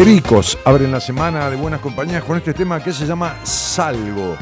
[0.00, 4.34] Pericos abren la semana de buenas compañías con este tema que se llama Salgo.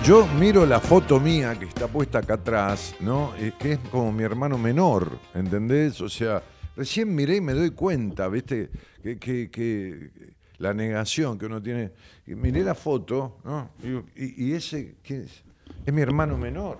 [0.00, 3.34] Yo miro la foto mía que está puesta acá atrás, ¿no?
[3.34, 6.00] Es que es como mi hermano menor, ¿entendés?
[6.00, 6.42] O sea,
[6.76, 8.70] recién miré y me doy cuenta, ¿viste?
[9.02, 10.10] Que,
[10.58, 11.90] la negación que uno tiene.
[12.26, 13.70] Miré la foto, ¿no?
[14.16, 15.42] Y, ese, ¿qué es?
[15.84, 16.78] Es mi hermano menor.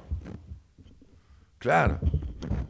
[1.59, 1.99] Claro.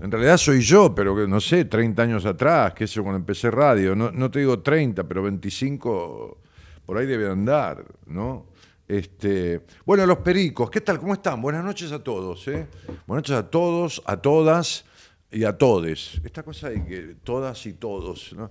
[0.00, 3.95] En realidad soy yo, pero no sé, 30 años atrás, que eso cuando empecé radio.
[3.95, 6.38] No, no te digo 30, pero 25
[6.87, 8.51] por ahí debe andar, ¿no?
[8.93, 10.99] Este, bueno, los pericos, ¿qué tal?
[10.99, 11.41] ¿Cómo están?
[11.41, 12.47] Buenas noches a todos.
[12.49, 12.67] ¿eh?
[13.06, 14.85] Buenas noches a todos, a todas
[15.31, 16.21] y a todes.
[16.23, 18.35] Esta cosa de que todas y todos.
[18.35, 18.50] ¿no?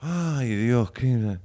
[0.00, 1.38] Ay, Dios, qué...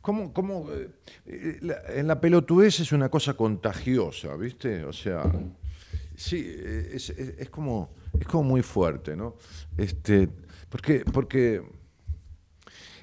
[0.00, 0.88] ¿Cómo, cómo, eh,
[1.26, 1.58] eh,
[1.96, 4.84] en la pelotudez es una cosa contagiosa, ¿viste?
[4.84, 5.24] O sea,
[6.14, 9.34] sí, eh, es, como, es como muy fuerte, ¿no?
[9.76, 10.28] Este,
[10.68, 11.60] porque, porque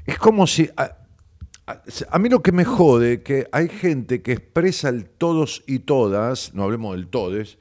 [0.05, 0.69] es como si...
[1.67, 5.79] a- a mí lo que me jode que hay gente que expresa el todos y
[5.79, 7.57] todas, no hablemos del todes,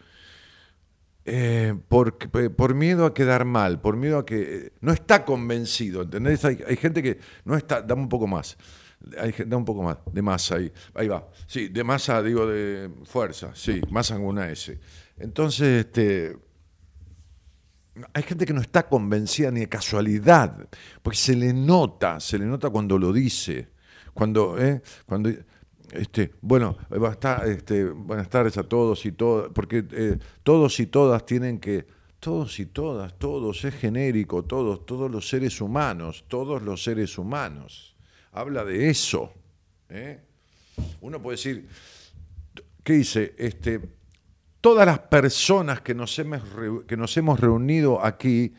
[1.25, 2.19] eh, por,
[2.57, 6.45] por miedo a quedar mal, por miedo a que eh, no está convencido, ¿entendés?
[6.45, 8.57] Hay, gente que no está, dame un poco más,
[9.19, 12.91] hay, dame un poco más, de masa ahí, ahí va, sí, de masa digo de
[13.05, 14.81] fuerza, sí, masa con una S.
[15.19, 16.37] Entonces, este,
[18.15, 20.69] hay gente que no está convencida ni de casualidad,
[21.03, 23.69] porque se le nota, se le nota cuando lo dice,
[24.21, 24.83] cuando, ¿eh?
[25.07, 25.31] cuando
[25.93, 26.77] este, bueno,
[27.11, 31.87] estar, este, buenas tardes a todos y todas, porque eh, todos y todas tienen que,
[32.19, 37.97] todos y todas, todos, es genérico, todos, todos los seres humanos, todos los seres humanos.
[38.33, 39.33] Habla de eso.
[39.89, 40.21] ¿eh?
[41.01, 41.67] Uno puede decir,
[42.85, 43.35] ¿qué dice?
[43.39, 43.81] Este,
[44.61, 46.43] todas las personas que nos hemos,
[46.87, 48.53] que nos hemos reunido aquí,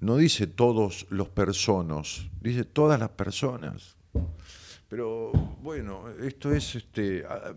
[0.00, 3.96] no dice todos los personas, dice todas las personas.
[4.92, 7.54] Pero bueno, esto es, este, ah,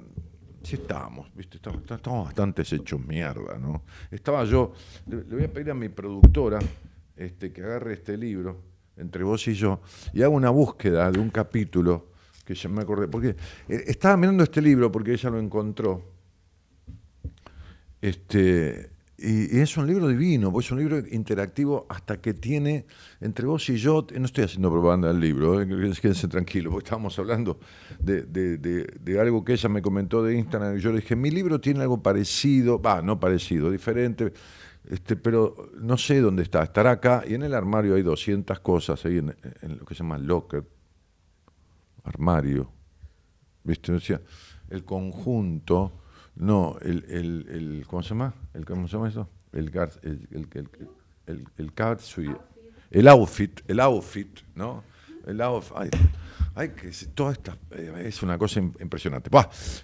[0.64, 1.58] sí estamos, ¿viste?
[1.58, 3.84] Estamos, estamos bastante hechos mierda, ¿no?
[4.10, 4.72] Estaba yo,
[5.06, 6.60] le, le voy a pedir a mi productora
[7.14, 8.62] este, que agarre este libro,
[8.96, 9.82] entre vos y yo,
[10.14, 12.08] y haga una búsqueda de un capítulo
[12.46, 13.36] que ya me acordé, porque
[13.68, 16.06] eh, estaba mirando este libro porque ella lo encontró,
[18.00, 22.86] este, y, es un libro divino, porque es un libro interactivo hasta que tiene,
[23.22, 25.68] entre vos y yo, no estoy haciendo propaganda del libro, eh,
[26.02, 27.60] quédense tranquilos, porque estábamos hablando
[28.00, 31.32] de, de- de- algo que ella me comentó de Instagram, y yo le dije, mi
[31.32, 34.34] libro tiene algo parecido, va, no parecido, diferente,
[34.90, 39.06] este, pero no sé dónde está, estará acá, y en el armario hay 200 cosas,
[39.06, 39.34] ahí en,
[39.78, 40.64] lo que se llama locker,
[42.04, 42.70] armario,
[43.64, 43.94] ¿viste?
[43.94, 44.00] O
[44.70, 45.94] el conjunto,
[46.36, 48.34] no, el, el, ¿cómo se llama?
[48.54, 49.30] El, ¿Cómo se llama eso?
[49.54, 49.72] El,
[50.04, 50.70] el, el,
[51.28, 51.48] el,
[52.92, 54.84] el, outfit, el outfit, ¿no?
[55.26, 55.90] El outfit, ay,
[56.56, 59.30] ay, que toda esta, eh, es una cosa im- impresionante.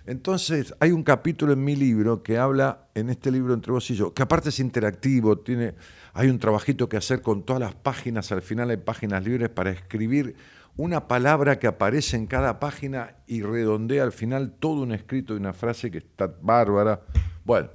[0.05, 3.95] Entonces, hay un capítulo en mi libro que habla, en este libro entre vos y
[3.95, 5.73] yo, que aparte es interactivo, tiene,
[6.13, 9.71] hay un trabajito que hacer con todas las páginas, al final hay páginas libres para
[9.71, 10.35] escribir
[10.77, 15.39] una palabra que aparece en cada página y redondea al final todo un escrito de
[15.39, 17.01] una frase que está bárbara.
[17.43, 17.69] Bueno,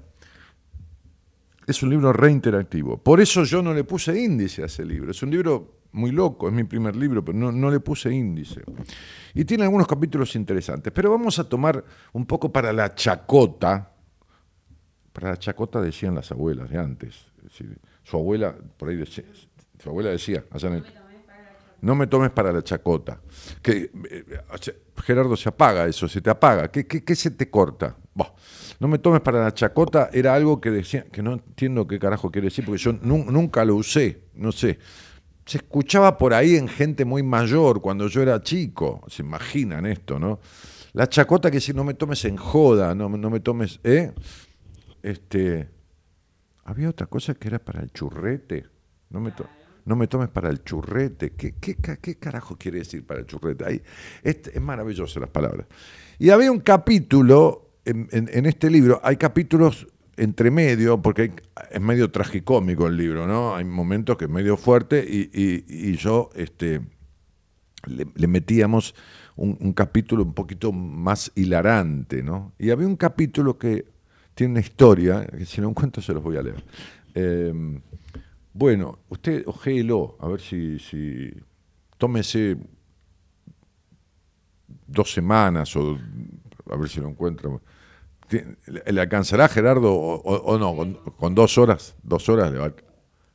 [1.67, 2.97] es un libro reinteractivo.
[2.97, 5.11] Por eso yo no le puse índice a ese libro.
[5.11, 8.63] Es un libro muy loco, es mi primer libro, pero no, no le puse índice.
[9.35, 10.93] Y tiene algunos capítulos interesantes.
[10.93, 13.93] Pero vamos a tomar un poco para la chacota.
[15.13, 17.27] Para la chacota decían las abuelas de antes.
[18.05, 19.25] Su abuela, por ahí decía,
[19.79, 20.85] su abuela decía, allá en el,
[21.81, 23.21] no me tomes para la chacota.
[23.63, 24.25] Que, eh,
[24.61, 24.75] sea,
[25.05, 26.69] Gerardo, se apaga eso, se te apaga.
[26.69, 27.97] ¿Qué, se te corta?
[28.79, 32.31] No me tomes para la chacota era algo que decía, que no entiendo qué carajo
[32.31, 34.79] quiere decir, porque yo nun- nunca lo usé, no sé.
[35.47, 39.03] Se escuchaba por ahí en gente muy mayor cuando yo era chico.
[39.09, 40.41] Se imaginan esto, ¿no?
[40.93, 44.13] La chacota que si no me tomes en joda, no, no me tomes, ¿eh?
[45.03, 45.69] Este,
[46.65, 48.67] había otra cosa que era para el churrete.
[49.11, 49.47] No me, to-
[49.87, 51.33] no me tomes para el churrete.
[51.33, 53.65] ¿Qué, qué, qué carajo quiere decir para el churrete?
[53.65, 53.83] Ahí,
[54.23, 55.67] este- es maravilloso las palabras.
[56.19, 61.33] Y había un capítulo en, este libro, hay capítulos entre medio, porque
[61.71, 63.55] es medio tragicómico el libro, ¿no?
[63.55, 66.81] Hay momentos que es medio fuerte y, yo este,
[67.87, 68.95] le, metíamos
[69.37, 72.55] un, capítulo un poquito más hilarante, ¿no?
[72.59, 73.87] Y había un capítulo que
[74.35, 76.65] tiene una historia, que si no encuentro se los voy a leer.
[77.15, 77.81] Eh,
[78.57, 81.31] bueno, usted ojéelo, a ver si, si
[81.99, 82.57] tómese
[84.87, 85.99] dos semanas o
[86.71, 87.61] a ver si lo encuentro.
[88.31, 90.75] ¿Le alcanzará Gerardo o, no?
[91.17, 92.75] Con, dos horas, dos horas le va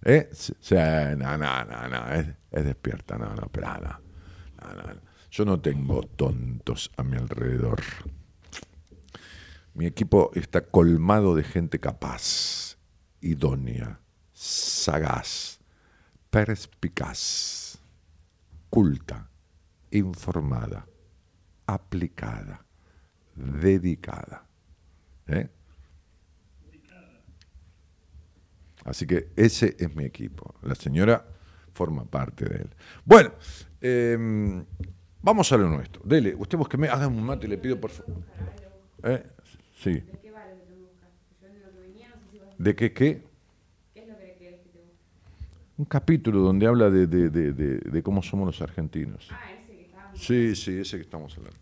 [0.03, 0.27] ¿Eh?
[0.33, 3.67] Sí, no, no, no, no, es, es despierta, no, no, pero.
[5.29, 7.79] Yo no tengo tontos a mi alrededor.
[9.75, 12.77] Mi equipo está colmado de gente capaz,
[13.21, 14.00] idónea,
[14.41, 15.59] sagaz,
[16.31, 17.77] perspicaz,
[18.71, 19.29] culta,
[19.91, 20.83] informada,
[21.67, 22.65] aplicada,
[23.35, 24.43] dedicada.
[25.27, 25.47] ¿eh?
[28.83, 30.55] Así que ese es mi equipo.
[30.63, 31.23] La señora
[31.75, 32.69] forma parte de él.
[33.05, 33.33] Bueno,
[33.79, 34.65] eh,
[35.21, 36.01] vamos a lo nuestro.
[36.03, 38.23] Dele, usted búsqueme, haga un mate, le pido por favor.
[39.03, 39.23] ¿Eh?
[39.75, 40.03] Sí.
[42.57, 43.30] ¿De qué va
[45.81, 49.27] un capítulo donde habla de, de- de- de- de cómo somos los argentinos.
[50.13, 51.57] Sí, sí, ese que estamos hablando.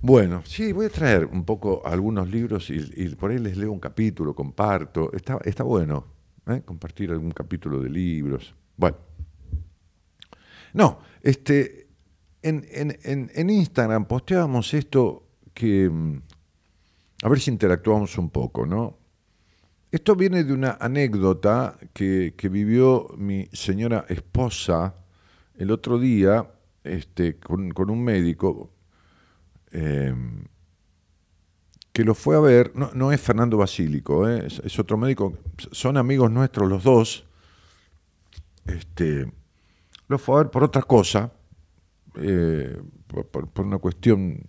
[0.00, 3.72] Bueno, sí, voy a traer un poco algunos libros y, y por ahí les leo
[3.72, 5.10] un capítulo, comparto.
[5.14, 6.06] Está, está bueno
[6.46, 6.60] ¿eh?
[6.64, 8.54] compartir algún capítulo de libros.
[8.76, 8.98] Bueno.
[10.74, 11.88] No, este,
[12.42, 16.20] en, en- en- en Instagram posteábamos esto que, mm,
[17.22, 18.98] a ver si interactuamos un poco, ¿no?
[19.94, 24.96] Esto viene de una anécdota que, vivió mi señora esposa
[25.56, 26.50] el otro día
[26.82, 28.72] este, con, un médico
[29.70, 30.12] eh,
[31.92, 32.72] que lo fue a ver.
[32.74, 34.48] No, es Fernando Basílico, ¿eh?
[34.48, 35.38] es, otro médico.
[35.70, 37.24] Son amigos nuestros los dos.
[38.66, 39.32] Este,
[40.08, 41.32] lo fue a ver por otra cosa,
[42.16, 42.82] eh,
[43.30, 44.44] por una cuestión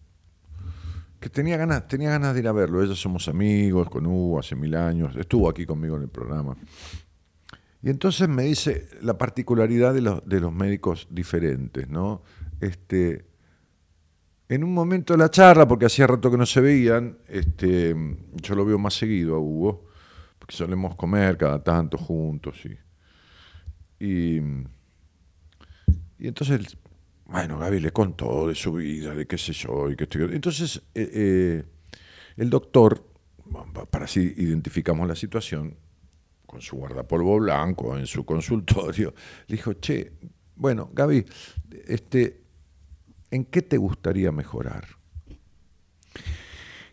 [1.29, 2.83] tenía ganas, tenía ganas de ir a verlo.
[2.83, 6.55] Ellos somos amigos con Hugo hace mil años, estuvo aquí conmigo en el programa.
[7.81, 12.23] Y entonces me dice la particularidad de los, de los médicos diferentes, ¿no?
[12.59, 13.25] Este,
[14.49, 17.95] en un momento de la charla, porque hacía rato que no se veían, este,
[18.35, 19.85] yo lo veo más seguido a Hugo,
[20.39, 24.39] porque solemos comer cada tanto juntos y, y,
[26.19, 26.77] y entonces,
[27.25, 30.35] bueno, Gaby le contó de su vida, de qué sé yo, y qué estoy.
[30.35, 31.63] Entonces, eh, eh,
[32.37, 33.03] el doctor,
[33.89, 35.75] para así identificamos la situación,
[36.45, 39.13] con su guardapolvo blanco en su consultorio,
[39.47, 40.13] le dijo, che,
[40.55, 41.25] bueno, Gaby,
[41.87, 42.43] este,
[43.31, 44.85] ¿en qué te gustaría mejorar?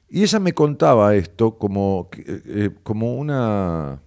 [0.09, 4.03] Y ella me contaba esto como, eh, como una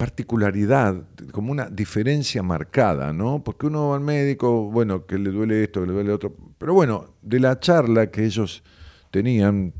[0.00, 0.94] particularidad,
[1.30, 3.44] como una diferencia marcada, ¿no?
[3.44, 6.34] Porque uno va al médico, bueno, que le duele esto, que le duele otro.
[6.56, 8.62] Pero bueno, de la charla que ellos
[9.10, 9.74] tenían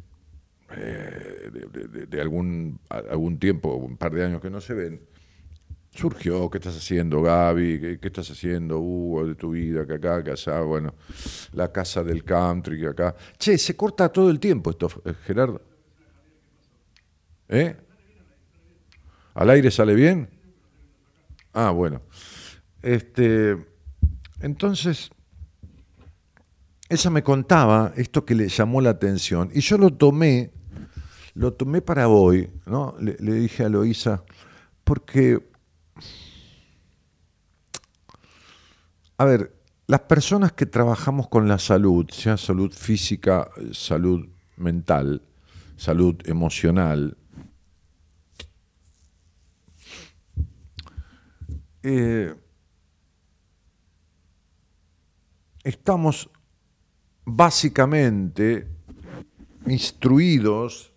[0.77, 1.50] eh,
[2.07, 5.00] de, algún, algún tiempo, un par de años que no se ven,
[5.91, 7.81] surgió, ¿qué estás haciendo, Gaby?
[7.81, 9.87] ¿Qué, qué estás haciendo, Hugo, de tu vida?
[9.87, 10.97] Que acá, que allá, bueno,
[11.55, 13.17] la casa del country, que acá.
[13.39, 14.91] Che, se corta todo el tiempo esto,
[15.25, 15.62] Gerardo.
[17.49, 17.75] ¿Eh?
[19.35, 20.29] ¿Al aire sale bien?
[21.53, 22.03] Ah, bueno.
[22.83, 23.57] Este,
[24.41, 25.11] entonces,
[26.89, 30.51] ella me contaba esto que le llamó la atención y yo lo tomé,
[31.35, 32.97] lo tomé para hoy, ¿no?
[32.99, 34.25] Le, dije a Loisa,
[34.83, 35.39] porque,
[39.19, 39.55] a ver,
[39.87, 45.23] las personas que trabajamos con la salud, sea salud física, salud mental,
[45.77, 47.17] salud emocional,
[51.83, 52.35] eh,
[55.65, 56.31] estamos
[57.25, 58.67] básicamente
[59.67, 60.93] instruidos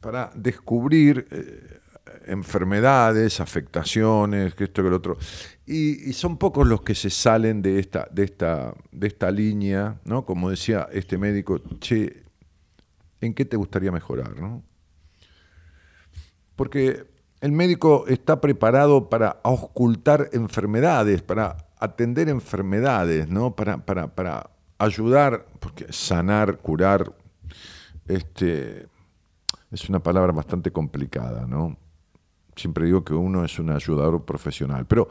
[0.00, 1.80] para descubrir eh,
[2.26, 5.18] enfermedades, afectaciones, que esto que lo otro.
[5.66, 10.24] Y, son pocos los que se salen de esta línea, ¿no?
[10.24, 12.24] Como decía este médico, che,
[13.20, 14.38] ¿en qué te gustaría mejorar?
[14.40, 14.62] ¿no?
[16.56, 17.06] Porque
[17.40, 23.56] el médico está preparado para auscultar enfermedades, para atender enfermedades, ¿no?
[23.56, 27.14] Para, para, para ayudar, porque sanar, curar,
[28.06, 28.86] este,
[29.70, 31.78] es una palabra bastante complicada, ¿no?
[32.56, 35.08] Siempre digo que uno es un ayudador profesional, pero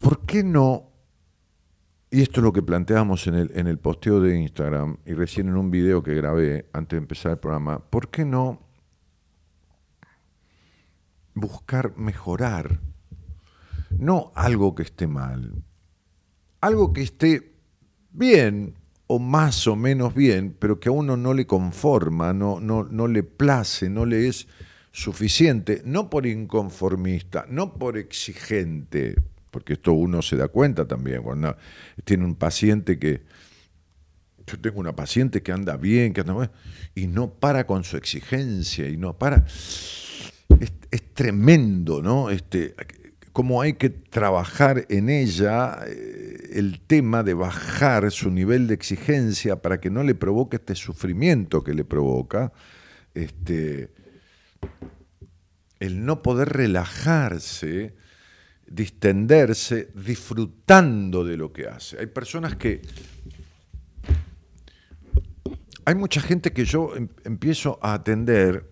[0.00, 0.88] ¿por qué no?
[2.10, 5.48] Y esto es lo que planteamos en el, en el posteo de Instagram y recién
[5.48, 8.61] en un video que grabé antes de empezar el programa, ¿por qué no
[11.34, 12.80] buscar mejorar?
[13.90, 15.62] No algo que esté mal,
[16.60, 17.52] algo que esté
[18.10, 18.74] bien
[19.06, 23.08] o más o menos bien, pero que a uno no le conforma, no, no, no
[23.08, 24.48] le place, no le es
[24.90, 29.16] suficiente, no por inconformista, no por exigente,
[29.50, 31.56] porque esto uno se da cuenta también, cuando
[32.04, 33.22] tiene un paciente que,
[34.46, 36.50] yo tengo una paciente que anda bien, que anda bien,
[36.94, 39.44] y no para con su exigencia, y no para.
[40.62, 42.30] Es, es tremendo, ¿no?
[42.30, 42.76] Este,
[43.32, 49.60] cómo hay que trabajar en ella eh, el tema de bajar su nivel de exigencia
[49.60, 52.52] para que no le provoque este sufrimiento que le provoca,
[53.12, 53.90] este,
[55.80, 57.96] el no poder relajarse,
[58.68, 61.98] distenderse, disfrutando de lo que hace.
[61.98, 62.82] Hay personas que...
[65.84, 68.71] Hay mucha gente que yo em- empiezo a atender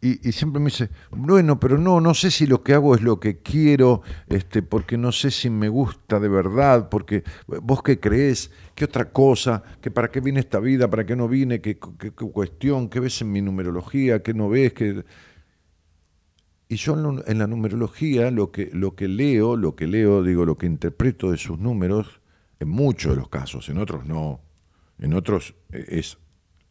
[0.00, 3.18] y, siempre me dice, bueno, pero no, no sé si lo que hago es lo
[3.18, 8.52] que quiero, este, porque no sé si me gusta de verdad, porque vos qué crees,
[8.76, 12.12] qué otra cosa, que para qué viene esta vida, para qué no vine, qué, qué-
[12.12, 15.04] qué cuestión, qué ves en mi numerología, qué no ves, qué...
[16.68, 20.56] y yo en la numerología lo que, lo que leo, lo que leo, digo, lo
[20.56, 22.20] que interpreto de sus números,
[22.58, 24.40] en muchos de los casos, en otros no,
[24.98, 26.18] en otros es,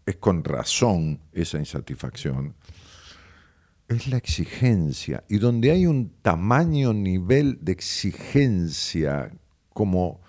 [0.05, 2.55] es con razón esa insatisfacción,
[3.87, 5.23] es la exigencia.
[5.27, 9.31] Y donde hay un tamaño nivel de exigencia
[9.73, 10.21] como,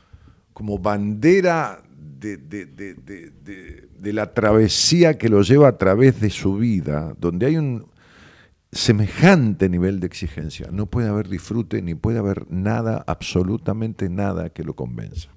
[0.52, 1.82] como bandera
[2.18, 7.86] de, de, la travesía que lo lleva a través de su vida, donde hay un
[8.72, 14.64] semejante nivel de exigencia, no puede haber disfrute ni puede haber nada, absolutamente nada que
[14.64, 15.30] lo convenza.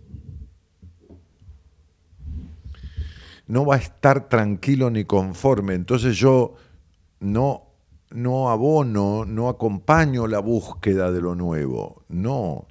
[3.47, 6.55] No va a estar tranquilo ni conforme, entonces yo
[7.19, 7.68] no
[8.11, 12.67] no abono, no acompaño la búsqueda de lo nuevo, no.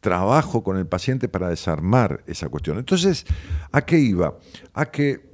[0.00, 2.78] Trabajo con el paciente para desarmar esa cuestión.
[2.78, 3.26] Entonces,
[3.72, 4.38] ¿a qué iba?
[4.72, 5.30] A que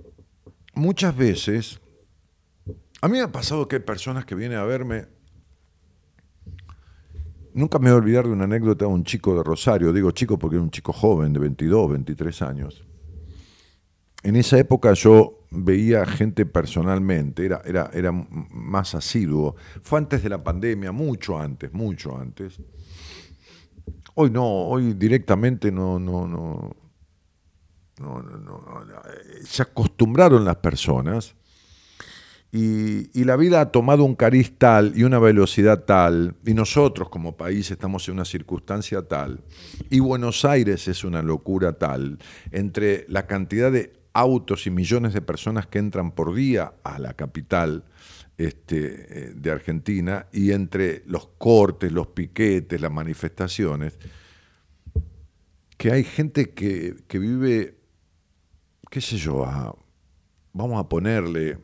[0.74, 1.80] muchas veces,
[3.00, 5.06] a mí me ha pasado que hay personas que vienen a verme,
[7.52, 10.38] nunca me voy a olvidar de una anécdota de un chico de Rosario, digo chico
[10.38, 12.86] porque era un chico joven de 22, 23 años.
[14.22, 19.56] En esa época yo veía gente personalmente, era, era, era más asiduo.
[19.82, 22.60] Fue antes de la pandemia, mucho antes, mucho antes.
[24.14, 26.74] Hoy no, hoy directamente no, no, no,
[27.98, 28.84] no, no,
[29.44, 31.34] se acostumbraron las personas
[32.52, 37.10] y, y, la vida ha tomado un cariz tal y una velocidad tal, y nosotros
[37.10, 39.40] como país estamos en una circunstancia tal,
[39.90, 42.18] y Buenos Aires es una locura tal,
[42.52, 47.12] entre la cantidad de autos y millones de personas que entran por día a la
[47.12, 47.84] capital
[48.38, 53.98] este, eh, de Argentina y entre los cortes, los piquetes, las manifestaciones,
[55.76, 57.76] que hay gente que, vive,
[58.90, 59.44] qué sé yo,
[60.54, 61.58] vamos a ponerle,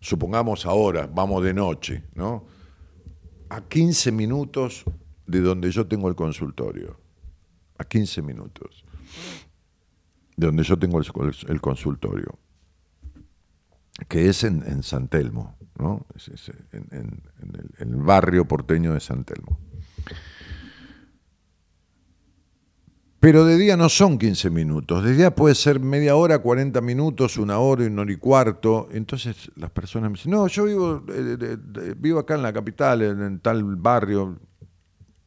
[0.00, 2.44] supongamos ahora, vamos de noche, ¿no?
[3.50, 4.84] A 15 minutos
[5.28, 6.98] de donde yo tengo el consultorio,
[7.78, 8.84] a 15 minutos
[10.36, 12.38] de donde yo tengo el, consultorio,
[14.08, 16.06] que es en, San Telmo, ¿no?
[16.72, 17.22] en,
[17.78, 19.58] el, barrio porteño de San Telmo.
[23.20, 27.38] Pero de día no son 15 minutos, de día puede ser media hora, 40 minutos,
[27.38, 28.88] una hora, una hora y cuarto.
[28.92, 31.56] Entonces las personas me dicen, no, yo vivo, eh,
[31.96, 34.38] vivo acá en la capital, en tal barrio,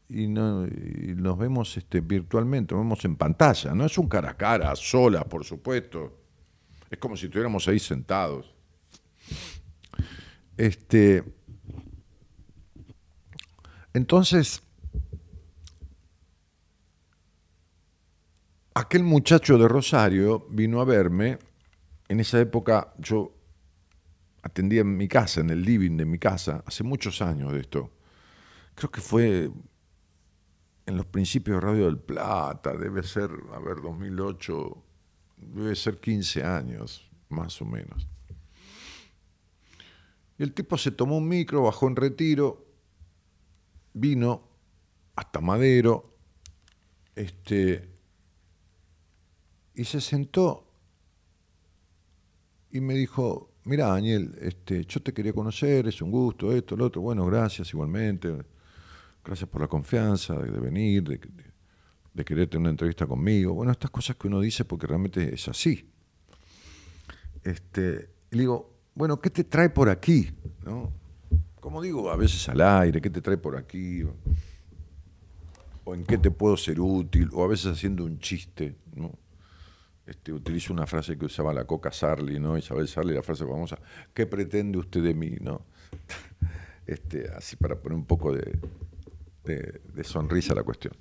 [0.10, 3.74] y, nos vemos este, virtualmente, nos vemos en pantalla.
[3.74, 6.22] No es un cara a cara, sola, por supuesto.
[6.90, 8.54] Es como si estuviéramos ahí sentados.
[10.56, 11.24] Este,
[13.94, 14.64] entonces,
[18.74, 21.40] aquel muchacho de Rosario vino a verme.
[22.08, 23.36] En esa época yo
[24.42, 27.92] atendía en mi casa, en el living de mi casa, hace muchos años de esto.
[28.76, 29.52] Creo que fue
[30.88, 34.84] en los principios de Radio del Plata, debe ser, a ver, 2008,
[35.36, 38.08] debe ser 15 años, más o menos.
[40.40, 42.66] Y el tipo se tomó un micro, bajó en retiro,
[43.94, 44.48] vino
[45.18, 46.16] hasta Madero,
[47.16, 47.90] este,
[49.76, 50.72] y se sentó
[52.72, 56.86] y me dijo, mira Daniel, este, yo te quería conocer, es un gusto, esto, lo
[56.86, 58.57] otro, bueno, gracias igualmente
[59.28, 63.54] gracias por la confianza de, venir, de, querer tener una entrevista conmigo.
[63.54, 65.92] Bueno, estas cosas que uno dice porque realmente es así.
[67.44, 70.32] Este, le digo, bueno, ¿qué te trae por aquí?
[70.66, 70.94] ¿No?
[71.60, 74.04] Como digo, a veces al aire, ¿qué te trae por aquí?
[75.84, 79.12] O en qué te puedo ser útil, o a veces haciendo un chiste, ¿no?
[80.06, 82.58] Este, utilizo una frase que usaba la Coca Sarli, ¿no?
[82.58, 83.78] Isabel Sarli, la frase famosa,
[84.14, 85.36] ¿qué pretende usted de mí?
[85.42, 85.66] ¿no?
[86.88, 88.58] Este, así para poner un poco de,
[89.48, 90.94] de, sonrisa la cuestión.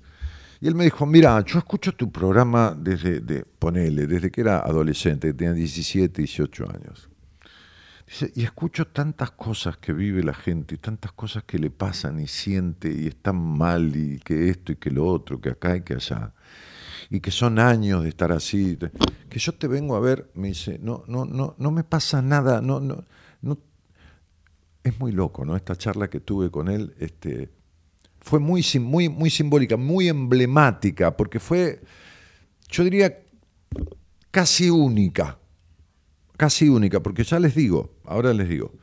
[0.59, 4.59] Y él me dijo, mira, yo escucho tu programa desde, de, ponele, desde que era
[4.59, 7.09] adolescente, tenía 17, 18 años.
[8.07, 12.19] Dice, y escucho tantas cosas que vive la gente, y tantas cosas que le pasan
[12.21, 15.81] y siente y están mal, y que esto y que lo otro, que acá y
[15.81, 16.33] que allá.
[17.09, 18.77] Y que son años de estar así.
[19.29, 22.61] Que yo te vengo a ver, me dice, no, no, no, no me pasa nada,
[22.61, 23.03] no, no,
[23.41, 23.59] no.
[24.83, 25.57] Es muy loco, ¿no?
[25.57, 27.49] Esta charla que tuve con él, este,
[28.27, 31.81] fue muy, muy, muy simbólica, muy emblemática, porque fue,
[32.69, 33.23] yo diría,
[34.31, 35.39] casi única.
[36.35, 38.73] Casi única, porque ya les digo, ahora les digo.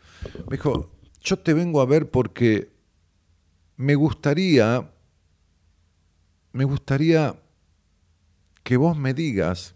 [0.48, 2.72] Me dijo, yo te vengo a ver porque
[3.76, 4.90] me gustaría,
[6.52, 7.38] me gustaría
[8.62, 9.74] que vos me digas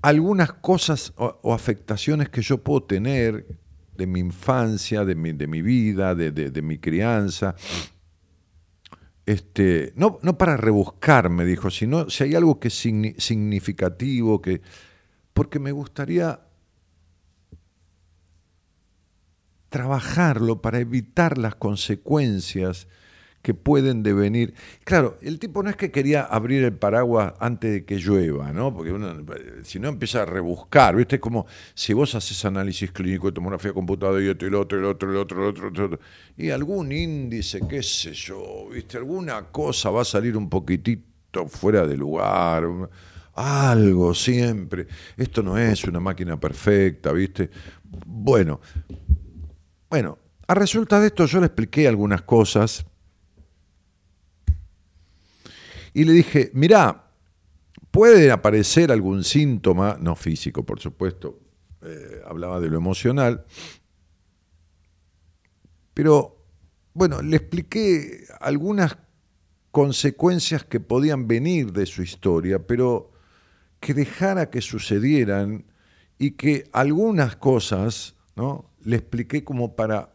[0.00, 3.61] algunas cosas o, o afectaciones que yo puedo tener
[4.02, 7.54] de mi infancia, de mi, de mi vida, de, de, mi crianza.
[9.24, 14.60] Este, no, no para rebuscarme, dijo, sino si hay algo que es significativo, que,
[15.32, 16.40] porque me gustaría
[19.68, 22.88] trabajarlo para evitar las consecuencias
[23.42, 24.54] que pueden devenir.
[24.84, 28.72] Claro, el tipo no es que quería abrir el paraguas antes de que llueva, ¿no?
[28.72, 29.12] Porque uno,
[29.64, 31.16] si no empieza a rebuscar, ¿viste?
[31.16, 34.78] Es como si vos haces análisis clínico de tomografía computadora y otro, y el otro,
[34.78, 35.98] el otro, el otro, el otro, el otro,
[36.36, 38.96] y algún índice, qué sé yo, ¿viste?
[38.96, 42.64] Alguna cosa va a salir un poquitito fuera de lugar,
[43.34, 44.86] algo siempre.
[45.16, 47.50] Esto no es una máquina perfecta, ¿viste?
[48.06, 48.60] Bueno,
[49.90, 52.86] bueno, a resulta de esto yo le expliqué algunas cosas
[55.94, 57.10] y le dije, mirá,
[57.90, 61.38] puede aparecer algún síntoma, no físico por supuesto,
[61.82, 63.44] eh, hablaba de lo emocional,
[65.94, 66.44] pero
[66.94, 68.96] bueno, le expliqué algunas
[69.70, 73.12] consecuencias que podían venir de su historia, pero
[73.80, 75.64] que dejara que sucedieran
[76.18, 78.70] y que algunas cosas, ¿no?
[78.84, 80.14] Le expliqué como para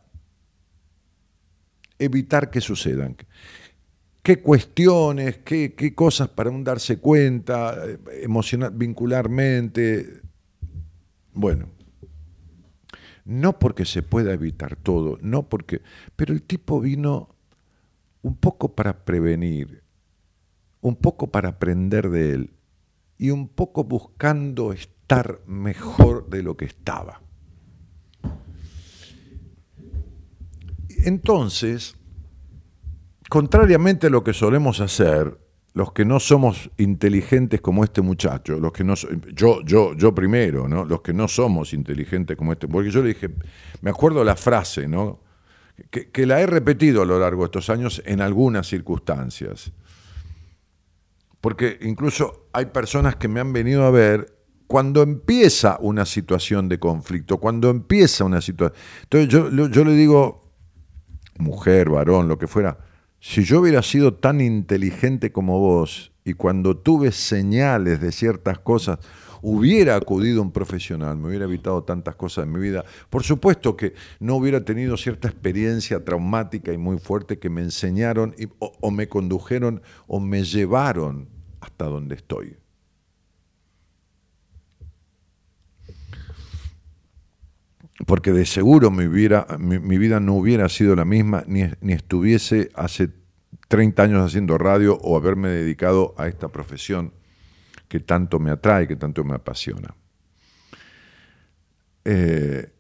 [2.00, 3.18] evitar que sucedan
[4.28, 10.20] qué cuestiones, qué, cosas para un darse cuenta, eh, emocional, vincularmente.
[11.32, 11.70] Bueno,
[13.24, 15.82] no porque se pueda evitar todo, no porque,
[16.18, 17.38] pero el tipo vino
[18.22, 19.82] un poco para prevenir,
[20.82, 22.54] un poco para aprender de él
[23.18, 27.22] y un poco buscando estar mejor de lo que estaba.
[30.90, 31.97] Entonces,
[33.30, 35.38] contrariamente a lo que solemos hacer,
[35.74, 38.96] los que no somos inteligentes como este muchacho, los que no
[39.34, 40.86] yo yo yo primero, ¿no?
[40.86, 43.30] Los que no somos inteligentes como este, porque yo le dije,
[43.82, 45.20] me acuerdo la frase, ¿no?
[45.92, 49.72] Que, la he repetido a lo largo de estos años en algunas circunstancias.
[51.40, 54.36] Porque incluso hay personas que me han venido a ver
[54.66, 58.82] cuando empieza una situación de conflicto, cuando empieza una situación.
[59.04, 60.52] Entonces yo, yo le digo,
[61.38, 62.80] mujer, varón, lo que fuera,
[63.20, 69.00] si yo hubiera sido tan inteligente como vos y cuando tuve señales de ciertas cosas,
[69.42, 72.86] hubiera acudido a un profesional, me hubiera evitado tantas cosas en mi vida.
[73.10, 78.36] Por supuesto que no hubiera tenido cierta experiencia traumática y muy fuerte que me enseñaron
[78.60, 81.30] o me condujeron o me llevaron
[81.62, 82.58] hasta donde estoy.
[88.06, 89.48] Porque de seguro mi vida,
[90.20, 93.10] no hubiera sido la misma ni, ni, estuviese hace
[93.68, 97.14] 30 años haciendo radio o haberme dedicado a esta profesión
[97.88, 99.96] que tanto me atrae, que tanto me apasiona.
[102.06, 102.72] Eh,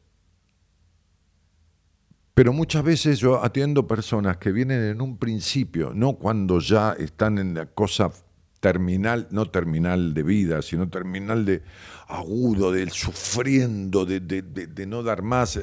[2.33, 7.39] pero muchas veces yo atiendo personas que vienen en un principio, no cuando ya están
[7.39, 8.11] en la cosa
[8.59, 11.61] terminal, no terminal de vida, sino terminal de
[12.07, 15.59] agudo, del sufriendo, de, no dar más.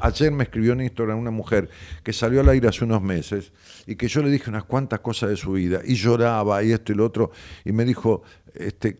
[0.00, 1.68] ayer me escribió en Instagram una mujer
[2.02, 3.52] que salió al aire hace unos meses
[3.86, 6.92] y que yo le dije unas cuantas cosas de su vida y lloraba y esto
[6.92, 7.32] y lo otro
[7.64, 8.22] y me dijo,
[8.54, 8.98] este,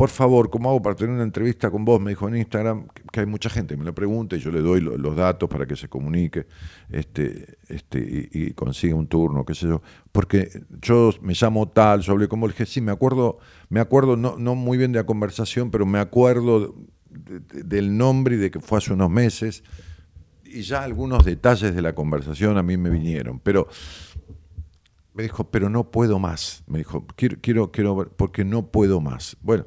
[0.00, 2.00] por favor, ¿cómo hago para tener una entrevista con vos?
[2.00, 4.80] Me dijo en Instagram, que hay mucha gente me lo pregunta y yo le doy
[4.80, 6.46] los datos para que se comunique
[6.88, 9.82] este, este, y, consiga un turno, qué sé yo.
[10.10, 13.78] Porque yo me llamo tal, yo hablé con vos, le dije, sí, me acuerdo, me
[13.78, 16.74] acuerdo no, no muy bien de la conversación, pero me acuerdo
[17.10, 19.64] del nombre y de que fue hace unos meses.
[20.46, 23.38] Y ya algunos detalles de la conversación a mí me vinieron.
[23.38, 23.68] Pero
[25.12, 26.62] me dijo, pero no puedo más.
[26.66, 29.36] Me dijo, quiero, quiero, quiero porque no puedo más.
[29.42, 29.66] Bueno,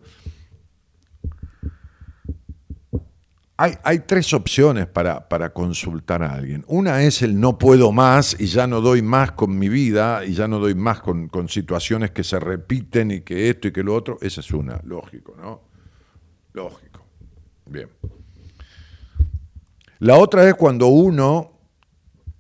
[3.84, 6.66] hay, tres opciones para, para, consultar a alguien.
[6.68, 10.34] Una es el no puedo más y ya no doy más con mi vida y
[10.34, 13.84] ya no doy más con, con situaciones que se repiten y que esto y que
[13.84, 14.18] lo otro.
[14.22, 15.62] Esa es una, lógico, ¿no?
[16.54, 17.06] Lógico.
[17.66, 17.90] Bien.
[20.00, 21.53] La otra es cuando uno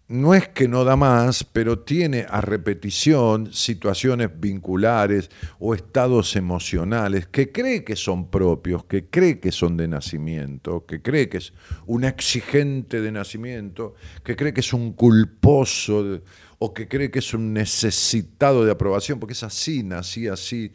[0.09, 7.27] no es que no da más, pero tiene a repetición situaciones vinculares o estados emocionales
[7.27, 11.53] que cree que son propios, que cree que son de nacimiento, que cree que es
[11.85, 16.21] un exigente de nacimiento, que cree que es un culposo
[16.59, 20.73] o que cree que es un necesitado de aprobación, porque es así, nací así.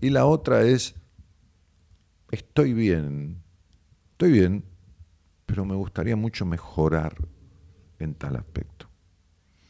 [0.00, 0.94] Y la otra es,
[2.30, 3.42] estoy bien,
[4.12, 4.64] estoy bien,
[5.44, 7.14] pero me gustaría mucho mejorar
[7.98, 8.88] en tal aspecto.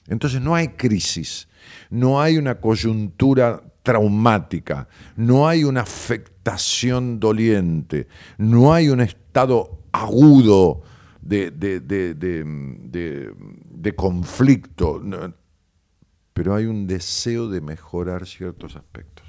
[0.06, 1.48] Entonces no hay crisis,
[1.90, 10.82] no hay una coyuntura traumática, no hay una afectación doliente, no hay un estado agudo
[11.20, 15.02] de, de, de, conflicto,
[16.32, 19.26] pero hay un deseo de mejorar ciertos aspectos.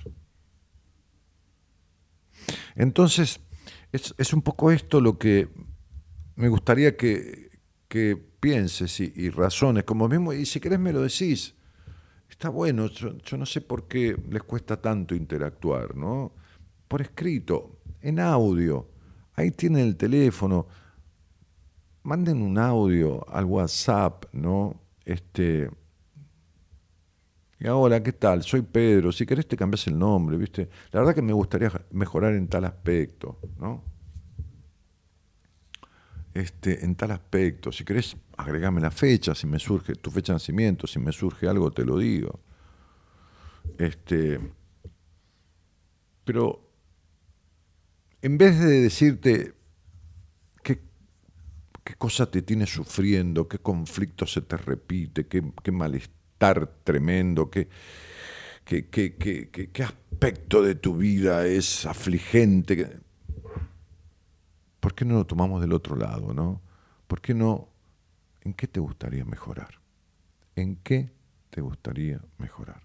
[2.75, 3.41] Entonces,
[3.91, 5.49] es, es un poco esto lo que
[6.35, 7.49] me gustaría que,
[7.89, 11.55] que pienses y, razones, como mismo, y si querés me lo decís,
[12.29, 16.33] está bueno, yo, yo, no sé por qué les cuesta tanto interactuar, ¿no?
[16.87, 18.87] Por escrito, en audio,
[19.35, 20.67] ahí tienen el teléfono,
[22.03, 24.81] manden un audio al WhatsApp, ¿no?
[25.05, 25.69] Este,
[27.59, 28.43] y ahora, ¿qué tal?
[28.43, 30.69] Soy Pedro, si querés te cambias el nombre, ¿viste?
[30.91, 33.83] La verdad que me gustaría mejorar en tal aspecto, ¿no?
[36.39, 40.35] Este, en tal aspecto, si querés agregame la fecha, si me surge tu fecha de
[40.35, 42.39] nacimiento, si me surge algo te lo digo.
[43.77, 44.39] Este,
[46.23, 46.71] pero
[48.21, 49.53] en vez de decirte
[50.63, 50.79] qué,
[51.83, 57.67] qué cosa te tiene sufriendo, qué conflicto se te repite, qué, qué malestar, tremendo, qué,
[58.63, 63.01] qué, aspecto de tu vida es afligente.
[64.79, 66.61] ¿Por qué no lo tomamos del otro lado, no?
[67.07, 67.69] ¿Por qué no?
[68.41, 69.79] ¿En qué te gustaría mejorar?
[70.55, 71.11] ¿En qué
[71.49, 72.83] te gustaría mejorar?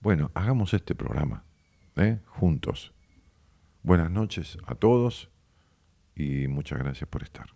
[0.00, 1.44] Bueno, hagamos este programa,
[1.96, 2.20] ¿eh?
[2.26, 2.92] juntos.
[3.82, 5.30] Buenas noches a todos
[6.16, 7.46] y muchas gracias por estar.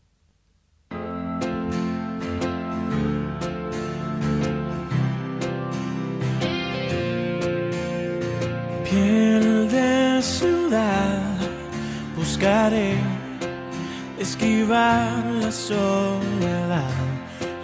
[8.89, 11.39] piel de ciudad
[12.17, 13.16] buscaré
[14.19, 16.91] esquivar la soledad.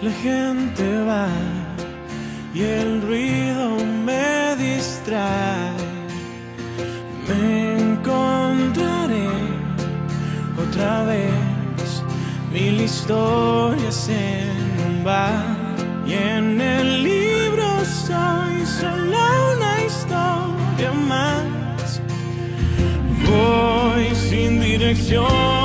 [0.01, 1.27] La gente va
[2.53, 5.71] y el ruido me distrae.
[7.27, 9.29] Me encontraré
[10.57, 12.03] otra vez
[12.51, 15.43] mil historias en un bar
[16.05, 19.17] y en el libro soy solo
[19.55, 22.01] una historia más.
[23.25, 25.62] Voy sin dirección,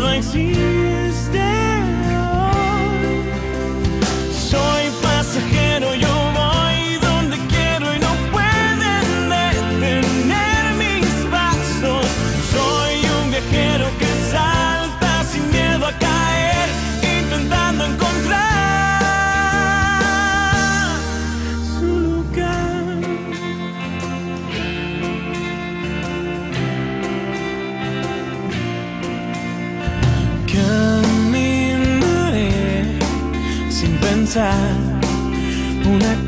[0.00, 0.47] pues solo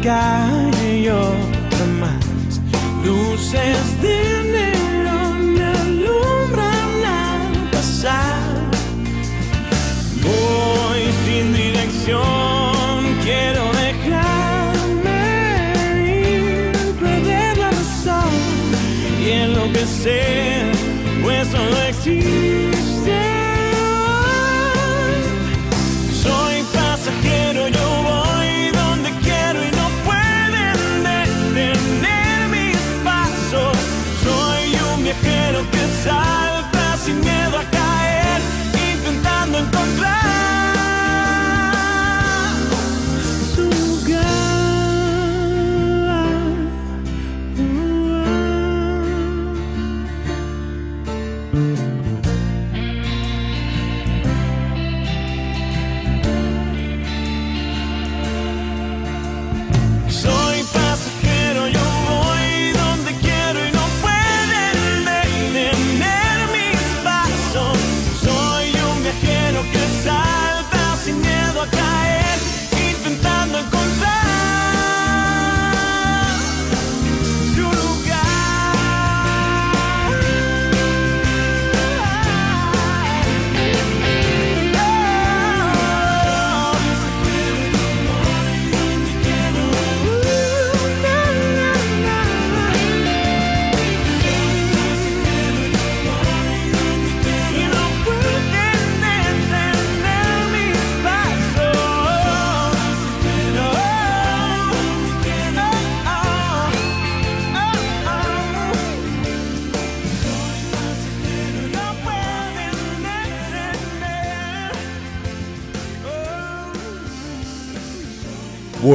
[0.03, 2.61] calle y otra más.
[3.05, 4.19] Luces de
[4.53, 8.41] neón me alumbran al pasar.
[10.23, 15.21] Voy sin dirección, quiero dejarme
[16.07, 18.33] ir, perder la razón
[19.23, 20.50] y enloquecer, pues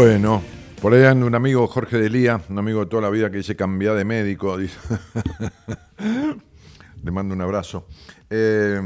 [0.08, 0.44] Bueno,
[0.84, 3.56] Por ahí anda un amigo, Jorge Delía, un amigo de toda la vida que dice
[3.56, 4.56] cambia de médico.
[7.04, 7.88] Le mando un abrazo.
[8.30, 8.80] Eh,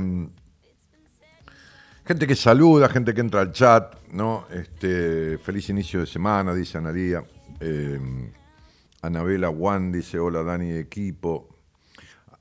[2.06, 4.46] gente que saluda, gente que entra al chat, ¿no?
[4.50, 7.22] Este, feliz inicio de semana, dice Analía.
[7.60, 8.00] Eh,
[9.02, 11.50] Anabela Juan dice, hola Dani, equipo.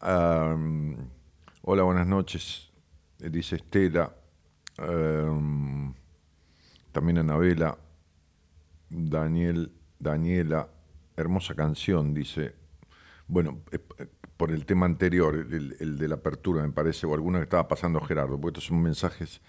[0.03, 2.71] Hola, buenas noches,
[3.19, 4.14] dice Estela.
[4.79, 5.93] Am,
[6.93, 7.77] también Anabela.
[8.90, 10.68] Daniel, Daniela,
[11.16, 12.55] hermosa canción, dice.
[13.27, 13.79] Bueno, eh,
[14.37, 18.01] por el tema anterior, el, de la apertura, me parece, o alguno que estaba pasando
[18.01, 19.40] Gerardo, porque estos son mensajes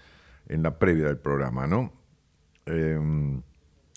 [0.48, 1.92] en la previa del programa, ¿no?
[2.66, 3.40] Eh,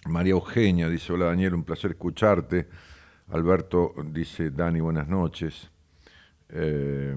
[0.06, 2.67] María Eugenia dice, hola Daniel, un placer escucharte.
[3.29, 5.71] Alberto dice, Dani, buenas noches.
[6.49, 7.15] Eh,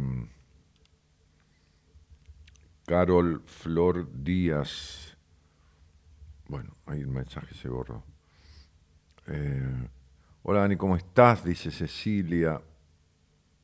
[2.86, 5.18] Carol Flor Díaz.
[6.48, 8.04] Bueno, ahí el mensaje se borró.
[9.28, 9.88] Eh,
[10.44, 11.44] hola Dani, ¿cómo estás?
[11.44, 12.60] Dice Cecilia.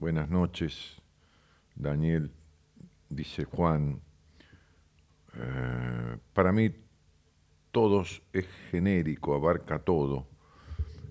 [0.01, 1.01] Buenas noches.
[1.77, 2.33] Daniel,
[3.09, 4.01] dice Juan.
[5.37, 6.75] Eh, para mí
[7.71, 10.27] todos es genérico, abarca todo.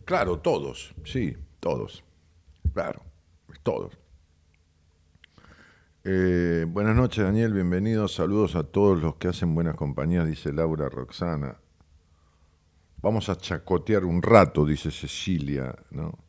[0.04, 2.04] Claro, todos, sí, todos.
[2.74, 3.02] Claro,
[3.64, 3.98] todos.
[6.04, 8.16] Eh, buenas noches, Daniel, bienvenidos.
[8.16, 11.61] Saludos a todos los que hacen buenas compañías, dice Laura Roxana.
[13.02, 16.20] Vamos a chacotear un rato, dice Cecilia, ¿no?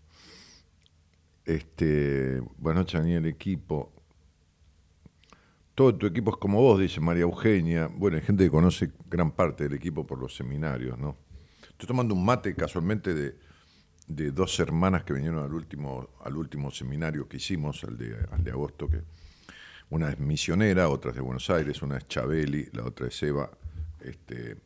[1.45, 3.93] Este, buenas noches, Daniel, equipo.
[5.75, 7.91] Todo tu equipo es como vos, dice María Eugenia.
[7.95, 11.17] Bueno, hay gente que conoce gran parte del equipo por los seminarios, ¿no?
[11.69, 13.37] Estoy tomando un mate casualmente de,
[14.07, 18.89] de dos hermanas que vinieron al último, al último seminario que hicimos, al de, agosto,
[18.89, 19.03] que
[19.91, 23.51] una es misionera, otra es de Buenos Aires, una es Chabeli, la otra es Eva.
[24.01, 24.57] Este,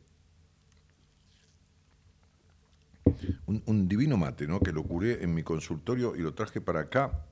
[3.45, 4.59] un, divino mate, ¿no?
[4.59, 7.25] Que lo curé en mi consultorio y lo traje para acá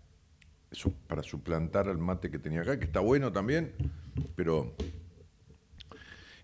[1.08, 3.74] para suplantar al mate que tenía acá, que está bueno también,
[4.36, 4.76] pero...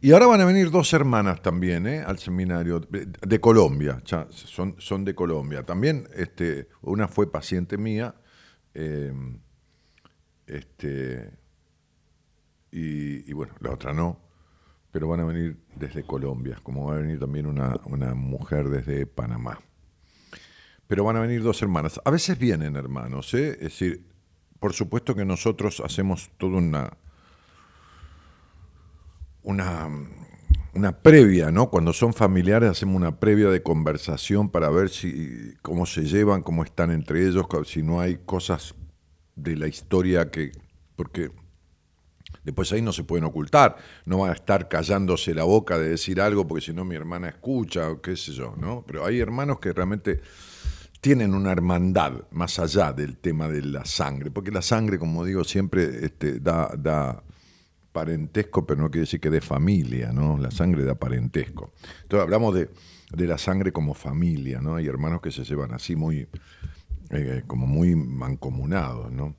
[0.04, 2.00] Y ahora van a venir dos hermanas también ¿eh?
[2.00, 5.64] al seminario de, Colombia, son, son de Colombia.
[5.64, 8.16] También este, una fue paciente mía,
[8.74, 9.14] eh,
[10.48, 11.30] este,
[12.72, 14.31] y, y bueno, la otra no,
[14.92, 19.06] pero van a venir desde Colombia, como va a venir también una, una mujer desde
[19.06, 19.60] Panamá
[20.92, 22.02] pero van a venir dos hermanas.
[22.04, 23.52] A veces vienen hermanos, ¿eh?
[23.52, 24.04] es decir,
[24.60, 26.98] por supuesto que nosotros hacemos toda una,
[29.42, 29.88] una,
[30.74, 31.70] una previa, ¿no?
[31.70, 36.62] Cuando son familiares hacemos una previa de conversación para ver si cómo se llevan, cómo
[36.62, 38.76] están entre ellos, si no hay cosas
[39.38, 40.52] de la historia que
[40.98, 41.32] porque
[42.44, 46.22] después ahí no se pueden ocultar, no van a estar callándose la boca de decir
[46.22, 48.84] algo porque si no mi hermana escucha o qué sé yo, ¿no?
[48.86, 50.22] Pero hay hermanos que realmente
[51.02, 55.44] tienen una hermandad más allá del tema de la sangre, porque la sangre, como digo,
[55.44, 57.24] siempre este, da, da
[57.92, 60.38] parentesco, pero no quiere decir que dé familia, ¿no?
[60.38, 61.74] La sangre da parentesco.
[62.04, 62.70] Entonces hablamos de,
[63.12, 64.76] de la sangre como familia, ¿no?
[64.76, 66.28] Hay hermanos que se llevan así muy,
[67.10, 69.36] eh, como muy mancomunados, ¿no?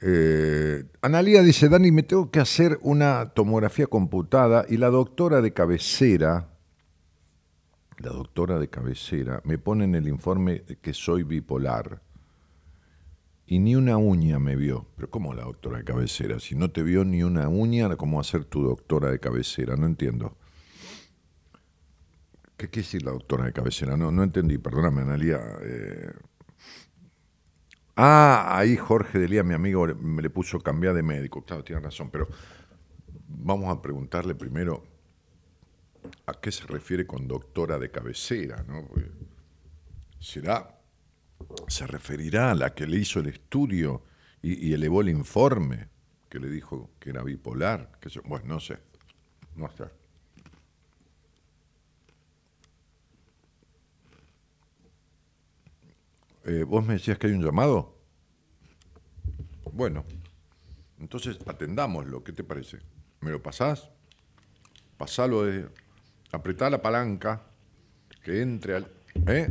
[0.00, 5.52] Eh, Analía dice, Dani, me tengo que hacer una tomografía computada y la doctora de
[5.52, 6.48] cabecera,
[7.98, 12.02] la doctora de cabecera, me pone en el informe que soy bipolar.
[13.50, 14.86] Y ni una uña me vio.
[14.94, 16.38] Pero ¿cómo la doctora de cabecera?
[16.38, 19.74] Si no te vio ni una uña, ¿cómo ser tu doctora de cabecera?
[19.74, 20.36] No entiendo.
[22.58, 23.96] ¿Qué quiere decir la doctora de cabecera?
[23.96, 25.40] No, no entendí, perdóname, Analia.
[25.62, 26.12] Eh...
[28.00, 31.42] Ah, ahí Jorge Delía, mi amigo, me le puso cambiar de médico.
[31.42, 32.28] Claro, tiene razón, pero
[33.26, 34.84] vamos a preguntarle primero
[36.26, 38.88] a qué se refiere con doctora de cabecera, ¿no?
[40.20, 40.78] ¿Será,
[41.66, 44.04] se referirá a la que le hizo el estudio
[44.42, 45.88] y, elevó el informe
[46.28, 47.98] que le dijo que era bipolar?
[48.00, 48.78] Que bueno, no sé,
[49.56, 49.86] no sé.
[56.48, 57.94] Eh, ¿Vos me decías que hay un llamado?
[59.70, 60.02] Bueno,
[60.98, 62.78] entonces atendámoslo, ¿qué te parece?
[63.20, 63.90] ¿Me lo pasás?
[64.96, 65.68] Pasalo de
[66.32, 67.42] apretá la palanca,
[68.24, 68.86] que entre al,
[69.26, 69.50] ¿eh?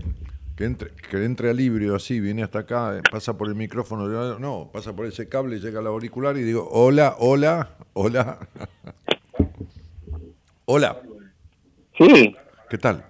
[0.56, 4.40] que entre, que entre al híbrido así, viene hasta acá, eh, pasa por el micrófono,
[4.40, 8.40] no, pasa por ese cable, llega al auricular y digo, hola, hola, hola.
[10.66, 11.00] hola,
[11.96, 12.36] Sí,
[12.72, 13.06] ¿qué tal?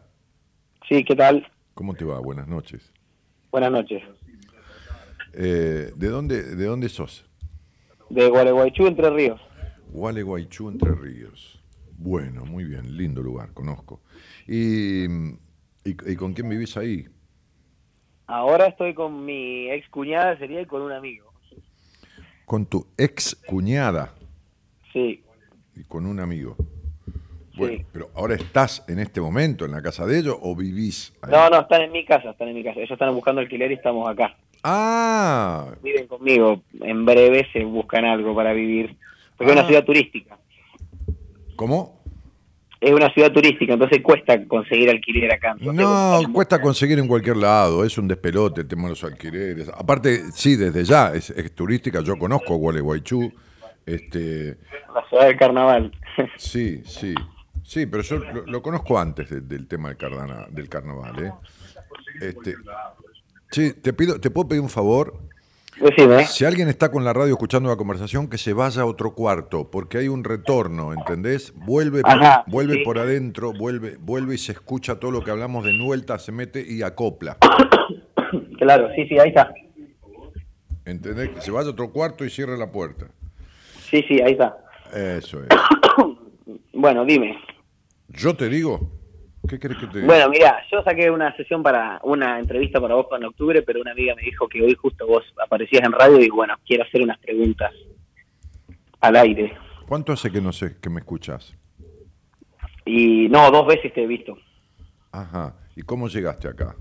[0.90, 1.50] sí, ¿qué tal?
[1.74, 2.20] ¿Cómo te va?
[2.20, 2.92] Buenas noches.
[3.58, 4.03] Buenas noches.
[5.34, 7.26] Eh, ¿de, dónde, ¿De dónde sos?
[8.08, 9.41] De Gualeguaychú, Entre Ríos.
[9.89, 11.60] Gualeguaychú, Entre Ríos.
[11.97, 14.01] Bueno, muy bien, lindo lugar, conozco.
[14.47, 17.08] Y ¿Y, y con quién vivís ahí?
[18.28, 21.34] Ahora estoy con mi ex cuñada, sería, y con un amigo.
[22.45, 24.14] Con tu ex cuñada
[24.93, 25.24] Sí,
[25.76, 26.55] y con un amigo.
[27.58, 27.86] Bueno, Sí.
[27.91, 31.32] pero ahora estás en este momento en la casa de ellos o vivís ahí?
[31.32, 32.80] no, no, están en mi casa, están en mi casa.
[32.80, 34.36] Ellos están buscando alquiler y estamos acá.
[34.64, 36.62] Ah, Viven conmigo.
[36.82, 38.95] En breve se buscan algo para vivir.
[39.38, 39.60] Porque es Ah.
[39.62, 40.38] una ciudad turística.
[41.55, 41.97] ¿cómo?
[42.80, 45.55] Es una ciudad turística, entonces cuesta conseguir alquiler acá.
[45.60, 49.68] No, cuesta conseguir en cualquier lado, es un despelote el tema de los alquileres.
[49.70, 53.34] Aparte, sí, desde ya, es, es turística, yo conozco Gualeguaychú,
[53.88, 54.58] este,
[54.93, 55.91] La ciudad del carnaval.
[56.38, 57.16] sí, sí,
[57.68, 61.32] sí, pero yo lo, lo conozco antes de- del tema del, cardana- del carnaval, ¿eh?
[62.22, 62.55] Este,
[63.51, 65.20] sí, te pido, te puedo pedir un favor,
[65.80, 69.13] Decime, si alguien está con la radio escuchando la conversación, que se vaya a otro
[69.13, 71.53] cuarto, porque hay un retorno, ¿entendés?
[71.55, 72.84] Vuelve, por- vuelve sí.
[72.84, 76.65] por adentro, vuelve, vuelve y se escucha todo lo que hablamos de vuelta, se mete
[76.68, 77.38] y acopla.
[78.59, 79.53] Claro, sí, sí, ahí está.
[80.84, 81.30] ¿Entendés?
[81.30, 83.05] Que se vaya a otro cuarto y cierre la puerta.
[83.89, 84.57] Sí, sí, ahí está.
[84.93, 85.47] Eso es.
[86.74, 87.38] Bueno, dime.
[88.10, 88.91] Yo te digo,
[89.47, 90.08] ¿qué crees que te diga?
[90.08, 93.91] Bueno, mira, yo saqué una sesión para una entrevista para vos en octubre, pero una
[93.91, 97.18] amiga me dijo que hoy justo vos aparecías en radio y bueno, quiero hacer unas
[97.20, 97.72] preguntas
[99.01, 99.58] al aire.
[99.88, 101.55] ¿Cuánto hace que no sé que me escuchas?
[102.86, 104.38] Y no, dos veces te he visto.
[105.12, 105.55] Ajá.
[105.76, 106.76] ¿Y cómo llegaste acá?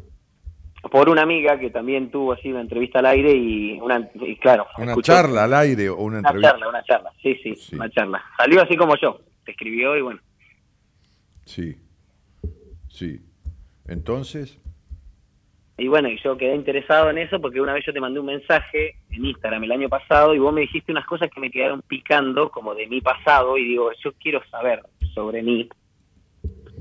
[0.90, 4.66] Por una amiga que también tuvo así una entrevista al aire y una, y claro.
[4.78, 6.50] ¿Una charla al aire o una Una entrevista?
[6.52, 7.74] charla, una charla, sí, sí, Sí.
[7.74, 8.22] una charla.
[8.38, 10.20] Salió así como yo, te escribió y bueno.
[11.46, 11.76] Sí.
[12.88, 13.20] Sí.
[13.88, 14.58] Entonces,
[15.78, 18.26] Y bueno, y yo quedé interesado en eso porque una vez yo te mandé un
[18.26, 21.82] mensaje en Instagram el año pasado y vos me dijiste unas cosas que me quedaron
[21.82, 24.82] picando como de mi pasado y digo, yo quiero saber
[25.14, 25.68] sobre mí,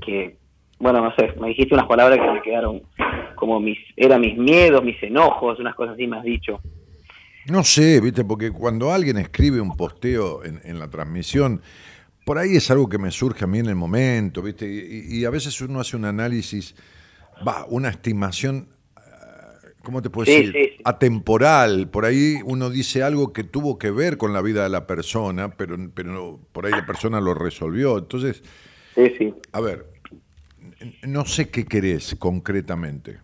[0.04, 0.36] que,
[0.78, 2.82] bueno, no sé, me dijiste unas palabras que me quedaron
[3.36, 6.60] como mis, eran mis miedos, mis enojos, unas cosas así me has dicho.
[7.50, 8.24] no sé, ¿viste?
[8.24, 11.60] Porque cuando alguien escribe un posteo en, en la transmisión,
[12.26, 14.66] por ahí es algo que me surge a mí en el momento, ¿viste?
[14.68, 16.74] Y, y a veces uno hace un análisis,
[17.46, 19.52] va, una estimación, ah,
[19.84, 20.52] ¿cómo te puedo Sí, decir?
[20.52, 20.82] sí, sí.
[20.84, 21.88] Atemporal.
[21.88, 25.56] Por ahí uno dice algo que tuvo que ver con la vida de la persona,
[25.56, 27.96] pero, pero no- por ahí la persona lo resolvió.
[27.96, 28.42] Entonces,
[28.96, 29.32] Sí, sí.
[29.52, 29.86] a ver,
[31.06, 33.20] no sé qué querés concretamente.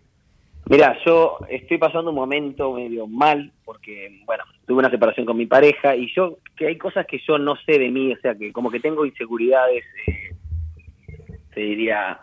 [0.70, 5.46] Mira, yo estoy pasando un momento medio mal porque, bueno, tuve una separación con mi
[5.46, 8.52] pareja y yo, que hay cosas que yo no sé de mí, o sea, que
[8.52, 10.34] como que tengo inseguridades, eh,
[11.54, 12.20] te diría,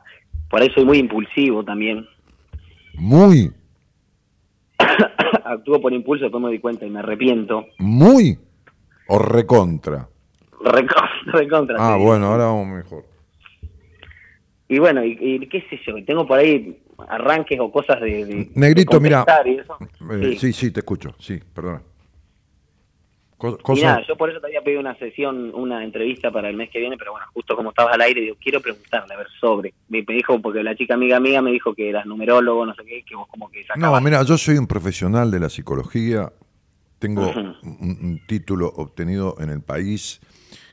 [0.50, 2.08] por ahí soy muy impulsivo también.
[2.96, 3.52] Muy,
[5.44, 7.66] Actúo por impulso, después me doy cuenta y me arrepiento.
[7.78, 8.38] muy
[9.08, 10.08] o recontra.
[10.62, 13.04] Recontra, recontra, Ah, bueno, ahora vamos mejor.
[14.68, 18.26] Y bueno, y, y qué sé yo, tengo por ahí arranques o cosas de...
[18.26, 19.26] de- Negrito, de mira.
[19.46, 19.64] Eh,
[20.34, 20.38] Sí.
[20.40, 21.16] sí, sí, te escucho.
[21.20, 21.82] Sí, perdona.
[23.38, 26.70] Co- cosa- yo por eso te había pedido una sesión, una entrevista para el mes
[26.72, 29.74] que viene, pero bueno, justo como estabas al aire, digo, quiero preguntarle, a ver, sobre.
[29.88, 33.02] Me, dijo, porque la chica amiga mía me dijo que eras numerólogo, no sé qué,
[33.04, 34.04] que vos como que No, sacabas.
[34.04, 36.34] mira, yo soy un profesional de la psicología.
[37.00, 40.20] Tengo un título obtenido en el país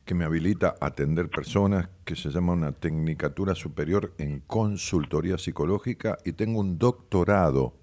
[0.07, 6.17] que me habilita a atender personas, que se llama una Tecnicatura Superior en Consultoría Psicológica,
[6.25, 7.75] y tengo un doctorado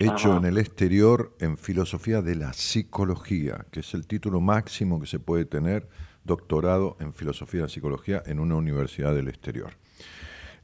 [0.00, 0.38] hecho Ajá.
[0.38, 5.20] en el exterior en Filosofía de la Psicología, que es el título máximo que se
[5.20, 5.88] puede tener,
[6.24, 9.74] doctorado en Filosofía de la Psicología en una universidad del exterior.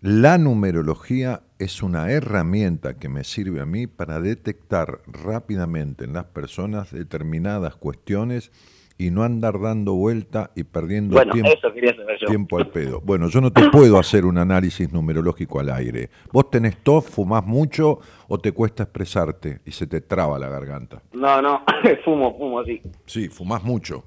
[0.01, 6.27] La numerología es una herramienta que me sirve a mí para detectar rápidamente en las
[6.27, 8.51] personas determinadas cuestiones
[8.99, 12.27] y no andar dando vuelta y perdiendo bueno, tiempo, eso saber yo.
[12.27, 13.01] tiempo al pedo.
[13.01, 16.11] Bueno, yo no te puedo hacer un análisis numerológico al aire.
[16.33, 21.01] ¿Vos tenés tos, fumás mucho o te cuesta expresarte y se te traba la garganta?
[21.13, 21.63] No, no,
[22.05, 22.83] fumo, fumo, sí.
[23.07, 24.05] Sí, fumás mucho,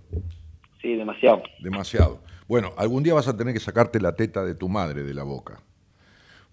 [0.81, 1.41] Sí, demasiado.
[1.61, 2.19] demasiado.
[2.47, 5.23] Bueno, algún día vas a tener que sacarte la teta de tu madre de la
[5.23, 5.61] boca.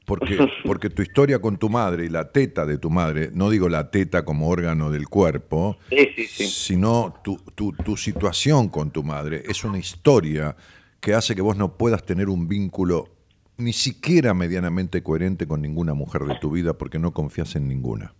[0.09, 3.69] Porque, porque tu historia con tu madre y la teta de tu madre, no digo
[3.69, 6.47] la teta como órgano del cuerpo, Sí, sí, sí.
[6.47, 10.57] sino tu, tu, tu situación con tu madre es una historia
[11.01, 13.11] que hace que vos no puedas tener un vínculo
[13.59, 18.15] ni siquiera medianamente coherente con ninguna mujer de tu vida porque no confías en ninguna.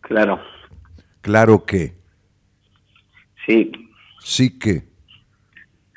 [0.00, 0.40] Claro.
[1.20, 1.94] Claro que,
[3.46, 3.70] Sí,
[4.22, 4.84] sí que.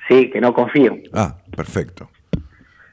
[0.07, 0.97] sí, que no confío.
[1.13, 2.09] Ah, perfecto.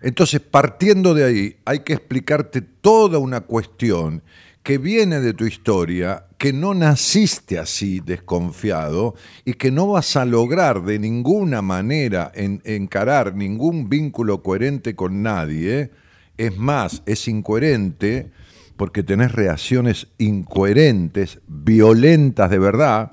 [0.02, 4.22] Entonces, partiendo de ahí, hay que explicarte toda una cuestión
[4.62, 10.24] que viene de tu historia, que no naciste así desconfiado y que no vas a
[10.24, 15.90] lograr de ninguna manera en- encarar ningún vínculo coherente con nadie.
[16.36, 18.30] Es más, es incoherente
[18.76, 23.12] porque tenés reacciones incoherentes, violentas de verdad,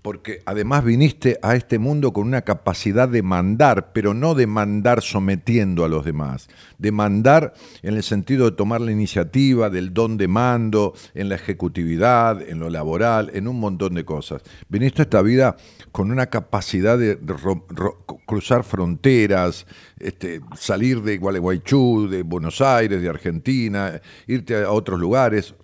[0.00, 5.02] porque además viniste a este mundo con una capacidad de mandar, pero no de mandar
[5.02, 10.16] sometiendo a los demás, de mandar en el sentido de tomar la iniciativa, del don
[10.16, 14.42] de mando, en la ejecutividad, en lo laboral, en un montón de cosas.
[14.68, 15.56] Viniste a esta vida
[15.90, 19.66] con una capacidad de, ro- ro- cruzar fronteras,
[19.98, 25.54] este, salir de Gualeguaychú, de Buenos Aires, de Argentina, irte a otros lugares,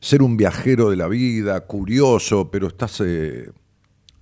[0.00, 3.00] ser un viajero de la vida, curioso, pero estás...
[3.00, 3.50] eh,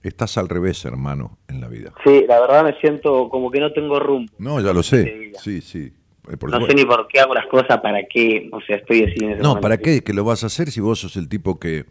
[0.07, 1.93] Estás al revés, hermano, en la vida.
[2.05, 4.31] Sí, la verdad me siento como que no tengo rumbo.
[4.39, 5.33] No, ya lo sé.
[5.43, 5.93] Sí, sí.
[6.31, 8.49] eh, por no sé ni por qué hago las cosas, para qué.
[8.53, 9.61] O sea, estoy ese No.
[9.61, 10.03] ¿para qué?
[10.03, 11.87] ¿Que lo vas a hacer si vos sos el tipo que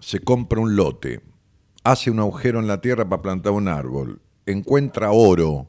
[0.00, 1.20] se compra un lote,
[1.84, 5.68] hace un agujero en la tierra para plantar un árbol, encuentra oro,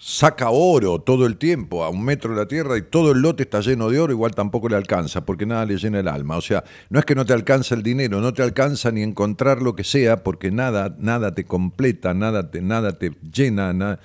[0.00, 3.42] saca oro todo el tiempo a un metro de la tierra y todo el lote
[3.42, 6.36] está lleno de oro, igual tampoco le alcanza, porque nada le llena el alma.
[6.36, 9.60] O sea, no es que no te alcanza el dinero, no te alcanza ni encontrar
[9.60, 14.00] lo que sea, porque nada, nada te completa, nada te, nada te llena, nada.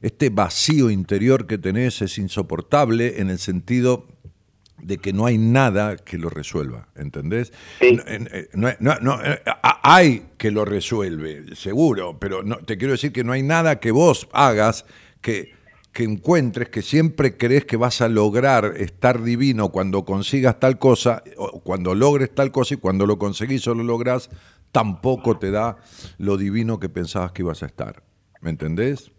[0.00, 4.06] Este vacío interior que tenés es insoportable en el sentido
[4.80, 7.52] de que no hay nada que lo resuelva, ¿entendés?
[7.80, 7.92] Sí.
[7.96, 9.40] No, eh, no- no- no, eh,
[9.84, 13.92] hay que lo resuelve, seguro, pero no, te quiero decir que no hay nada que
[13.92, 14.84] vos hagas
[15.22, 15.54] que,
[15.92, 21.22] que encuentres, que siempre crees que vas a lograr estar divino cuando consigas tal cosa,
[21.38, 24.28] o cuando logres tal cosa y cuando lo conseguís o lo lográs,
[24.72, 25.76] tampoco te da
[26.18, 28.02] lo divino que pensabas que ibas a estar.
[28.40, 29.10] ¿Me entendés?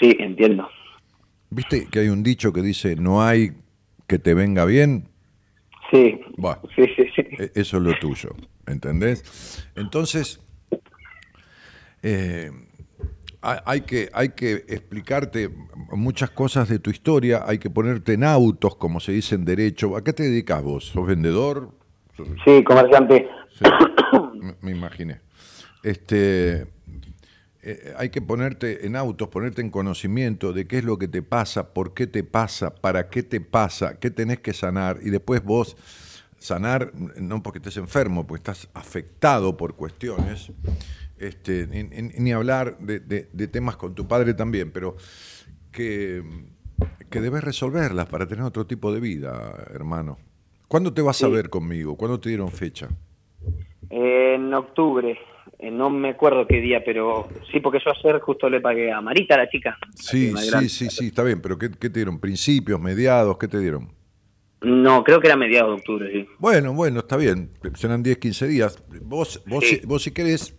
[0.00, 0.68] Sí, entiendo.
[1.50, 3.52] ¿Viste que hay un dicho que dice, no hay
[4.06, 5.08] que te venga bien?
[5.90, 6.20] Sí.
[6.36, 6.60] Bueno.
[6.76, 7.22] Sí, sí, sí.
[7.38, 8.30] E- Eso es lo tuyo,
[8.66, 9.66] ¿entendés?
[9.74, 10.40] Entonces,
[12.02, 12.50] eh,
[13.40, 15.50] hay, que, hay que explicarte
[15.92, 19.96] muchas cosas de tu historia, hay que ponerte en autos, como se dice en derecho.
[19.96, 20.86] ¿A qué te dedicas vos?
[20.86, 21.70] ¿Sos vendedor?
[22.44, 23.28] Sí, comerciante.
[23.56, 23.64] Sí,
[24.40, 25.20] me, me imaginé.
[25.82, 26.66] Este,
[27.62, 31.22] eh, hay que ponerte en autos, ponerte en conocimiento de qué es lo que te
[31.22, 35.42] pasa, por qué te pasa, para qué te pasa, qué tenés que sanar y después
[35.42, 35.76] vos
[36.38, 40.52] sanar, no porque estés enfermo, porque estás afectado por cuestiones,
[41.20, 41.66] este,
[42.18, 44.96] ni, hablar de, de- de temas con tu padre también, pero
[45.72, 46.22] que,
[47.10, 50.18] que debes resolverlas para tener otro tipo de vida, hermano.
[50.68, 51.96] ¿Cuándo te vas a ver conmigo?
[51.96, 52.88] ¿Cuándo te dieron fecha?
[53.90, 55.18] En octubre.
[55.58, 59.00] Eh, no me acuerdo qué día, pero sí, porque yo ayer justo le pagué a
[59.00, 59.76] Marita, la chica.
[59.94, 62.20] Sí, la sí, sí, sí, está bien, pero ¿qué, qué te dieron?
[62.20, 63.38] ¿Principios, mediados?
[63.38, 63.88] ¿Qué te dieron?
[64.60, 66.26] No, creo que era mediados de octubre, sí.
[66.38, 68.82] Bueno, bueno, está bien, serán 10, 15 días.
[69.02, 69.76] Vos, vos, Sí.
[69.76, 70.57] si, vos si querés,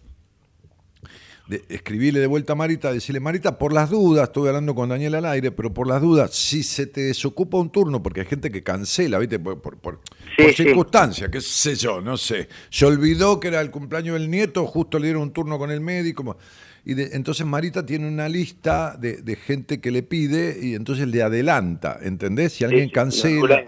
[1.50, 5.16] de, escribirle de vuelta a Marita, decirle, Marita, por las dudas, estuve hablando con Daniel
[5.16, 8.52] al aire, pero por las dudas, si se te desocupa un turno, porque hay gente
[8.52, 9.39] que cancela, ¿viste?
[9.39, 10.00] Por, por, por-
[10.38, 10.64] Sí, por sí.
[10.64, 12.47] circunstancia, qué sé yo, no sé.
[12.70, 15.82] Se olvidó que era el cumpleaños del nieto, justo le dieron un turno con el
[15.82, 16.38] médico.
[16.86, 21.08] Y de- entonces Marita tiene una lista de, de gente que le pide y entonces
[21.08, 22.54] le adelanta, ¿entendés?
[22.54, 23.64] Si alguien cancela.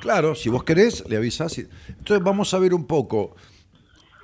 [0.00, 1.56] Claro, si vos querés, le avisás.
[1.58, 3.36] y- Entonces vamos a ver un poco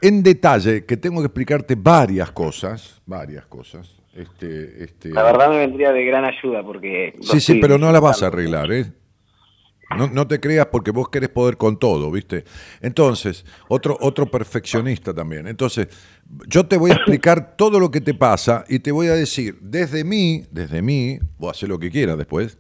[0.01, 3.97] en detalle, que tengo que explicarte varias cosas, varias cosas.
[4.15, 7.15] Este, este, La verdad me vendría de gran ayuda porque...
[7.21, 8.93] Sí, sí, pero no las vas a arreglar, ¿eh?
[9.97, 12.45] No, no te creas porque vos querés poder con todo, ¿viste?
[12.83, 15.47] Entonces, otro, otro perfeccionista también.
[15.47, 15.89] Entonces,
[16.47, 19.59] yo te voy a explicar todo lo que te pasa y te voy a decir,
[19.61, 22.59] desde mí, desde mí, vos haces lo que quieras después,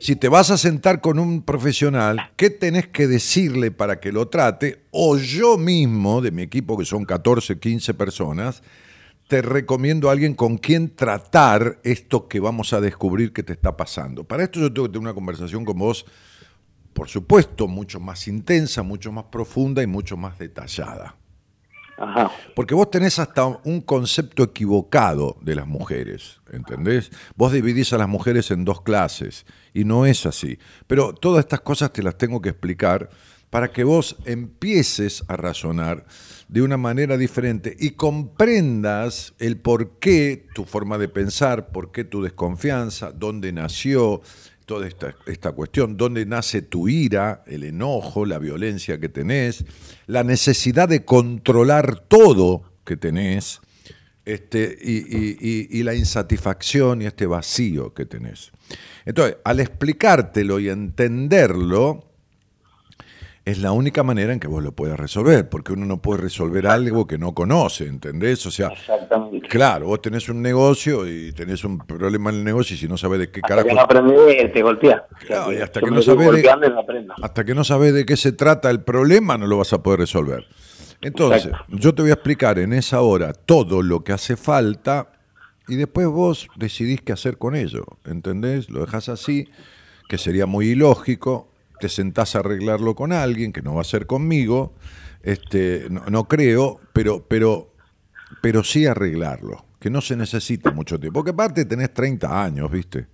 [0.00, 4.28] Si te vas a sentar con un profesional, ¿qué tenés que decirle para que lo
[4.28, 4.84] trate?
[4.90, 8.62] O yo mismo, de mi equipo, que son 14, 15 personas,
[9.28, 13.76] te recomiendo a alguien con quien tratar esto que vamos a descubrir que te está
[13.76, 14.24] pasando.
[14.24, 16.04] Para esto yo tengo que tener una conversación con vos,
[16.92, 21.16] por supuesto, mucho más intensa, mucho más profunda y mucho más detallada.
[22.54, 27.10] Porque vos tenés hasta un concepto equivocado de las mujeres, ¿entendés?
[27.36, 30.58] Vos dividís a las mujeres en dos clases y no es así.
[30.86, 33.10] Pero todas estas cosas te las tengo que explicar
[33.50, 36.06] para que vos empieces a razonar
[36.48, 42.04] de una manera diferente y comprendas el por qué tu forma de pensar, por qué
[42.04, 44.22] tu desconfianza, dónde nació
[44.72, 44.88] toda
[45.26, 49.64] esta, cuestión, dónde nace tu ira, el enojo, la violencia que tenés,
[50.06, 53.60] la necesidad de controlar todo que tenés,
[54.24, 58.50] este, y- y la insatisfacción y este vacío que tenés.
[59.04, 62.11] Entonces, al explicártelo y entenderlo,
[63.44, 66.66] es la única manera en que vos lo puedas resolver, porque uno no puede resolver
[66.68, 68.46] algo que no conoce, ¿entendés?
[68.46, 69.48] O sea, Exactamente.
[69.48, 72.96] claro, vos tenés un negocio y tenés un problema en el negocio y si no
[72.96, 73.68] sabés de qué Hasta carajo...
[73.68, 75.06] que no aprendés, te golpea.
[75.10, 78.06] O sea, Claro, y hasta que no sabés de- no hasta que no sabes de
[78.06, 80.44] qué se trata el problema, no lo vas a poder resolver.
[81.00, 81.66] Entonces, Exacto.
[81.76, 85.10] yo te voy a explicar en esa hora todo lo que hace falta
[85.66, 87.84] y después vos decidís qué hacer con ello.
[88.04, 88.70] ¿Entendés?
[88.70, 89.48] Lo dejas así,
[90.08, 91.51] que sería muy ilógico.
[91.82, 94.72] Te sentás a arreglarlo con alguien, que no va a ser conmigo.
[95.24, 97.74] Este, no, no creo, pero, pero,
[98.40, 99.64] pero sí arreglarlo.
[99.80, 101.18] Que no se necesita mucho tiempo.
[101.18, 103.08] Porque aparte tenés 30 años, ¿viste?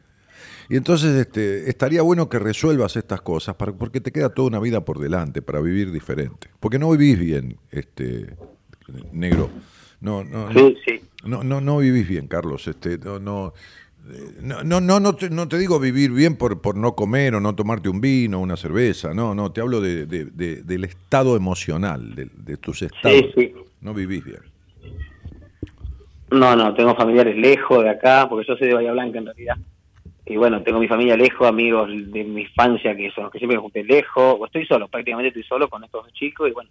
[0.68, 4.60] Y entonces este, estaría bueno que resuelvas estas cosas para, porque te queda toda una
[4.60, 6.50] vida por delante para vivir diferente.
[6.60, 8.36] Porque no vivís bien, este
[9.12, 9.48] negro.
[10.02, 11.00] No, no, Sí, sí.
[11.24, 12.68] no, no, no vivís bien, Carlos.
[12.68, 13.54] Este, no, no,
[14.40, 17.40] no, no, no, no te, no te digo vivir bien por, por no comer o
[17.40, 19.12] no tomarte un vino, una cerveza.
[19.14, 23.18] No, no, te hablo de, de- de- del estado emocional, de, tus estados.
[23.18, 23.54] Sí, sí.
[23.80, 24.40] No vivís bien.
[26.30, 29.56] No, no, tengo familiares lejos de acá, porque yo soy de Bahía Blanca en realidad.
[30.26, 33.56] Y bueno, tengo mi familia lejos, amigos de mi infancia que son los que siempre
[33.56, 34.36] me junté lejos.
[34.38, 36.68] O estoy solo, prácticamente estoy solo con estos chicos y bueno,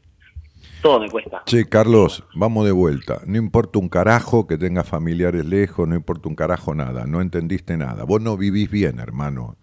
[0.81, 1.43] todo me cuesta.
[1.45, 3.21] Che, Carlos, vamos de vuelta.
[3.25, 7.05] No importa un carajo que tengas familiares lejos, no importa un carajo nada.
[7.05, 8.03] No entendiste nada.
[8.03, 9.55] Vos no vivís bien, hermano.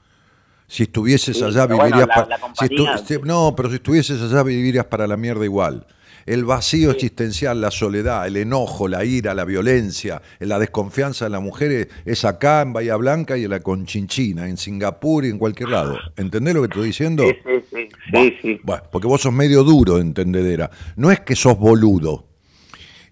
[0.67, 2.27] Si estuvieses Sí, allá, bueno, vivirías la- para.
[2.29, 5.87] la si estu- compañía- si- no, pero si estuvieses allá, vivirías para la mierda igual.
[6.27, 11.43] El vacío existencial, la soledad, el enojo, la ira, la violencia, la desconfianza de las
[11.43, 15.69] mujeres es acá en Bahía Blanca y en la Conchinchina, en Singapur y en cualquier
[15.69, 15.99] lado.
[16.17, 17.25] ¿Entendés lo que estoy diciendo?
[17.25, 17.37] Sí,
[17.71, 17.74] sí,
[18.13, 18.61] sí, sí, sí.
[18.63, 20.71] Bueno, porque vos sos medio duro de entendedera.
[20.97, 22.29] No es que sos boludo.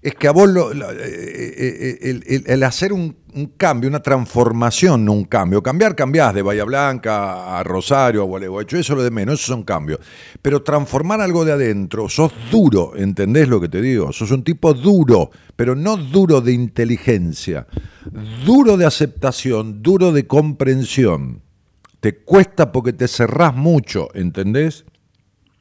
[0.01, 3.89] Es que a vos lo- la- eh, eh, el, el- el hacer un, un cambio,
[3.89, 5.63] una transformación, no un cambio.
[5.63, 9.47] Cambiar, cambiás de Bahía Blanca a Rosario, a Gualeguaychú, eso es lo de menos, esos
[9.47, 10.01] son cambios.
[10.43, 14.13] Pero transformar algo de adentro, sos duro, ¿entendés lo que te digo?
[14.13, 17.69] Sos un tipo duro, pero no duro de inteligencia,
[18.45, 21.43] duro de aceptación, duro de comprensión.
[22.03, 24.85] Te cuesta porque te cerrás mucho, ¿entendés?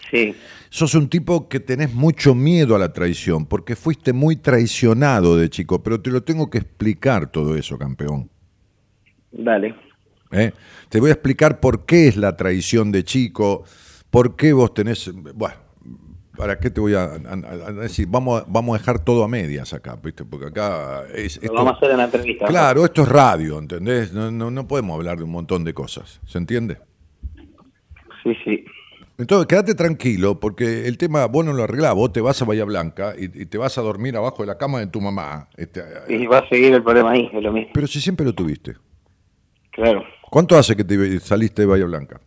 [0.09, 0.35] Sí,
[0.71, 5.51] Sos un tipo que tenés mucho miedo a la traición, porque fuiste muy traicionado de
[5.51, 8.27] chico, pero te lo tengo que explicar todo eso, campeón.
[9.31, 9.75] dale.
[10.31, 10.51] ¿eh?
[10.89, 13.63] Te voy a explicar por qué es la traición de chico,
[14.09, 15.11] por qué vos tenés...
[15.35, 15.60] Bueno,
[16.41, 18.07] ¿para qué te voy a, a- a- a decir?
[18.09, 20.25] Vamos a, vamos a dejar todo a medias acá, ¿viste?
[20.25, 21.37] Porque acá es...
[21.37, 22.45] Esto- vamos a hacer en la entrevista.
[22.47, 24.11] claro, esto es radio, ¿entendés?
[24.11, 26.79] No, no, no podemos hablar de un montón de cosas, ¿se entiende?
[28.23, 28.65] Sí, sí.
[29.17, 32.65] Entonces, quédate tranquilo, porque el tema vos no lo arreglás, vos te vas a Bahía
[32.65, 35.47] Blanca y, y te vas a dormir abajo de la cama de tu mamá.
[35.57, 37.69] este, Y va a seguir el problema ahí, es lo mismo.
[37.73, 38.73] pero si siempre lo tuviste.
[39.71, 40.03] Claro.
[40.29, 42.19] ¿Cuánto hace que te saliste de Bahía Blanca?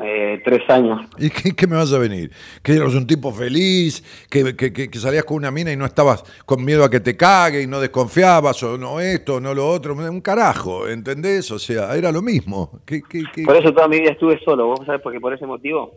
[0.00, 1.00] Eh, tres años.
[1.18, 2.32] ¿Y qué, qué me vas a venir?
[2.62, 4.02] ¿Que eras un tipo feliz?
[4.30, 7.16] ¿Que, que- que- salías con una mina y no estabas con miedo a que te
[7.16, 8.62] cague y no desconfiabas?
[8.62, 9.94] ¿O no esto, no lo otro?
[9.94, 11.50] Un carajo, ¿entendés?
[11.50, 12.80] O sea, era lo mismo.
[12.86, 13.02] ¿Qué,
[13.44, 15.20] Por eso toda mi vida estuve solo, ¿vos sabés por qué?
[15.20, 15.94] Por ese motivo.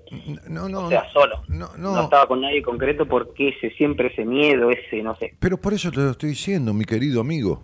[0.50, 1.42] No, no, O sea, solo.
[1.48, 2.04] no, No, no.
[2.04, 5.36] estaba con nadie concreto porque ese siempre ese miedo, ese, no sé.
[5.40, 7.64] Pero por eso te lo estoy diciendo, mi querido amigo.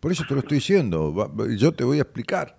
[0.00, 1.32] Por eso te lo estoy diciendo.
[1.56, 2.56] Yo te voy a explicar.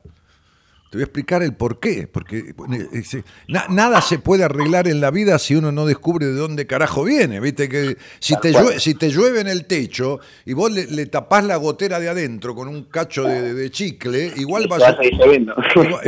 [0.90, 2.08] Te voy a explicar el por qué.
[2.08, 6.26] Porque eh, eh, na- nada se puede arreglar en la vida si uno no descubre
[6.28, 7.40] de dónde carajo viene.
[7.40, 11.06] Viste que si te, llueve, si te llueve en el techo y vos le, le
[11.08, 14.80] tapás la gotera de adentro con un cacho de, de- de chicle, igual va a,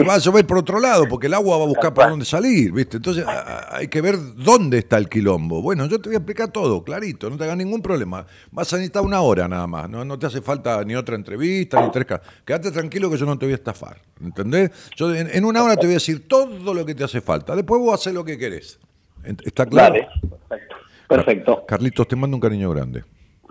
[0.08, 2.10] va- a llover por otro lado, porque el agua va a buscar cual.
[2.12, 2.98] dónde salir, ¿viste?
[2.98, 5.62] Entonces a- hay que ver dónde está el quilombo.
[5.62, 8.26] Bueno, yo te voy a explicar todo, clarito, no te hagas ningún problema.
[8.52, 11.78] Vas a necesitar una hora nada más, no, no te hace falta ni otra entrevista,
[11.82, 14.72] ni tres ca- Quédate tranquilo que yo no te voy a estafar, ¿entendés?
[14.96, 17.56] Yo en, en una hora te voy a decir todo lo que te hace falta.
[17.56, 18.80] Después vos haces lo que querés.
[19.24, 19.96] ¿Está claro?
[19.96, 20.08] Dale,
[20.50, 20.76] perfecto.
[21.08, 21.66] Perfecto.
[21.68, 23.04] Carlitos, te mando un cariño grande.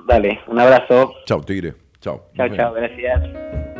[0.06, 1.14] Dale, un abrazo.
[1.24, 1.74] Chao, tigre.
[2.00, 2.30] Chao.
[2.36, 3.75] Chao, chao, gracias.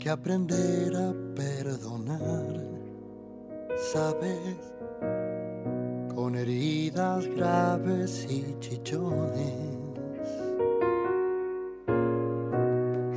[0.00, 2.56] Que aprender a perdonar,
[3.92, 4.56] ¿sabes?
[6.14, 9.54] Con heridas graves y chichones.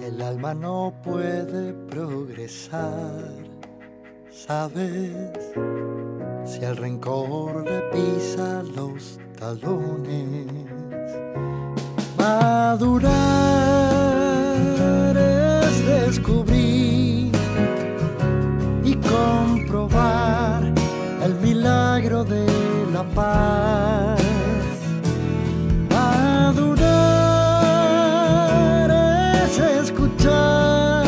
[0.05, 3.31] El alma no puede progresar,
[4.29, 5.37] ¿sabes?
[6.43, 10.51] Si el rencor le pisa los talones.
[12.17, 13.13] Madurar
[15.17, 16.52] es descubrir
[21.63, 24.21] milagro del la paz.
[25.89, 26.91] Madurar
[29.45, 31.05] es escuchar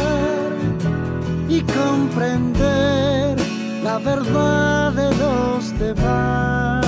[1.49, 3.37] y comprender
[3.83, 6.85] la verdad de los demás.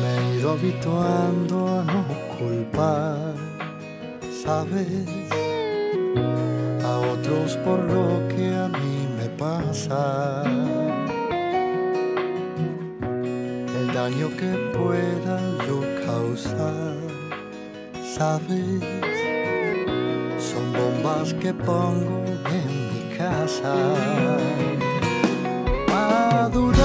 [0.00, 2.04] Me he ido habituando a no
[2.38, 3.34] culpar,
[4.44, 5.08] ¿sabes?
[6.84, 8.85] A otros por lo que a mí
[9.36, 10.42] me pasa.
[13.78, 16.96] El daño que pueda yo causar,
[18.16, 18.82] ¿sabes?
[20.38, 23.74] Son bombas que pongo en mi casa.
[25.88, 26.84] Madurar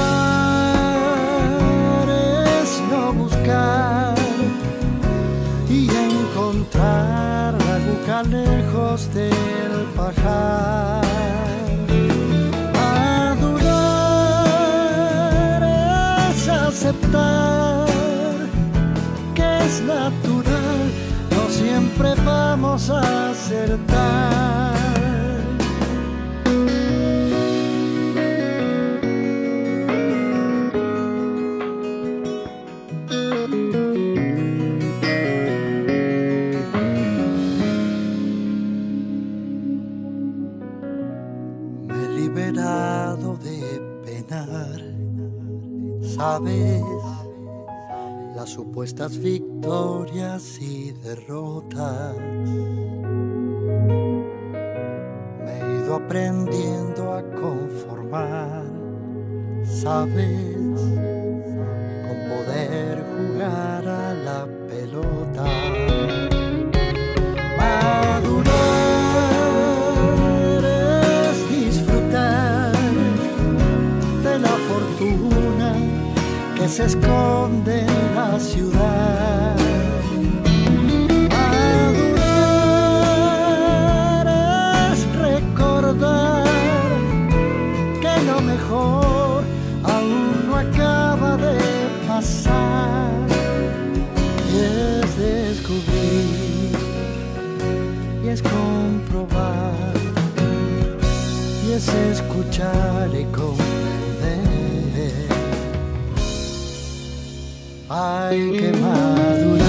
[2.09, 4.15] es no buscar
[5.69, 11.00] y encontrar la aguja lejos del pajar.
[19.35, 20.91] Que es natural,
[21.31, 24.80] no siempre vamos a acertar.
[46.31, 46.81] Sabes,
[48.35, 52.15] las supuestas victorias y derrotas.
[55.43, 58.63] Me he ido aprendiendo a conformar,
[59.65, 60.50] sabes,
[76.71, 79.57] se esconde en la ciudad.
[83.41, 84.27] Madurar
[84.93, 86.47] es recordar
[87.99, 89.43] que lo mejor
[89.83, 91.59] aún no acaba de
[92.07, 93.11] pasar.
[94.49, 96.71] Y es descubrir
[98.23, 99.73] y es comprobar
[101.67, 103.80] y es escuchar y comprender.
[108.31, 109.67] Hay madurar.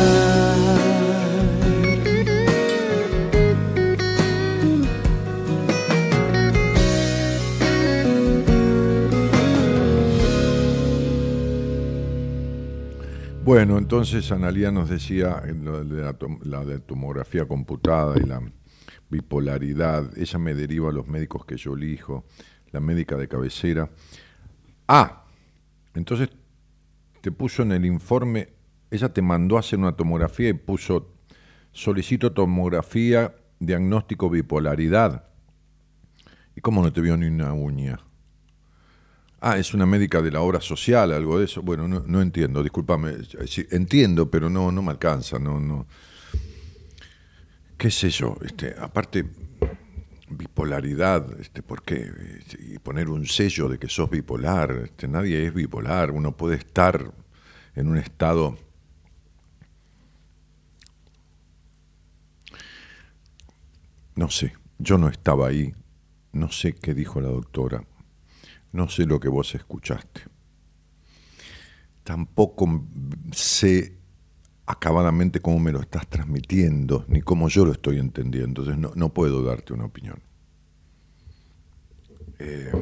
[13.43, 15.43] Bueno, entonces Analia nos decía
[16.45, 18.41] la de tomografía computada y la
[19.11, 20.17] bipolaridad.
[20.17, 22.27] Ella me deriva a los médicos que yo elijo,
[22.71, 23.91] la médica de cabecera.
[24.87, 25.25] Ah,
[25.95, 26.29] entonces
[27.23, 28.49] te puso en el informe,
[28.91, 31.15] ella te mandó a hacer una tomografía y puso,
[31.73, 35.25] solicito tomografía, diagnóstico bipolaridad.
[36.55, 38.01] ¿Y cómo no te vio ni una uña?
[39.41, 41.63] Ah, es una médica de la obra social, algo de eso.
[41.63, 43.15] Bueno, no, entiendo, discúlpame.
[43.71, 45.87] Entiendo, pero no, no me alcanza, no, no.
[47.79, 48.37] ¿Qué sé yo?
[48.45, 49.25] Este, aparte,
[50.37, 52.11] bipolaridad, este, ¿por qué?
[52.39, 54.73] Este, Y poner un sello de que sos bipolar.
[54.85, 56.11] Este, nadie es bipolar.
[56.11, 57.13] Uno puede estar
[57.75, 58.59] en un estado.
[64.15, 65.75] No sé, yo no estaba ahí.
[66.33, 67.85] No sé qué dijo la doctora.
[68.73, 70.23] No sé lo que vos escuchaste.
[72.05, 72.87] Tampoco
[73.33, 74.02] sé
[74.73, 78.63] acabadamente cómo me lo estás transmitiendo, ni cómo yo lo estoy entendiendo.
[78.63, 80.21] Entonces no, no puedo darte una opinión.
[82.39, 82.73] Eh,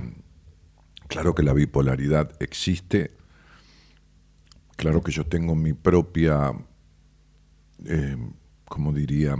[1.08, 3.10] claro que la bipolaridad existe.
[4.76, 6.52] Claro que yo tengo mi propia,
[7.84, 8.16] eh,
[8.66, 9.36] ¿cómo diría?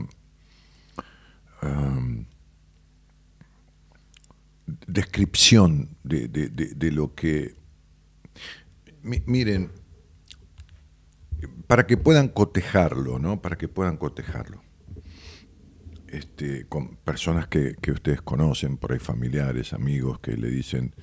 [4.87, 7.57] Descripción de, de- de- lo que...
[9.03, 9.71] Mi- miren,
[11.71, 13.41] para que puedan cotejarlo, ¿no?
[13.41, 14.61] Para que puedan cotejarlo.
[16.09, 20.97] Este, con personas que, ustedes conocen, por ahí familiares, amigos, que le dicen,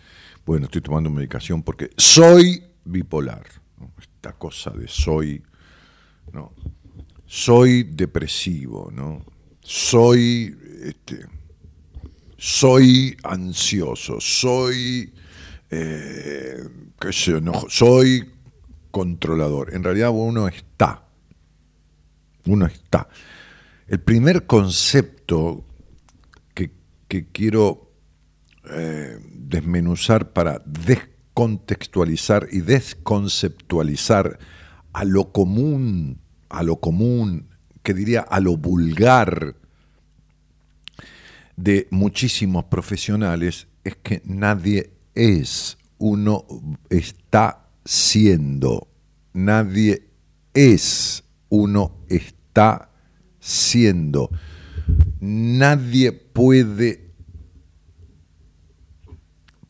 [0.46, 3.48] bueno, estoy tomando medicación porque soy bipolar.
[3.80, 3.94] ¿no?
[3.98, 5.42] Esta cosa de soy,
[6.34, 6.52] ¿no?
[7.26, 9.26] Soy depresivo, ¿no?
[9.62, 10.54] Soy,
[10.84, 11.28] este,
[12.38, 15.14] soy ansioso, soy,
[15.70, 16.58] eh,
[17.00, 18.34] qué sé no, soy
[18.98, 19.76] controlador.
[19.76, 21.04] En realidad uno está,
[22.46, 23.08] uno está.
[23.88, 25.64] El primer concepto
[26.56, 26.72] que,
[27.08, 27.92] que quiero
[28.66, 34.40] eh, desmenuzar para descontextualizar y desconceptualizar
[34.94, 36.20] a lo común,
[36.50, 37.50] a lo común,
[37.84, 39.58] que diría a lo vulgar
[41.56, 46.46] de muchísimos profesionales, es que nadie es, uno
[46.90, 48.90] está siendo,
[49.34, 50.10] nadie
[50.54, 52.92] es, uno está
[53.40, 54.30] siendo.
[55.20, 57.14] Nadie puede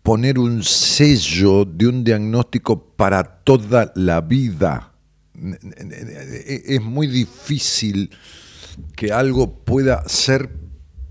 [0.01, 4.93] poner un sello de un diagnóstico para toda la vida.
[5.35, 8.09] Es muy difícil
[8.95, 10.49] que algo pueda ser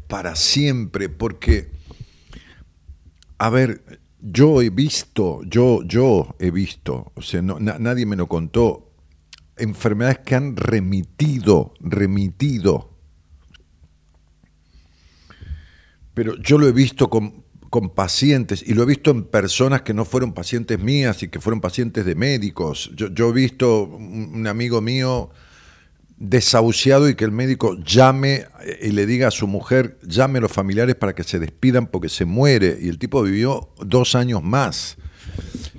[0.09, 1.71] para siempre, porque,
[3.39, 4.01] a ver,
[4.33, 8.91] yo he visto, yo, yo he visto, o sea, no, na- nadie me lo contó,
[9.57, 12.91] enfermedades que han remitido, remitido.
[16.15, 19.95] Pero yo lo he visto con, con pacientes y lo he visto en personas que
[19.95, 22.91] no fueron pacientes mías y que fueron pacientes de médicos.
[22.97, 25.31] Yo, yo he visto un amigo mío
[26.19, 30.43] desahuciado y que el médico llame eh, y le diga a su mujer, llame a
[30.43, 32.79] los familiares para que se despidan porque se muere.
[32.81, 34.97] Y el tipo vivió dos años más.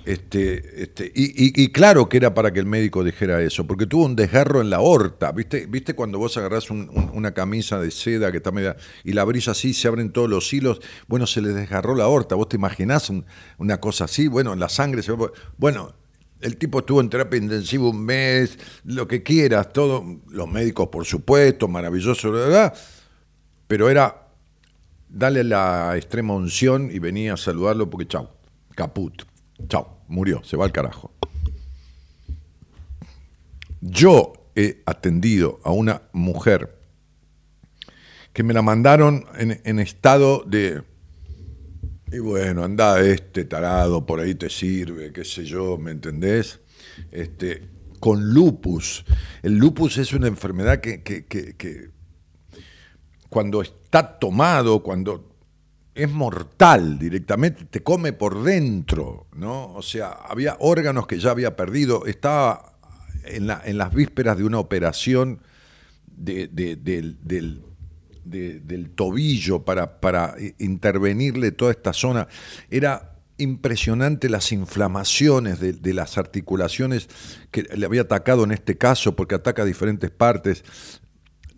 [0.06, 3.86] Este, este, y, y- y claro que era para que el médico dijera eso, porque
[3.86, 5.32] tuvo un desgarro en la aorta.
[5.34, 9.12] ¿Viste, ¿Viste cuando vos agarrás un- un- una camisa de seda que está media y
[9.14, 10.80] la abrís así, se abren todos los hilos?
[11.08, 12.36] Bueno, se le desgarró la aorta.
[12.36, 13.26] ¿Vos te imaginás un-
[13.58, 14.28] una cosa así?
[14.30, 15.30] Bueno, la sangre se va.
[15.58, 15.94] Bueno,
[16.42, 20.04] el tipo estuvo en terapia intensiva un mes, lo que quieras, todo.
[20.30, 22.74] Los médicos, por supuesto, maravilloso, verdad.
[23.68, 24.28] Pero era
[25.10, 28.30] dale la extrema unción y venía a saludarlo porque chau,
[28.76, 29.24] caput,
[29.68, 31.12] chau, murió, se va al carajo.
[33.82, 36.76] Yo he atendido a una mujer
[38.34, 40.84] que me la mandaron en estado de,
[42.12, 46.60] y bueno, anda este tarado, por ahí te sirve, qué sé yo, ¿me entendés?
[47.12, 47.68] Este,
[47.99, 49.03] con lupus.
[49.43, 51.89] El lupus es una enfermedad que, que- que-
[53.30, 55.36] cuando está tomado, cuando
[55.93, 59.74] es mortal directamente, te come por dentro, ¿no?
[59.74, 62.78] O sea, había órganos que ya había perdido, estaba
[63.26, 65.41] en, la- en las vísperas de una operación
[66.05, 67.64] de- del, del-
[68.30, 72.28] de- del tobillo para, para i- intervenirle toda esta zona.
[72.69, 77.07] Era impresionante las inflamaciones de, las articulaciones
[77.51, 80.63] que le había atacado en este caso, porque ataca diferentes partes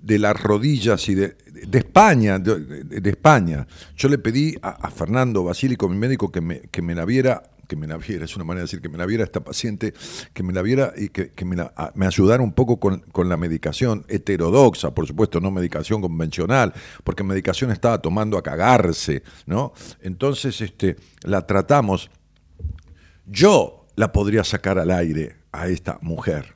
[0.01, 1.35] de las rodillas y de,
[1.67, 3.67] de España, de España.
[3.95, 7.43] Yo le pedí a, a Fernando Basílico, mi médico, que me, que me la viera,
[7.69, 9.93] que me la viera, es una manera de decir, que me la viera esta paciente,
[10.33, 11.71] que me la viera y que, me, la-
[12.07, 17.69] ayudara un poco con, con la medicación heterodoxa, por supuesto, no medicación convencional, porque medicación
[17.69, 19.71] estaba tomando a cagarse, ¿no?
[20.01, 22.09] Entonces, este, la tratamos.
[23.27, 26.55] Yo la podría sacar al aire a esta mujer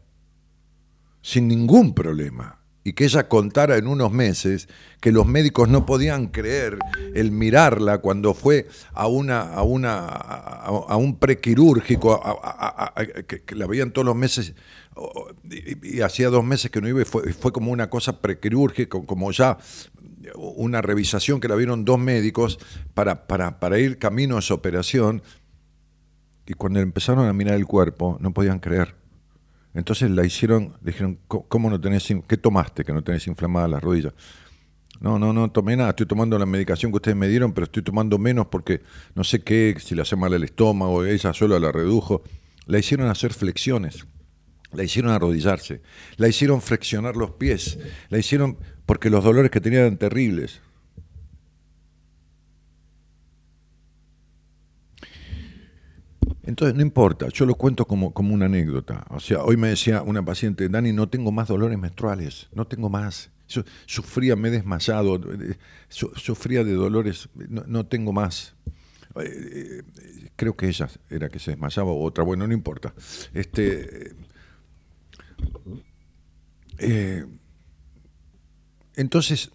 [1.21, 2.62] sin ningún problema.
[2.83, 4.67] Y que ella contara en unos meses
[4.99, 6.77] que los médicos no podían creer
[7.13, 12.21] el mirarla cuando fue a una a una a, un prequirúrgico
[13.27, 14.53] que, la veían todos los meses
[15.49, 19.31] y, hacía dos meses que no iba y fue, fue como una cosa prequirúrgica como
[19.31, 19.57] ya
[20.35, 22.59] una revisación que la vieron dos médicos
[22.93, 25.21] para, para, para ir camino a esa operación
[26.45, 29.02] y cuando empezaron a mirar el cuerpo no podían creer
[29.73, 33.81] entonces la hicieron, dijeron, "¿Cómo- ¿cómo no tenés, qué tomaste que no tenés inflamadas las
[33.83, 34.13] rodillas?
[35.01, 37.83] No, no, no tomé nada, estoy tomando la medicación que ustedes me dieron, pero estoy
[37.83, 38.81] tomando menos porque
[39.15, 42.23] no sé qué, si le hace mal el estómago, ella sola la redujo.
[42.67, 44.05] La hicieron hacer flexiones,
[44.71, 45.81] la hicieron arrodillarse,
[46.15, 47.77] la hicieron flexionar los pies,
[48.09, 50.61] la hicieron porque los dolores que tenía eran terribles.
[56.45, 59.05] Entonces, no importa, yo lo cuento como, como una anécdota.
[59.09, 62.89] O sea, hoy me decía una paciente, Dani, no tengo más dolores menstruales, no tengo
[62.89, 63.31] más.
[63.85, 68.55] Sufría, me he desmayado, eh, su- sufría de dolores, no, tengo más.
[69.15, 72.93] Eh, eh, creo que ella era que se desmayaba o otra, bueno, no importa.
[73.33, 74.13] Este,
[78.95, 79.51] entonces,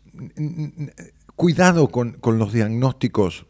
[1.37, 3.47] cuidado con, con los diagnósticos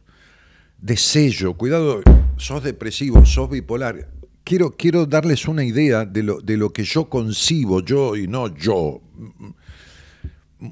[0.78, 2.02] de sello, cuidado,
[2.36, 4.10] sos depresivo, sos bipolar.
[4.44, 8.54] Quiero, quiero darles una idea de lo, de lo que yo concibo, yo y no
[8.54, 9.02] yo.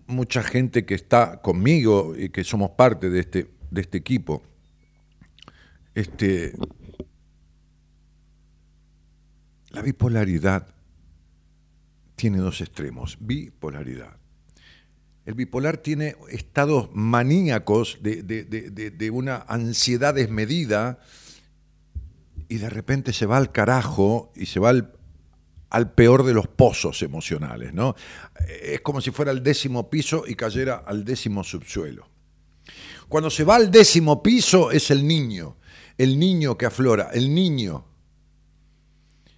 [0.06, 4.42] Mucha gente que está conmigo y que somos parte de este, de este equipo.
[5.94, 6.54] Este,
[9.70, 10.74] la bipolaridad
[12.16, 13.18] tiene dos extremos.
[13.20, 14.16] Bipolaridad.
[15.26, 21.00] El bipolar tiene estados maníacos de, de- de- de- una ansiedad desmedida
[22.48, 24.92] y de repente se va al carajo y se va al,
[25.68, 27.96] al peor de los pozos emocionales, ¿no?
[28.62, 32.08] Es como si fuera el décimo piso y cayera al décimo subsuelo.
[33.08, 35.56] Cuando se va al décimo piso es el niño,
[35.98, 37.84] el niño que aflora, el niño.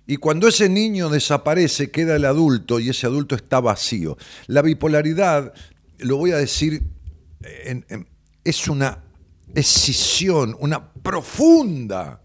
[0.06, 4.16] Y cuando ese niño desaparece, queda el adulto y ese adulto está vacío.
[4.46, 5.52] La bipolaridad,
[5.98, 6.82] lo voy a decir,
[7.42, 8.08] en- en-
[8.44, 9.04] es una
[9.54, 12.22] escisión, una profunda,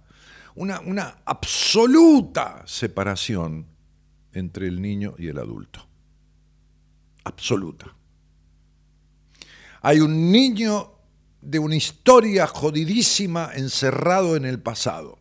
[0.55, 3.65] una, una absoluta separación
[4.33, 5.87] entre el niño y el adulto.
[7.23, 7.95] Absoluta.
[9.81, 10.91] Hay un niño
[11.41, 15.17] de una historia jodidísima encerrado en el pasado.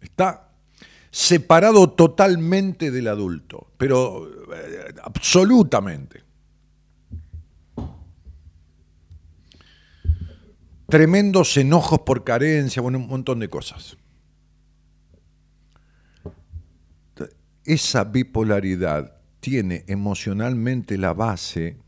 [0.00, 0.43] Está
[1.14, 6.24] separado totalmente del adulto, pero eh, absolutamente.
[10.88, 13.96] Tremendos enojos por carencia, bueno, un montón de cosas.
[17.64, 21.78] Esa bipolaridad tiene emocionalmente la base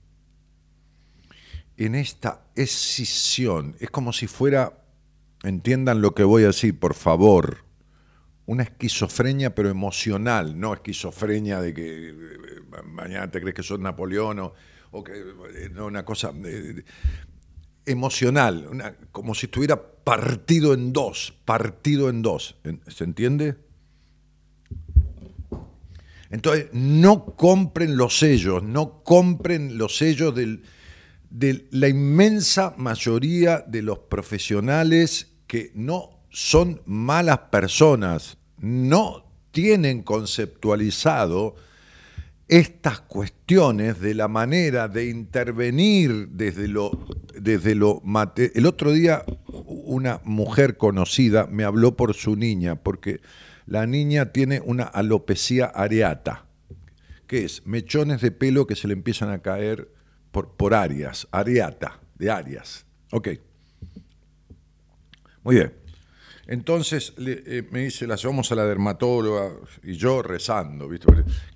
[1.77, 3.75] en esta escisión.
[3.81, 4.85] Es como si fuera,
[5.43, 7.66] entiendan lo que voy a decir, por favor,
[8.47, 12.15] una esquizofrenia pero emocional, no esquizofrenia de que
[12.85, 14.39] mañana te crees que sos Napoleón
[14.93, 16.33] o, que eh, no, una cosa
[17.85, 23.57] emocional, una- como si estuviera partido en dos, partido en dos, ¿en- ¿se entiende?
[26.31, 30.61] Entonces, no compren los sellos, no compren los sellos de
[31.71, 41.57] la inmensa mayoría de los profesionales que no son malas personas, no tienen conceptualizado
[42.47, 46.91] estas cuestiones de la manera de intervenir desde lo
[47.41, 53.23] desde lo mate- el otro día una mujer conocida me habló por su niña porque
[53.65, 56.45] la niña tiene una alopecia areata
[57.27, 59.91] que es mechones de pelo que se le empiezan a caer
[60.33, 62.85] por, por áreas, areata, de áreas.
[63.11, 63.29] Ok.
[65.43, 65.86] Muy bien.
[66.47, 70.89] Entonces eh, me dice, la llevamos a la dermatóloga y yo rezando,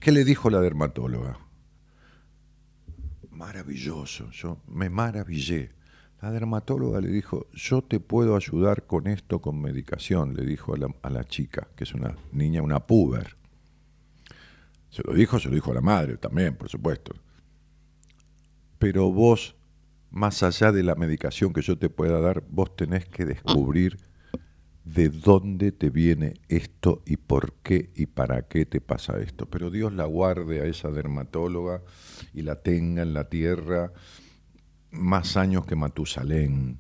[0.00, 1.38] ¿Qué le dijo la dermatóloga?
[3.30, 5.70] Maravilloso, yo me maravillé.
[6.20, 10.76] La dermatóloga le dijo, yo te puedo ayudar con esto, con medicación, le dijo a
[10.76, 13.36] la, a la chica, que es una niña, una puber.
[14.90, 17.14] Se lo dijo, se lo dijo a la madre también, por supuesto.
[18.78, 19.54] Pero vos,
[20.10, 24.09] más allá de la medicación que yo te pueda dar, vos tenés que descubrir
[24.94, 29.46] de dónde te viene esto y por qué y para qué te pasa esto.
[29.46, 31.82] Pero Dios la guarde a esa dermatóloga
[32.34, 33.92] y la tenga en la tierra
[34.90, 36.78] más años que Matusalén.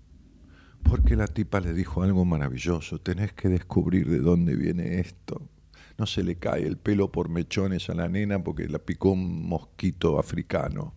[0.82, 5.48] Porque la tipa le dijo algo maravilloso, tenés que descubrir de dónde viene esto.
[5.96, 9.46] No se le cae el pelo por mechones a la nena porque la picó un
[9.46, 10.94] mosquito africano.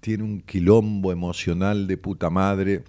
[0.00, 2.82] Tiene un quilombo emocional de puta madre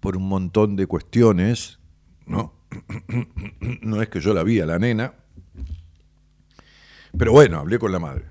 [0.00, 1.78] por un montón de cuestiones,
[2.26, 2.54] ¿no?
[3.82, 5.14] No es que yo la vi a la nena,
[7.16, 8.24] pero bueno, hablé con la madre.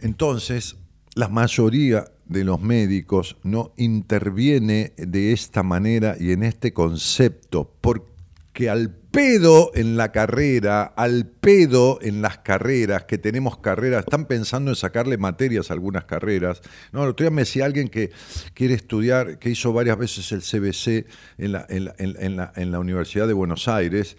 [0.00, 0.76] Entonces,
[1.14, 8.68] la mayoría de los médicos no interviene de esta manera y en este concepto, porque
[8.68, 14.70] al pedo en la carrera, al pedo en las carreras, que tenemos carreras, están pensando
[14.70, 16.62] en sacarle materias a algunas carreras.
[16.92, 18.10] No, el otro día me decía alguien que
[18.54, 21.06] quiere estudiar, que hizo varias veces el CBC
[21.38, 24.16] en la, Universidad de Buenos Aires,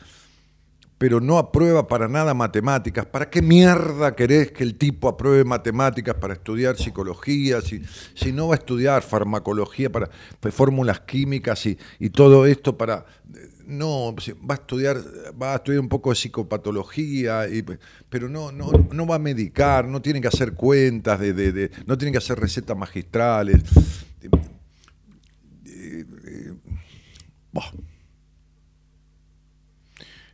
[0.99, 3.07] pero no aprueba para nada matemáticas.
[3.07, 7.61] ¿Para qué mierda querés que el tipo apruebe matemáticas para estudiar psicología?
[7.61, 7.81] Si,
[8.13, 13.05] si no va a estudiar farmacología para pues, fórmulas químicas y todo esto para...
[13.66, 14.97] No, va a estudiar,
[15.41, 17.45] va a estudiar un poco de psicopatología,
[18.09, 22.11] pero no, no, no va a medicar, no tiene que hacer cuentas, de, no tiene
[22.11, 23.64] que hacer recetas magistrales.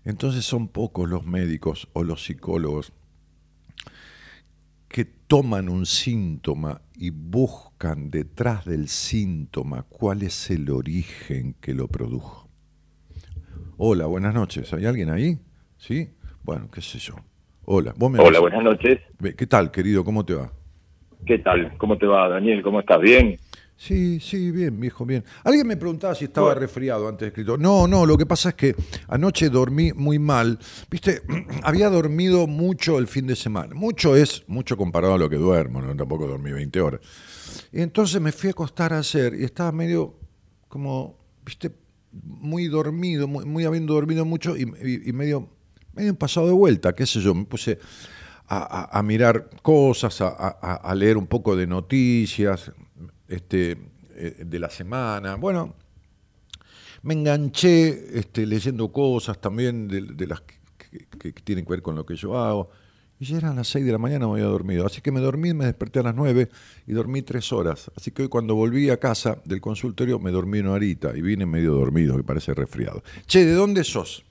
[0.03, 2.93] Entonces son pocos los médicos o los psicólogos
[4.87, 11.87] que toman un síntoma y buscan detrás del síntoma cuál es el origen que lo
[11.87, 12.48] produjo.
[13.81, 14.73] Hola, buenas noches.
[14.73, 15.39] ¿Hay alguien ahí?
[15.77, 16.09] ¿Sí?
[16.43, 17.15] Bueno, qué sé yo.
[17.63, 18.99] Hola, vos me Hola, buenas noches.
[19.37, 20.03] ¿Qué tal, querido?
[20.03, 20.51] ¿Cómo te va?
[21.25, 21.77] ¿Qué tal?
[21.77, 22.61] ¿Cómo te va, Daniel?
[22.61, 22.99] ¿Cómo estás?
[22.99, 23.39] ¿Bien?
[23.77, 25.23] Sí, sí, bien, viejo, bien.
[25.45, 27.57] Alguien me preguntaba si estaba resfriado antes de escrito.
[27.57, 28.75] No, no, lo que pasa es que
[29.07, 30.59] anoche dormí muy mal.
[30.91, 31.21] Viste,
[31.63, 33.75] había dormido mucho el fin de semana.
[33.75, 35.95] Mucho es, mucho comparado a lo que duermo, ¿no?
[35.95, 36.99] Tampoco dormí 20 horas.
[37.71, 40.15] Y entonces me fui a acostar ayer y estaba medio
[40.67, 41.71] como, viste,
[42.11, 45.49] muy dormido, muy, muy habiendo dormido mucho y, y- y medio,
[45.93, 47.79] medio pasado de vuelta, qué sé yo, me puse
[48.51, 52.71] a, mirar cosas, a, leer un poco de noticias
[53.27, 53.77] este,
[54.15, 55.35] eh, de la semana.
[55.35, 55.75] Bueno,
[57.03, 62.15] me enganché este, leyendo cosas también de, las que tienen que ver con lo que
[62.15, 62.71] yo hago.
[63.21, 64.85] Y ya eran las 6 de la mañana, me había dormido.
[64.85, 66.47] Así que me dormí, me desperté a las 9
[66.87, 67.91] y dormí tres horas.
[67.97, 71.45] Así que hoy cuando volví a casa del consultorio me dormí una horita y vine
[71.45, 73.03] medio dormido, que parece resfriado.
[73.27, 74.23] Che, ¿de dónde sos?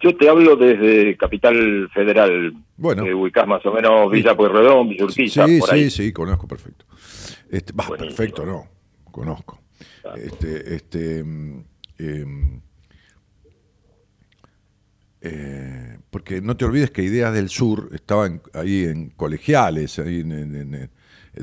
[0.00, 2.54] Yo te hablo desde Capital Federal.
[2.76, 3.02] Bueno.
[3.02, 5.90] Que ubicás más o menos Villa Pueyrredón, Villa Urquiza, sí, por sí, ahí.
[5.90, 6.84] sí, conozco perfecto.
[7.50, 8.68] Este, bah, perfecto, no,
[9.10, 9.60] conozco.
[10.14, 11.64] Este, este, mm,
[11.98, 12.60] em,
[15.20, 20.20] eh, porque no te olvides que Ideas del Sur estaba en- ahí en colegiales, ahí
[20.20, 20.90] en, en- en- en-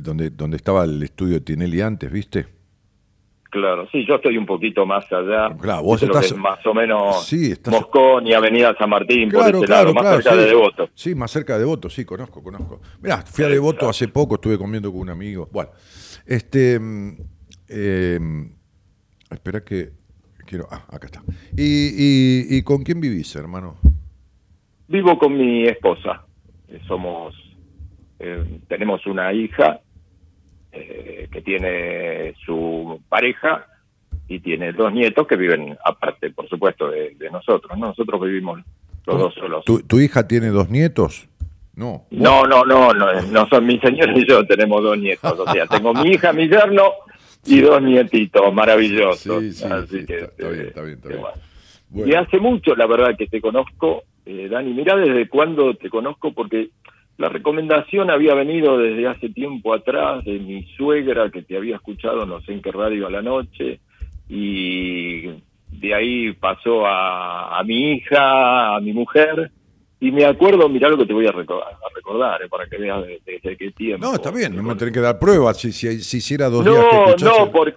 [0.02, 2.48] donde, donde estaba el estudio de Tinelli antes, ¿viste?
[3.50, 5.56] Claro, sí, yo estoy un poquito más allá.
[5.58, 9.40] Claro, vos estás- es más o menos Sí, estás- Moscón y Avenida San Martín, por
[9.44, 10.16] Claro, ese claro, lado, más claro.
[10.22, 10.38] cerca sí.
[10.40, 10.90] de Devoto.
[10.94, 12.82] Sí, más cerca de Devoto, sí, conozco, conozco.
[13.02, 15.48] Mirá, fui a Devoto hace poco, estuve comiendo con un amigo.
[15.54, 15.70] Bueno,
[16.26, 16.78] este.
[16.80, 17.12] mm,
[17.70, 18.20] eh,
[19.32, 19.92] espera que.
[20.46, 20.68] Quiero.
[20.72, 21.22] Ah, acá está.
[21.58, 23.78] ¿Y, y, y con quién vivís, hermano?
[24.88, 26.24] Vivo con mi esposa.
[26.68, 27.34] Eh, Somos,
[28.20, 29.82] eh, tenemos una hija
[30.72, 33.66] eh, que tiene su pareja
[34.28, 37.78] y tiene dos nietos que viven aparte, por supuesto, de, de nosotros.
[37.78, 37.88] ¿no?
[37.88, 38.62] Nosotros vivimos
[39.06, 39.66] los dos solos.
[39.66, 41.28] ¿Tu, tu hija tiene dos nietos?
[41.76, 42.06] No.
[42.10, 45.38] No, no, no, no, no son mi señora y yo, tenemos dos nietos.
[45.38, 46.84] O sea, tengo mi hija, mi yerno
[47.46, 49.44] y dos nietitos maravillosos.
[49.44, 51.22] Sí, sí, Así sí, que, está- está bien, está bien, está que bien.
[51.22, 51.38] bueno.
[51.90, 52.12] Bueno.
[52.12, 54.74] Y hace mucho, la verdad, que te conozco, eh, Dani.
[54.74, 56.70] Mirá desde cuándo te conozco, porque
[57.18, 62.26] la recomendación había venido desde hace tiempo atrás de mi suegra, que te había escuchado
[62.26, 63.80] no sé en qué radio a la noche,
[64.28, 65.28] y
[65.70, 69.52] de ahí pasó a, a mi hija, a mi mujer,
[70.08, 72.78] y me acuerdo, mirá lo que te voy a recordar, a recordar eh, para que
[72.78, 74.06] veas de- desde qué tiempo.
[74.06, 75.58] No, está bien, no me tenés que dar pruebas.
[75.58, 76.76] Si, si, si hiciera dos días
[77.18, 77.74] que no, no, el-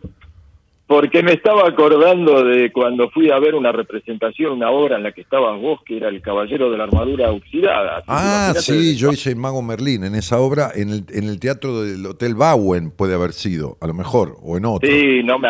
[0.87, 5.13] porque me estaba acordando de cuando fui a ver una representación, una obra en la
[5.13, 8.03] que estabas vos, que era El Caballero de la Armadura Oxidada.
[8.07, 11.83] Ah, sí, desde- yo hice Mago Merlín en esa obra, en el, en el teatro
[11.83, 14.89] del Hotel Bowen puede haber sido, a lo mejor, o en otro.
[14.89, 15.49] Sí, no me,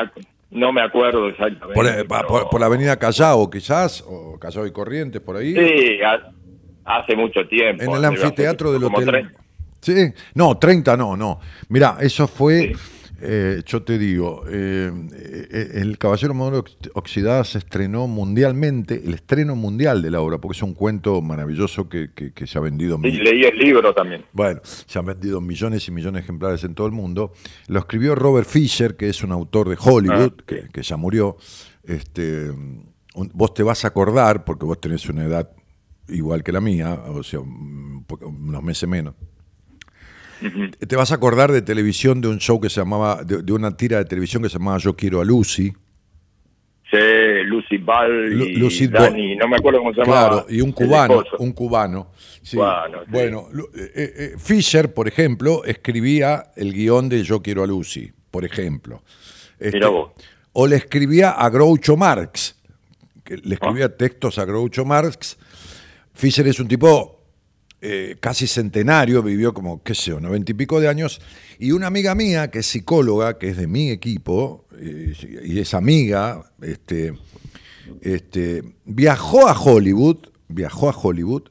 [0.50, 1.74] no me acuerdo exactamente.
[1.74, 5.54] Por, eh, pero- por- por la avenida Callao, quizás, o Callao y Corrientes, por ahí.
[5.54, 5.98] Sí,
[6.88, 7.82] hace mucho tiempo.
[7.84, 9.30] en el anfiteatro del Hotel.
[9.80, 9.94] Sí,
[10.34, 11.38] no, 30 no, no.
[11.68, 12.80] Mirá, eso fue, Sí.
[13.22, 14.90] eh, yo te digo, eh,
[15.52, 20.56] eh, El Caballero Ox- Oxidada se estrenó mundialmente, el estreno mundial de la obra, porque
[20.56, 22.96] es un cuento maravilloso que, que- que se ha vendido.
[22.96, 24.24] Sí, mil- leí el libro también.
[24.32, 27.32] Bueno, se han vendido millones y millones de ejemplares en todo el mundo.
[27.68, 31.36] Lo escribió Robert Fisher, que es un autor de Hollywood, Ah, que, que ya murió.
[31.84, 32.50] Este,
[33.14, 35.50] vos te vas a acordar, porque vos tenés una edad
[36.08, 39.14] igual que la mía, o sea, un poco- unos meses menos.
[40.86, 43.76] Te vas a acordar de televisión de un show que se llamaba, de, de una
[43.76, 45.72] tira de televisión que se llamaba Yo quiero a Lucy.
[46.90, 46.96] Sí,
[47.44, 50.28] Lucy Ball Lu- y Lucy Dani, no me acuerdo cómo se llamaba.
[50.28, 52.12] Claro, y un cubano, un cubano.
[52.40, 52.56] sí.
[52.56, 53.10] Cubano, sí.
[53.10, 58.10] Bueno, Lu- eh, eh, Fisher, por ejemplo, escribía el guion de Yo quiero a Lucy,
[58.30, 59.02] por ejemplo.
[59.58, 60.12] Este, Mirá vos.
[60.52, 62.56] o le escribía a Groucho Marx,
[63.24, 63.96] que le escribía Ah.
[63.96, 65.36] textos a Groucho Marx.
[66.18, 67.20] Fisher es un tipo
[67.80, 71.20] eh, casi centenario, vivió como, qué sé yo, noventa y pico de años,
[71.60, 75.14] y una amiga mía, que es psicóloga, que es de mi equipo, eh,
[75.44, 77.14] y es amiga, este,
[78.00, 80.16] este, viajó a Hollywood,
[80.48, 81.50] viajó a Hollywood,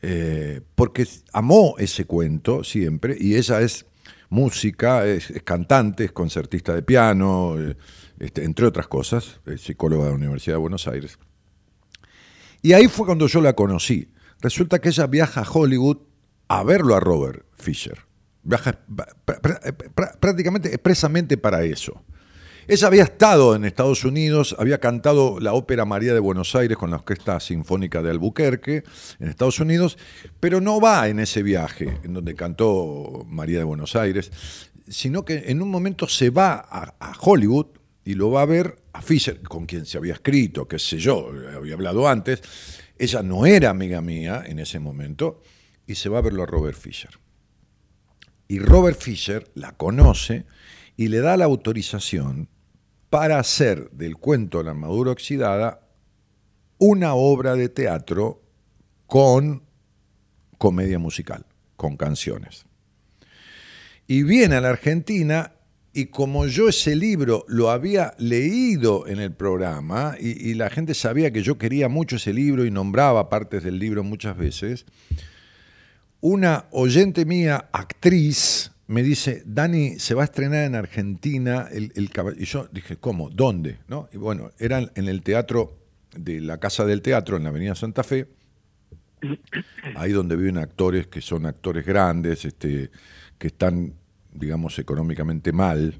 [0.00, 3.84] eh, porque amó ese cuento siempre, y ella es
[4.30, 7.54] música, es, cantante, es concertista de piano,
[8.18, 11.18] este, entre otras cosas, es psicóloga de la Universidad de Buenos Aires.
[12.66, 14.08] Y ahí fue cuando yo la conocí.
[14.40, 15.98] Resulta que ella viaja a Hollywood
[16.48, 17.96] a verlo a Robert Fisher.
[18.42, 19.60] Viaja pr- pr-
[19.94, 22.02] pr- prácticamente expresamente para eso.
[22.66, 26.90] Ella había estado en Estados Unidos, había cantado la ópera María de Buenos Aires con
[26.90, 28.82] la Orquesta Sinfónica de Albuquerque
[29.20, 29.96] en Estados Unidos,
[30.40, 34.32] pero no va en ese viaje en donde cantó María de Buenos Aires,
[34.88, 37.66] sino que en un momento se va a Hollywood
[38.04, 41.30] y lo va a ver a Fisher, con quien se había escrito, qué sé yo,
[41.54, 42.42] había hablado antes.
[42.98, 45.42] Ella no era amiga mía en ese momento
[45.86, 47.10] y se va a verlo a Robert Fisher.
[48.48, 50.46] Y Robert Fisher la conoce
[50.96, 52.48] y le da la autorización
[53.10, 55.88] para hacer del cuento de la armadura oxidada
[56.78, 58.42] una obra de teatro
[59.06, 59.62] con
[60.58, 61.44] comedia musical,
[61.76, 62.64] con canciones.
[64.06, 65.55] Y viene a la Argentina
[65.96, 71.30] y como yo ese libro lo había leído en el programa y, la gente sabía
[71.30, 74.84] que yo quería mucho ese libro y nombraba partes del libro muchas veces,
[76.20, 82.10] una oyente mía, actriz, me dice, Dani, se va a estrenar en Argentina el, el
[82.10, 82.34] caba-".
[82.36, 83.30] Y yo dije, ¿cómo?
[83.30, 83.78] ¿Dónde?
[83.88, 84.10] ¿No?
[84.12, 85.78] Y bueno, era en el teatro
[86.14, 88.26] de la Casa del Teatro, en la Avenida Santa Fe,
[89.94, 92.90] ahí donde viven actores que son actores grandes, este,
[93.38, 93.94] que están,
[94.38, 95.94] digamos, económicamente mal.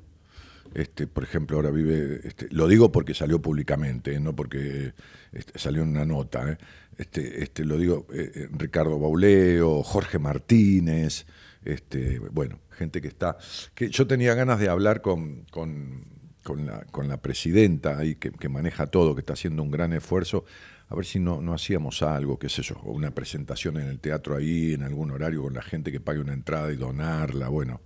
[0.75, 4.93] Este, por ejemplo, ahora vive, este, lo digo porque salió públicamente, no porque
[5.33, 6.53] este, salió en una nota.
[6.53, 6.59] ¿eh?
[6.99, 11.27] Este, este, lo digo eh, eh, Ricardo Bauleo, Jorge Martínez,
[11.65, 13.39] este, bueno, gente que está.
[13.75, 16.05] que yo tenía ganas de hablar con, con,
[16.43, 20.45] con la, con la presidenta ahí que maneja todo, que está haciendo un gran esfuerzo,
[20.89, 23.99] a ver si no, no hacíamos algo, qué sé yo, o una presentación en el
[23.99, 27.81] teatro ahí, en algún horario, con la gente que pague una entrada y donarla, bueno.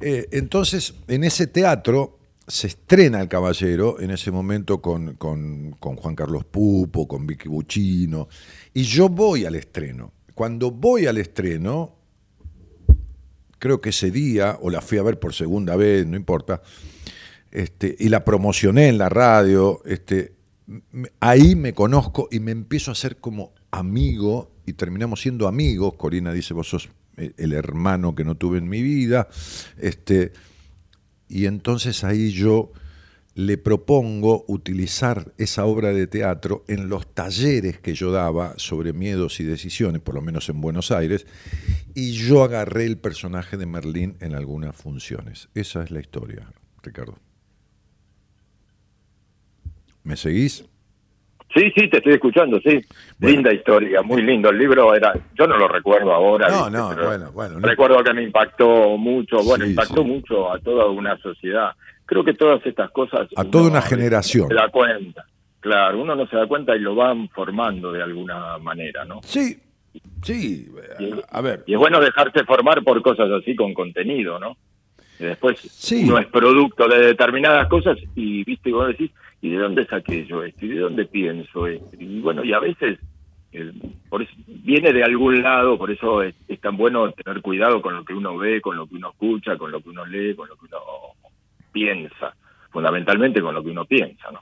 [0.00, 5.96] Eh, entonces, en ese teatro se estrena El Caballero, en ese momento con, con- con
[5.96, 8.28] Juan Carlos Pupo, con Vicky Buccino,
[8.72, 10.12] y yo voy al estreno.
[10.34, 11.96] Cuando voy al estreno,
[13.58, 16.62] creo que ese día, o la fui a ver por segunda vez, no importa,
[17.50, 20.35] este, y la promocioné en la radio, este,
[21.20, 25.94] ahí me conozco y me empiezo a hacer como amigo y terminamos siendo amigos.
[25.94, 29.28] Corina dice, vos sos eh, el hermano que no tuve en mi vida.
[29.78, 30.32] Este,
[31.28, 32.72] y entonces ahí yo
[33.34, 39.40] le propongo utilizar esa obra de teatro en los talleres que yo daba sobre miedos
[39.40, 41.26] y decisiones, por lo menos en Buenos Aires,
[41.94, 45.50] y yo agarré el personaje de Merlín en algunas funciones.
[45.54, 46.50] Esa es la historia,
[46.82, 47.25] Ricardo.
[50.06, 50.64] ¿Me seguís?
[51.52, 52.80] Sí, sí, te estoy escuchando, sí.
[53.18, 53.36] Bueno.
[53.36, 54.50] Linda historia, muy lindo.
[54.50, 56.48] El libro era, yo no lo recuerdo ahora.
[56.48, 56.70] No, ¿viste?
[56.78, 57.60] no, Pero bueno, bueno.
[57.60, 60.08] no- Recuerdo que me impactó mucho, bueno, Sí, impactó sí.
[60.08, 61.70] mucho a toda una sociedad.
[62.04, 63.26] Creo que todas estas cosas...
[63.36, 64.46] A toda una generación.
[64.48, 65.24] Se da cuenta,
[65.58, 69.20] claro, uno no se da cuenta y lo van formando de alguna manera, ¿no?
[69.24, 69.58] Sí,
[70.22, 70.68] sí.
[71.30, 74.56] A ver, Y es bueno dejarse formar por cosas así con contenido, ¿no?
[75.18, 76.04] Y después Sí.
[76.04, 79.10] uno es producto de determinadas cosas y, viste, vos decís,
[79.40, 80.64] ¿y de dónde saqué yo esto?
[80.66, 81.96] ¿Y de dónde pienso esto?
[81.98, 82.98] Y bueno, y a veces
[83.52, 83.72] eh,
[84.08, 87.94] por eso, viene de algún lado, por eso es, es tan bueno tener cuidado con
[87.94, 90.48] lo que uno ve, con lo que uno escucha, con lo que uno lee, con
[90.48, 90.78] lo que uno
[91.72, 92.34] piensa,
[92.70, 94.40] fundamentalmente con lo que uno piensa, ¿no?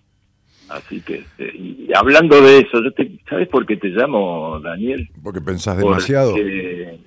[0.69, 5.09] Así que, este, y hablando de eso, yo te, ¿sabes por qué te llamo, Daniel?
[5.23, 6.31] porque pensás demasiado.
[6.33, 6.99] Porque-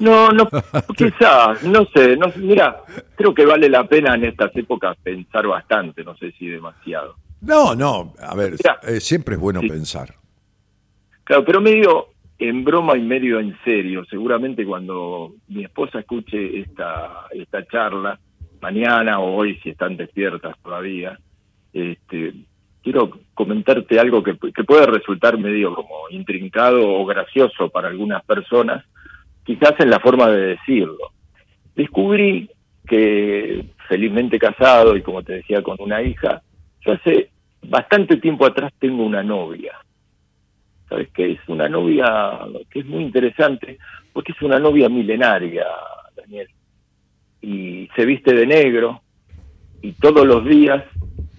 [0.00, 0.48] No, no,
[0.96, 2.80] quizás, no sé, no, mira,
[3.16, 7.16] creo que vale la pena en estas épocas pensar bastante, no sé si demasiado.
[7.40, 8.78] No, no, a ver, Mirá.
[8.82, 9.68] eh, siempre es bueno Sí.
[9.68, 10.14] pensar.
[11.24, 12.08] Claro, pero medio
[12.38, 18.18] en broma y medio en serio, seguramente cuando mi esposa escuche esta, esta charla,
[18.60, 21.18] mañana o hoy si están despiertas todavía,
[21.72, 22.34] este,
[22.82, 28.84] quiero comentarte algo que, que puede resultar medio como intrincado o gracioso para algunas personas,
[29.44, 31.12] quizás en la forma de decirlo.
[31.74, 32.50] Descubrí
[32.86, 36.42] que felizmente casado y como te decía con una hija,
[36.80, 37.30] yo hace
[37.62, 39.72] bastante tiempo atrás tengo una novia.
[40.88, 41.32] ¿Sabes qué?
[41.32, 42.40] Es una novia
[42.70, 43.78] que es muy interesante
[44.12, 45.66] porque es una novia milenaria,
[46.14, 46.48] Daniel.
[47.40, 49.00] Y se viste de negro
[49.82, 50.84] y todos los días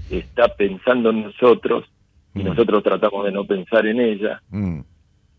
[0.09, 1.85] está pensando en nosotros
[2.33, 2.45] y Mm.
[2.45, 4.41] nosotros tratamos de no pensar en ella.
[4.49, 4.81] Mm.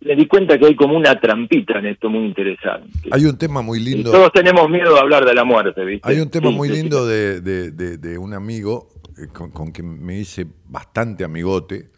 [0.06, 2.90] Me di cuenta que hay como una trampita en esto muy interesante.
[3.10, 4.12] Hay un tema muy Y lindo.
[4.12, 6.08] todos tenemos miedo de hablar de la muerte, ¿viste?
[6.08, 6.80] Hay un tema Sí, muy sí, sí.
[6.82, 8.88] lindo de, de- de- de un amigo
[9.18, 11.90] eh, con, con quien me hice bastante amigote,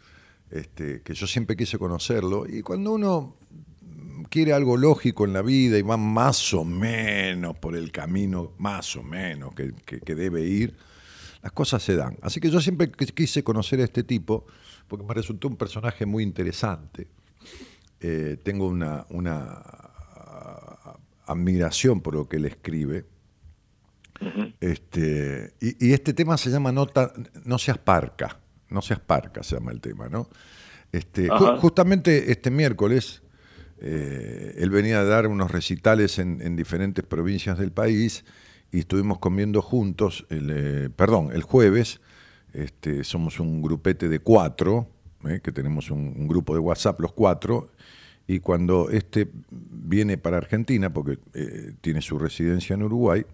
[0.49, 3.35] este, que yo siempre quise conocerlo, y cuando uno
[4.29, 8.95] quiere algo lógico en la vida y va más o menos por el camino, más
[8.95, 10.73] o menos, que, que- que debe ir,
[11.43, 12.17] las cosas se dan.
[12.21, 14.45] Así que yo siempre qu- quise conocer a este tipo,
[14.87, 17.07] porque me resultó un personaje muy interesante.
[18.01, 20.97] Eh, tengo una, una ah,
[21.27, 23.05] admiración por lo que él escribe.
[24.59, 27.13] Este, y, y este tema se llama Nota,
[27.45, 28.39] No seas parca,
[28.69, 30.29] no seas parca se llama el tema, ¿no?
[30.91, 33.21] Este, ju- justamente este miércoles
[33.79, 38.25] eh, él venía a dar unos recitales en, en diferentes provincias del país
[38.71, 42.01] y estuvimos comiendo juntos, el, eh, perdón, el jueves,
[42.51, 44.89] este, somos un grupete de cuatro,
[45.27, 47.71] eh, que tenemos un, grupo de WhatsApp los cuatro,
[48.27, 53.25] y cuando este viene para Argentina, porque eh, tiene su residencia en Uruguay,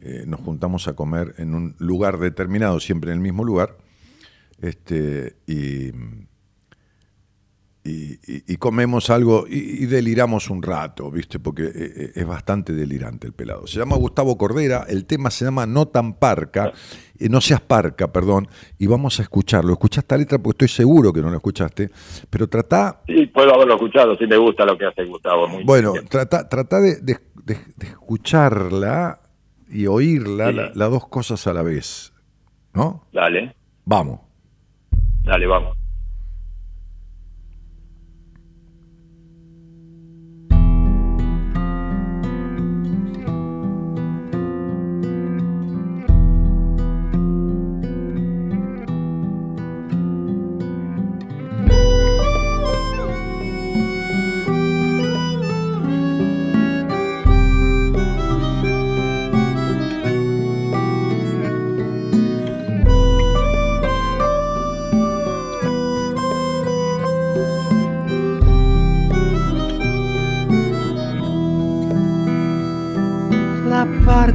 [0.00, 3.76] eh, nos juntamos a comer en un lugar determinado, siempre en el mismo lugar,
[4.60, 5.92] este, y,
[7.84, 11.38] y, y- y comemos algo y, y deliramos un rato, ¿viste?
[11.38, 13.66] Porque eh, eh, es bastante delirante el pelado.
[13.66, 16.72] Se llama Gustavo Cordera, el tema se llama No tan parca,
[17.18, 18.48] eh, no seas parca, perdón,
[18.78, 19.72] y vamos a escucharlo.
[19.74, 21.90] Escuchá esta letra porque estoy seguro que no lo escuchaste,
[22.30, 25.46] pero tratá, Sí, puedo haberlo escuchado, si me gusta lo que hace Gustavo.
[25.48, 29.20] Muy bueno, trata, trata de, de- de- de escucharla
[29.70, 30.54] y oírla, Sí.
[30.56, 32.14] la- las dos cosas a la vez,
[32.72, 33.06] ¿no?
[33.12, 33.54] Dale,
[33.84, 34.20] Vamos.
[35.22, 35.76] dale, vamos.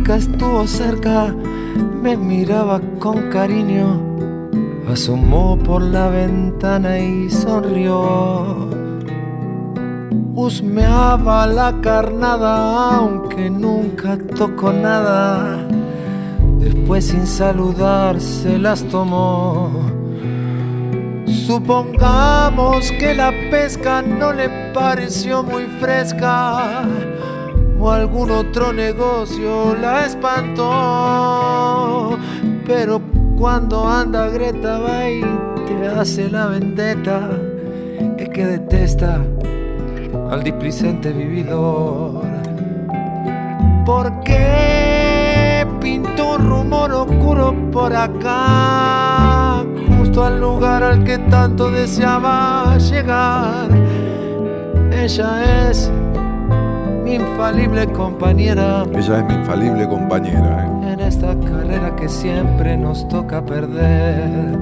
[0.08, 1.34] Estuvo cerca,
[2.02, 4.02] me miraba con cariño,
[4.92, 8.68] asomó por la ventana y sonrió.
[10.34, 15.60] Husmeaba la carnada, aunque nunca tocó nada.
[16.58, 19.70] Después sin saludar se las tomó.
[21.28, 26.84] Supongamos que la pesca no le pareció muy fresca
[27.80, 30.68] o algún otro negocio la espantó.
[32.66, 33.02] Pero
[33.38, 35.22] cuando anda Greta va y
[35.66, 37.30] te hace la vendetta,
[38.18, 39.22] es que detesta
[40.30, 42.28] al displicente vividor.
[43.86, 49.64] ¿Por qué pintó un rumor oscuro por acá?
[49.98, 53.70] Justo al lugar al que tanto deseaba llegar.
[54.92, 55.92] Ella es
[57.10, 60.66] mi infalible compañera Ella es mi infalible compañera.
[60.66, 60.94] ¿eh?
[60.94, 64.60] en esta carrera que siempre nos toca perder.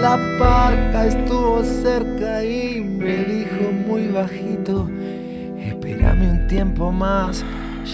[0.00, 4.88] La parca estuvo cerca y me dijo muy bajito,
[5.58, 7.44] espérame un tiempo más,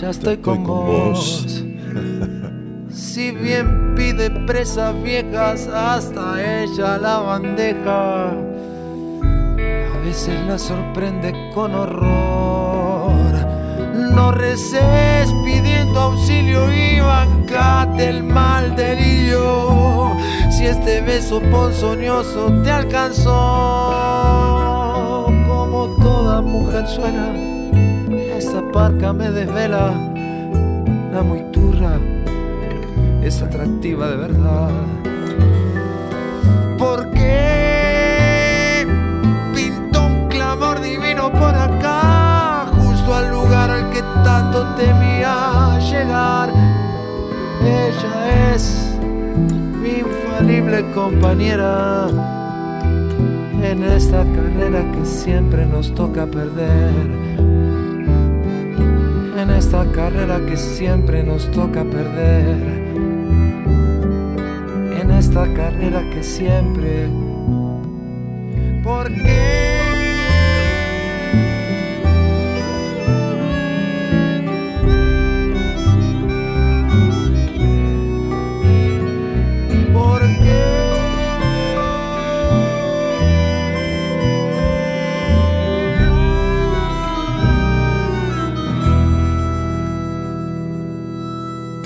[0.01, 1.60] ya estoy, con, vos.
[2.93, 8.31] Si bien pide presas viejas, hasta ella la bandeja.
[9.95, 13.33] A veces la sorprende con horror.
[13.95, 20.17] No reces pidiendo auxilio y bancate el mal delirio.
[20.51, 23.31] Si este beso ponzoñoso te alcanzó,
[25.47, 27.33] como toda mujer suena,
[28.37, 29.93] esta parca me desvela.
[31.13, 31.99] La muy turra
[33.23, 34.71] es atractiva de verdad.
[36.79, 37.27] Porque
[39.55, 46.51] pintó un clamor divino por acá, justo al lugar al que tanto temía llegar.
[47.65, 48.97] Ella es
[49.83, 52.07] mi infalible compañera
[53.63, 57.60] en esta carrera que siempre nos toca perder.
[59.41, 62.59] En esta carrera que siempre nos toca perder
[65.01, 67.09] en esta carrera que siempre.
[68.83, 69.70] ¿Por qué?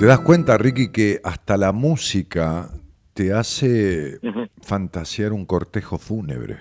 [0.05, 2.69] ¿Te das cuenta, Ricky, que hasta la música
[3.15, 4.21] te hace
[4.61, 6.59] fantasear un cortejo fúnebre?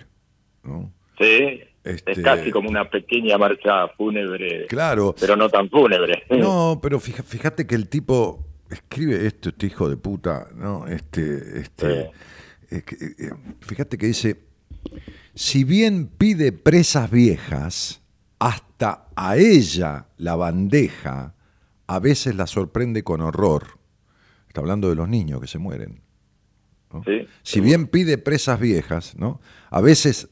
[0.64, 0.94] ¿no?
[1.18, 5.14] Sí, Este- es casi como una pequeña marcha fúnebre, Claro.
[5.20, 6.24] pero no tan fúnebre.
[6.40, 10.88] No, pero fíjate que el tipo escribe esto, este hijo de puta, ¿no?
[10.88, 12.00] Este, este,
[12.72, 13.30] eh, eh,
[13.60, 14.38] fíjate que dice,
[15.36, 18.02] si bien pide presas viejas,
[18.40, 21.34] hasta a ella la bandeja
[21.96, 23.80] a veces la sorprende con horror.
[24.48, 26.02] Está hablando de los niños que se mueren.
[26.92, 27.04] ¿no?
[27.04, 27.28] Sí.
[27.42, 29.42] Si bien pide presas viejas, ¿no?
[29.70, 30.28] A veces.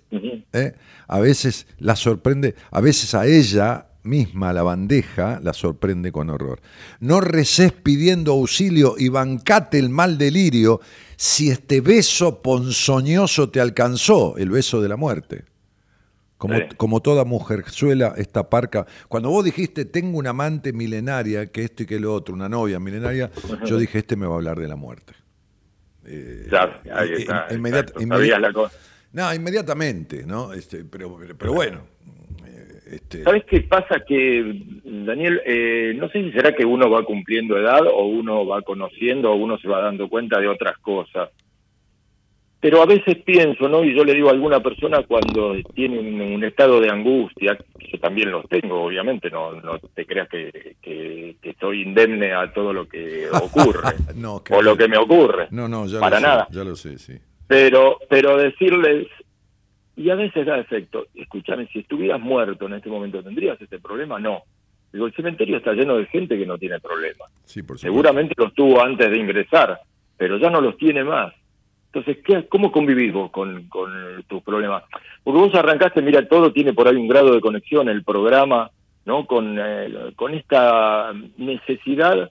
[0.53, 0.75] ¿eh?
[1.07, 6.61] a veces la sorprende, a veces a ella misma la bandeja la sorprende con horror.
[6.99, 10.81] No reces pidiendo auxilio y bancate el mal delirio
[11.17, 15.43] si este beso ponzoñoso te alcanzó, el beso de la muerte.
[16.41, 16.63] Como, Sí.
[16.75, 18.87] como toda mujerzuela, esta parca.
[19.07, 22.79] Cuando vos dijiste, tengo una amante milenaria, que esto y que lo otro, una novia
[22.79, 23.29] milenaria,
[23.63, 25.13] yo dije, este me va a hablar de la muerte.
[26.03, 27.45] Eh, Claro, ahí eh, está.
[27.51, 28.75] eh, la cosa.
[29.13, 30.51] No, inmediatamente, ¿no?
[30.53, 31.81] Este, pero, pero, pero bueno.
[32.47, 34.01] eh, Este, ¿Sabes qué pasa?
[34.07, 38.63] Que, Daniel, eh, no sé si será que uno va cumpliendo edad o uno va
[38.63, 41.29] conociendo o uno se va dando cuenta de otras cosas.
[42.61, 43.83] Pero a veces pienso, ¿no?
[43.83, 47.57] Y yo le digo a alguna persona cuando tiene un, un estado de angustia,
[47.91, 52.53] yo también los tengo, obviamente, no, no te creas que, que, que estoy indemne a
[52.53, 55.47] todo lo que ocurre no, o lo que me ocurre.
[55.49, 56.47] No, no, ya para lo sé, nada.
[56.51, 57.13] ya lo sé, sí.
[57.47, 59.07] pero pero decirles
[59.97, 64.19] y a veces da efecto escúchame si estuvieras muerto en este momento tendrías este problema
[64.19, 64.43] no
[64.93, 67.87] digo el cementerio está lleno de gente que no tiene problema Sí, por supuesto.
[67.87, 69.79] seguramente los tuvo antes de ingresar
[70.17, 71.33] pero ya no los tiene más
[71.93, 73.69] entonces ¿qué, cómo convivís vos con,
[74.27, 74.83] tus problemas
[75.23, 78.71] porque vos arrancaste mira todo tiene por ahí un grado de conexión el programa
[79.05, 82.29] no con eh, con esta necesidad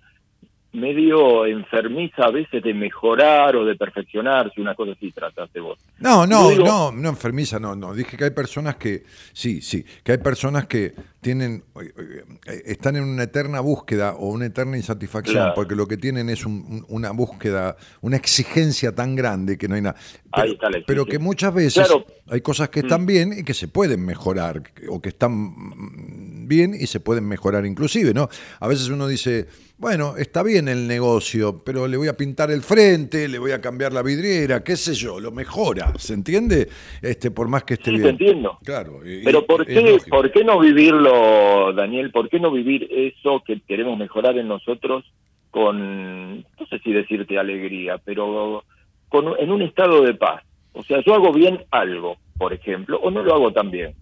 [0.73, 5.79] medio enfermiza a veces de mejorar o de perfeccionarse, una cosa así trataste vos.
[5.99, 7.93] No, no, digo- no, no enfermiza, no, no.
[7.93, 9.03] Dije que hay personas que,
[9.33, 14.29] sí, sí, que hay personas que tienen, eh, eh, están en una eterna búsqueda o
[14.29, 15.55] una eterna insatisfacción, Claro.
[15.55, 19.75] porque lo que tienen es un- un- una búsqueda, una exigencia tan grande que no
[19.75, 19.97] hay nada.
[20.33, 22.07] Pero, Ahí está la pero que muchas veces Claro.
[22.27, 22.33] Mm.
[22.35, 26.75] hay cosas que están bien y que se pueden mejorar, o que están mm, bien
[26.79, 28.29] y se pueden mejorar inclusive, ¿no?
[28.61, 29.47] A veces uno dice,
[29.81, 33.63] bueno, está bien el negocio, pero le voy a pintar el frente, le voy a
[33.63, 36.69] cambiar la vidriera, qué sé yo, lo mejora, ¿se entiende?
[37.01, 38.11] Este, por más que esté Sí, te bien.
[38.11, 38.59] entiendo.
[38.63, 39.01] Claro.
[39.05, 39.97] y- Pero ¿por qué.
[40.11, 42.11] ¿por qué no vivirlo, Daniel?
[42.11, 45.03] ¿Por qué no vivir eso que queremos mejorar en nosotros
[45.51, 48.63] con, no sé si decirte alegría, pero
[49.09, 50.43] con, en un estado de paz?
[50.75, 53.95] O sea, yo hago bien algo, por ejemplo, o no lo hago tan bien,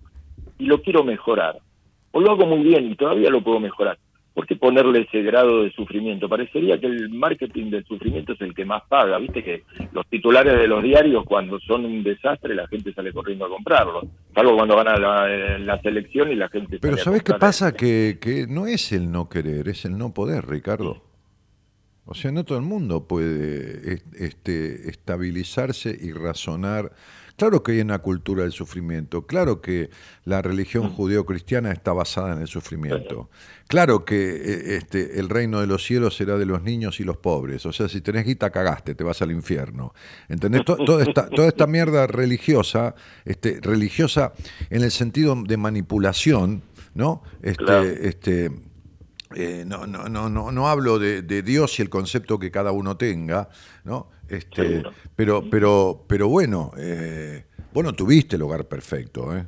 [0.59, 1.61] y lo quiero mejorar.
[2.11, 3.97] O lo hago muy bien y todavía lo puedo mejorar.
[4.39, 6.29] ¿Por qué ponerle ese grado de sufrimiento?
[6.29, 9.19] Parecería que el marketing del sufrimiento es el que más paga.
[9.19, 13.47] Viste que los titulares de los diarios, cuando son un desastre, la gente sale corriendo
[13.47, 14.05] a comprarlos.
[14.33, 17.35] Salvo cuando van a la, la selección y la gente Pero sale a ¿sabes qué
[17.35, 17.73] pasa?
[17.75, 21.03] Que, que no es el no querer, es el no poder, Ricardo.
[22.05, 26.93] O sea, no todo el mundo puede es- este, estabilizarse y razonar.
[27.39, 29.91] Claro que hay una cultura del sufrimiento, claro que
[30.25, 33.31] la religión judeo-cristiana está basada en el sufrimiento,
[33.69, 37.17] claro que eh, este, el reino de los cielos será de los niños y los
[37.19, 39.95] pobres, o sea, si tenés guita cagaste, te vas al infierno.
[40.29, 40.65] ¿Entendés?
[40.65, 44.33] To- toda, esta, toda esta mierda religiosa, este, religiosa
[44.69, 46.63] en el sentido de manipulación,
[46.95, 47.23] ¿no?
[47.41, 47.85] Este, Claro.
[47.85, 48.51] este,
[49.37, 52.73] eh, no, no, no, no, no hablo de, de Dios y el concepto que cada
[52.73, 53.49] uno tenga,
[53.85, 54.09] ¿no?
[54.29, 54.93] Este, Seguro.
[55.17, 59.47] pero, pero, pero bueno, eh, vos no tuviste el hogar perfecto, ¿eh?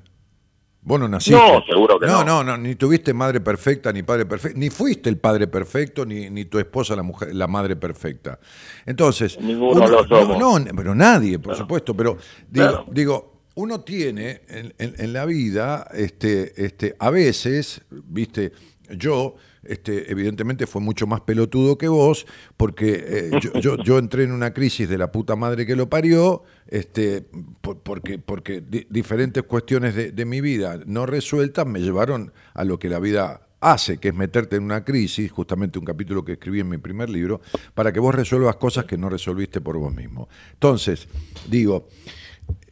[0.82, 1.38] Vos no naciste.
[1.38, 2.24] No, seguro que no.
[2.24, 2.42] no.
[2.42, 6.46] No, ni tuviste madre perfecta, ni padre perfecto, ni fuiste el padre perfecto, ni, ni
[6.46, 8.38] tu esposa la mujer, la madre perfecta.
[8.86, 10.38] Entonces, Ninguno lo somos.
[10.38, 12.16] No, no, pero nadie, por supuesto, pero
[12.48, 12.86] digo, Claro.
[12.90, 18.52] digo, uno tiene en, en- en la vida, este, este, a veces, viste,
[18.96, 22.26] yo, este, evidentemente fue mucho más pelotudo que vos,
[22.56, 23.30] porque eh,
[23.60, 27.24] yo, entré en una crisis de la puta madre que lo parió, este,
[27.60, 32.64] por- porque, porque di- diferentes cuestiones de, de mi vida no resueltas me llevaron a
[32.64, 36.32] lo que la vida hace, que es meterte en una crisis, justamente un capítulo que
[36.32, 37.42] escribí en mi primer libro,
[37.74, 40.30] para que vos resuelvas cosas que no resolviste por vos mismo.
[40.54, 41.06] Entonces,
[41.46, 41.86] digo,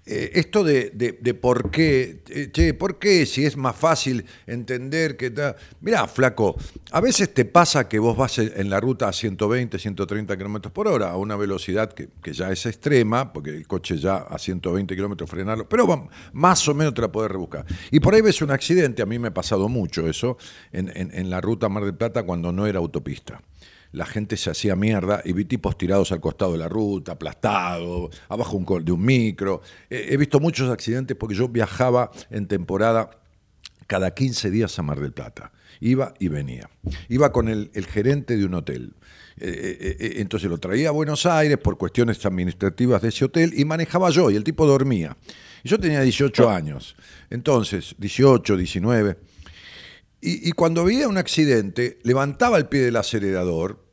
[0.08, 5.16] eh, esto de, de- por qué, eh, che, ¿por qué si es más fácil entender
[5.16, 5.30] que...
[5.30, 6.56] ta- Mirá, flaco,
[6.90, 10.88] a veces te pasa que vos vas en la ruta a 120, 130 kilómetros por
[10.88, 14.94] hora, a una velocidad que, que ya es extrema, porque el coche ya a 120
[14.96, 17.64] kilómetros frenarlo, pero más o menos te la podés rebuscar.
[17.90, 20.38] Y por ahí ves un accidente, a mí me ha pasado mucho eso,
[20.72, 23.40] en- en la ruta Mar del Plata cuando no era autopista
[23.92, 28.10] la gente se hacía mierda y vi tipos tirados al costado de la ruta, aplastados,
[28.28, 29.62] abajo un de un micro.
[29.88, 33.10] He visto muchos accidentes porque yo viajaba en temporada
[33.86, 35.50] cada 15 días a Mar del Plata.
[35.80, 36.68] Iba y venía.
[37.08, 38.94] Iba con el, el gerente de un hotel.
[39.40, 43.52] Eh, eh, eh, entonces lo traía a Buenos Aires por cuestiones administrativas de ese hotel
[43.56, 45.16] y manejaba yo y el tipo dormía.
[45.62, 46.96] Y yo tenía 18 años.
[47.30, 49.16] Entonces, 18, 19.
[50.20, 53.84] Y, cuando veía un accidente, levantaba el pie del acelerador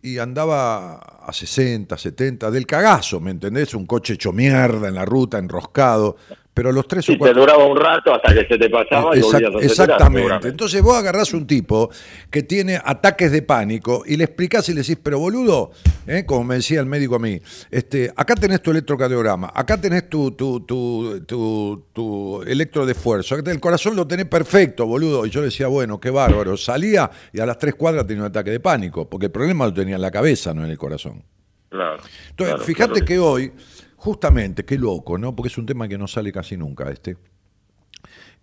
[0.00, 3.74] y andaba a 60, 70, del cagazo, ¿me entendés?
[3.74, 6.16] Un coche hecho mierda en la ruta, enroscado.
[6.56, 9.14] Pero los tres Sí, o te cuatro duraba un rato hasta que se te pasaba
[9.14, 10.48] y Exact- volvías a exactamente.
[10.48, 11.90] Entonces vos agarrás un tipo
[12.30, 15.72] que tiene ataques de pánico y le explicás y le decís, pero boludo,
[16.06, 16.24] ¿eh?
[16.24, 17.38] como me decía el médico a mí,
[17.70, 23.34] este, acá tenés tu electrocardiograma, acá tenés tu, tu, tu, tu, tu electro de esfuerzo,
[23.34, 25.26] acá tenés- el corazón lo tenés perfecto, boludo.
[25.26, 26.56] Y yo le decía, bueno, qué bárbaro.
[26.56, 29.74] Salía y a las tres cuadras tenía un ataque de pánico, porque el problema lo
[29.74, 31.22] tenía en la cabeza, no en el corazón.
[31.68, 31.96] Claro,
[32.30, 33.52] Entonces, claro, fíjate claro que hoy,
[33.96, 35.34] justamente, qué loco, ¿no?
[35.34, 37.16] Porque es un tema que no sale casi nunca, este.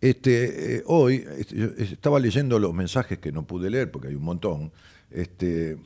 [0.02, 4.16] Este, eh, hoy este, yo estaba leyendo los mensajes que no pude leer, porque hay
[4.16, 4.72] un montón.
[5.10, 5.78] Este,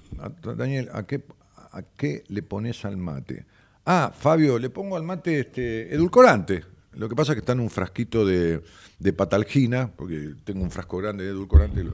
[0.56, 1.24] Daniel, ¿a qué,
[1.72, 3.46] ¿a qué le pones al mate?
[3.86, 6.64] Ah, Fabio, le pongo al mate este, edulcorante.
[6.94, 8.64] Lo que pasa es que está en un frasquito de,
[8.98, 11.86] de patalgina, porque tengo un frasco grande de edulcorante,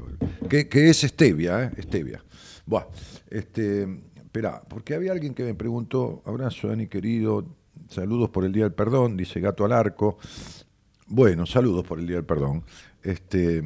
[0.49, 1.81] que, que es stevia, ¿eh?
[1.81, 2.23] Stevia.
[2.65, 2.85] Buah,
[3.29, 3.83] este,
[4.15, 7.45] espera, porque había alguien que me preguntó, abrazo Dani querido,
[7.93, 10.17] saludos por el Día del Perdón, dice Gato al Arco.
[11.07, 12.63] Bueno, saludos por el Día del Perdón.
[13.01, 13.63] Este,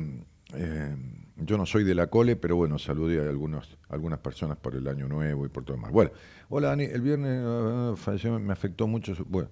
[0.54, 0.96] eh,
[1.38, 4.88] yo no soy de la cole, pero bueno, saludé a algunos, algunas personas por el
[4.88, 5.92] Año Nuevo y por todo demás.
[5.92, 6.12] Bueno,
[6.50, 9.14] hola Dani, el viernes eh, falleció, me afectó mucho.
[9.30, 9.50] Bueno,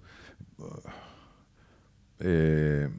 [2.19, 2.89] eh,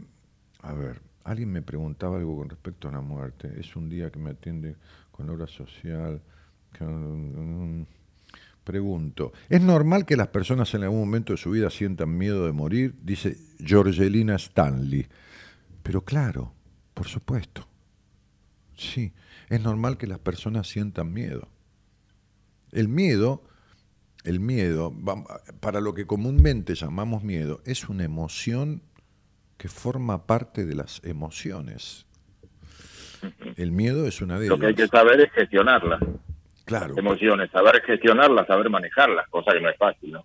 [0.63, 3.53] a ver, alguien me preguntaba algo con respecto a la muerte.
[3.59, 4.77] Es un día que me atiende
[5.11, 6.21] con obra social.
[6.73, 7.87] que-
[8.67, 12.51] Pregunto, ¿es normal que las personas en algún momento de su vida sientan miedo de
[12.53, 12.97] morir?
[13.01, 15.07] Dice Georgelina Stanley.
[15.85, 16.53] Pero claro,
[16.93, 17.69] por supuesto.
[18.77, 19.13] Sí,
[19.49, 21.49] es normal que las personas sientan miedo.
[22.73, 23.45] El miedo,
[24.25, 24.93] el miedo,
[25.61, 28.83] para lo que comúnmente llamamos miedo, es una emoción
[29.59, 32.05] que forma parte de las emociones.
[33.55, 34.91] El miedo es una de Lo que hay ellas.
[34.91, 36.01] que saber es gestionarlas,
[36.67, 36.95] Claro.
[36.99, 40.25] emociones, saber gestionarlas, saber manejarlas, cosa que no es fácil, ¿no?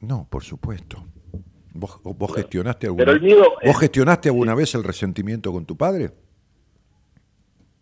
[0.00, 1.04] No, por supuesto.
[1.74, 5.64] ¿Vos, vos gestionaste alguna, Pero el miedo ¿vos es- gestionaste alguna vez el resentimiento con
[5.64, 6.10] tu padre?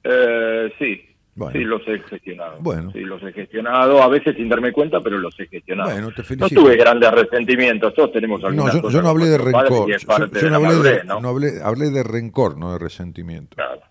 [0.05, 1.01] Eh, sí,
[1.35, 1.53] Bueno.
[1.59, 2.57] sí los he gestionado.
[2.61, 2.91] Bueno.
[2.93, 5.91] Sí, los he gestionado, a veces sin darme cuenta, pero los he gestionado.
[5.91, 9.27] Bueno, te no tuve grandes resentimientos, todos tenemos No, algunas yo, cosas yo no hablé
[9.27, 9.89] de rencor.
[9.89, 11.21] Yo, no hablé de, ¿no?
[11.21, 13.57] no hablé, hablé de rencor, no de resentimiento.
[13.57, 13.83] Claro.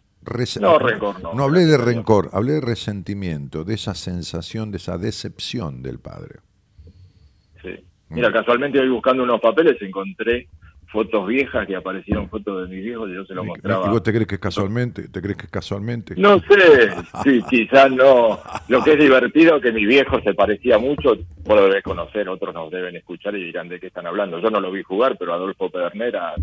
[0.60, 1.34] No, rencor no.
[1.34, 6.40] No hablé de rencor, hablé de resentimiento, de esa sensación, de esa decepción del padre.
[7.62, 7.70] Sí.
[8.10, 10.48] Mira, casualmente hoy buscando unos papeles encontré
[10.92, 13.86] fotos viejas que aparecieron fotos de mis viejos y yo se lo ¿Y, mostraba.
[13.86, 15.08] y vos te crees que es casualmente?
[15.08, 16.16] ¿Te crees que es casualmente?
[16.18, 16.90] No sé,
[17.24, 18.40] sí, quizás no.
[18.68, 22.54] Lo que es divertido que mi viejo se parecía mucho, vos lo debes conocer, otros
[22.56, 24.40] nos deben escuchar y dirán de qué están hablando.
[24.40, 26.34] Yo no lo vi jugar, pero Adolfo Pedernera,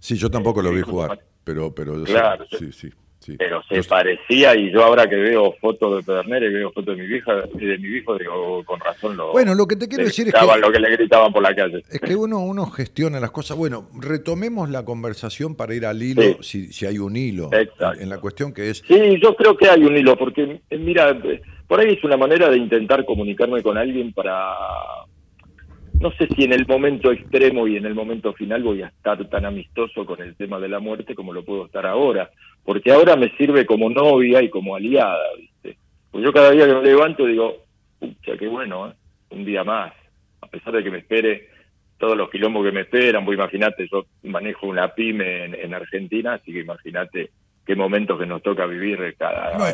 [0.00, 2.90] Sí, yo tampoco lo vi sí, jugar, pero, pero yo sé- Claro, sí, sí,
[3.22, 3.36] sí.
[3.38, 7.02] pero se parecía y yo ahora que veo fotos de Pedernera y veo fotos de
[7.02, 10.04] mi vieja y de mi viejo, digo, con razón lo, Bueno, lo que te quiero
[10.04, 11.82] decir es que lo que le gritaban por la calle.
[11.90, 13.56] Es que uno, uno gestiona las cosas.
[13.56, 16.36] Bueno, retomemos la conversación para ir al hilo, Sí.
[16.40, 17.94] si, si hay un hilo, Exacto.
[17.94, 18.82] en, en la cuestión que es...
[18.86, 22.16] Sí, yo creo que hay un hilo, porque eh, mira, eh, por ahí es una
[22.16, 24.54] manera de intentar comunicarme con alguien para,
[26.00, 29.24] no sé si en el momento extremo y en el momento final voy a estar
[29.28, 32.30] tan amistoso con el tema de la muerte como lo puedo estar ahora,
[32.64, 35.76] porque ahora me sirve como novia y como aliada, ¿viste?
[36.10, 37.64] Pues yo cada día que me levanto digo,
[37.98, 38.94] pucha, qué bueno, ¿eh?
[39.30, 39.92] un día más,
[40.40, 41.48] a pesar de que me espere
[41.98, 46.34] todos los quilombos que me esperan, pues imagínate, yo manejo una pyme en, en Argentina,
[46.34, 47.30] así que imagínate
[47.64, 49.68] qué momentos que nos toca vivir cada No,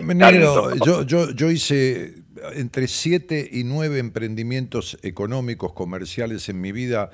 [0.85, 2.15] yo, yo, yo hice
[2.55, 7.11] entre siete y nueve emprendimientos económicos, comerciales en mi vida,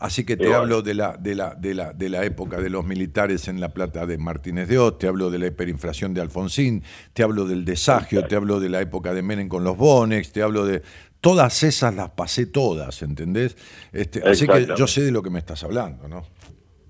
[0.00, 0.62] así que te Igual.
[0.62, 3.68] hablo de la, de, la, de, la, de la época de los militares en La
[3.68, 6.82] Plata de Martínez de Oz, te hablo de la hiperinflación de Alfonsín,
[7.12, 10.42] te hablo del desagio, te hablo de la época de Menem con los Bonex, te
[10.42, 10.82] hablo de...
[11.20, 13.54] Todas esas las pasé todas, ¿entendés?
[13.92, 16.22] Este, así que yo sé de lo que me estás hablando, ¿no?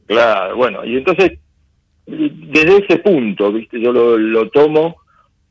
[0.06, 1.32] Claro, bueno, y entonces,
[2.06, 4.96] desde ese punto, viste, yo lo, lo tomo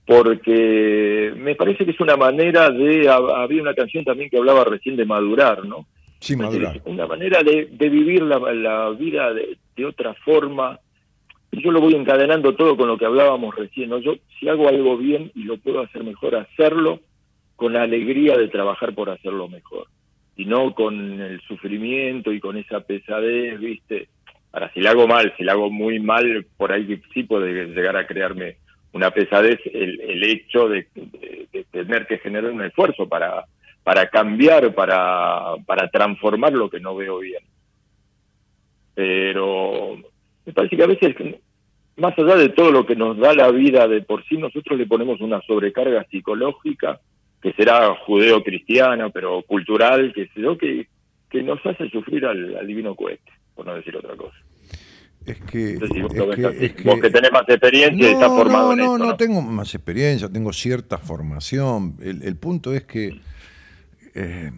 [0.05, 4.63] porque me parece que es una manera de, hab- había una canción también que hablaba
[4.63, 5.85] recién de madurar, ¿no?
[6.19, 6.81] Sí, madurar.
[6.85, 10.79] Una manera de, de vivir la, la vida de, de otra forma.
[11.51, 13.97] Y yo lo voy encadenando todo con lo que hablábamos recién, ¿no?
[13.99, 16.99] Yo, si hago algo bien y lo puedo hacer mejor, hacerlo
[17.55, 19.87] con la alegría de trabajar por hacerlo mejor.
[20.35, 24.09] Y no con el sufrimiento y con esa pesadez, ¿viste?
[24.51, 27.97] Ahora, si la hago mal, si la hago muy mal, por ahí sí puede llegar
[27.97, 28.57] a crearme
[28.93, 33.43] una pesadez el, el hecho de, de- de tener que generar un esfuerzo para,
[33.89, 37.41] para cambiar, para, para transformar lo que no veo bien.
[38.93, 39.97] Pero
[40.45, 41.15] me parece que a veces,
[41.97, 44.85] más allá de todo lo que nos da la vida de por sí, nosotros le
[44.85, 46.99] ponemos una sobrecarga psicológica,
[47.41, 50.29] que será judeo-cristiana, pero cultural, que
[50.59, 50.87] que,
[51.27, 54.37] que nos hace sufrir al, al divino cohete, por no decir otra cosa.
[55.25, 56.65] Es que, No si vos es que- así.
[56.65, 59.05] es que- Vos que tenés más experiencia y estás formado no, en no, esto, no
[59.11, 59.17] ¿no?
[59.17, 61.95] tengo más experiencia, tengo cierta formación.
[62.01, 63.19] El, el punto es que,
[64.15, 64.51] eh,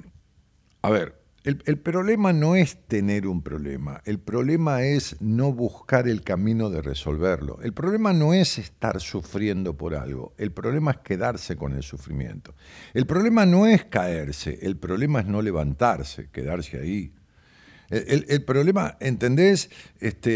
[0.81, 6.07] a ver, el, el problema no es tener un problema, el problema es no buscar
[6.07, 7.59] el camino de resolverlo.
[7.63, 12.53] El problema no es estar sufriendo por algo, el problema es quedarse con el sufrimiento.
[12.93, 17.13] El problema no es caerse, el problema es no levantarse, quedarse ahí.
[17.89, 19.69] El, el- el problema, ¿entendés?
[19.99, 20.35] Este,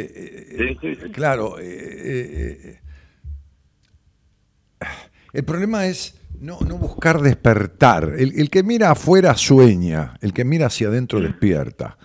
[0.65, 1.09] eh, Sí, sí, sí.
[1.11, 2.79] Claro, eh, eh,
[4.81, 4.87] eh,
[5.33, 8.13] el problema es no, no buscar despertar.
[8.17, 11.97] El, el que mira afuera sueña, el que mira hacia adentro despierta.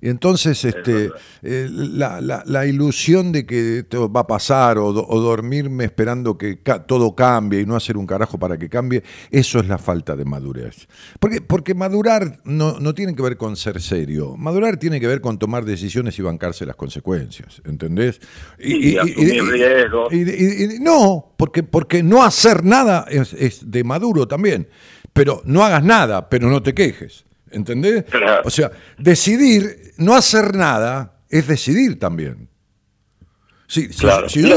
[0.00, 1.10] Y entonces este,
[1.42, 5.84] eh, la, la- la ilusión de que esto va a pasar o, do- o dormirme
[5.84, 9.66] esperando que ca- todo cambie y no hacer un carajo para que cambie, eso es
[9.68, 10.88] la falta de madurez.
[11.20, 15.20] Porque, porque madurar no, no tiene que ver con ser serio, madurar tiene que ver
[15.20, 18.20] con tomar decisiones y bancarse las consecuencias, ¿entendés?
[18.58, 20.12] Y asumir riesgos.
[20.12, 24.68] y- y- y- no, porque, porque no hacer nada es, es de maduro también.
[25.12, 27.24] Pero no hagas nada, pero no te quejes.
[27.54, 28.04] ¿Entendés?
[28.04, 28.42] Claro.
[28.44, 32.48] O sea, decidir, no hacer nada, es decidir también.
[33.66, 34.28] Sí, si, Claro.
[34.28, 34.56] si yo,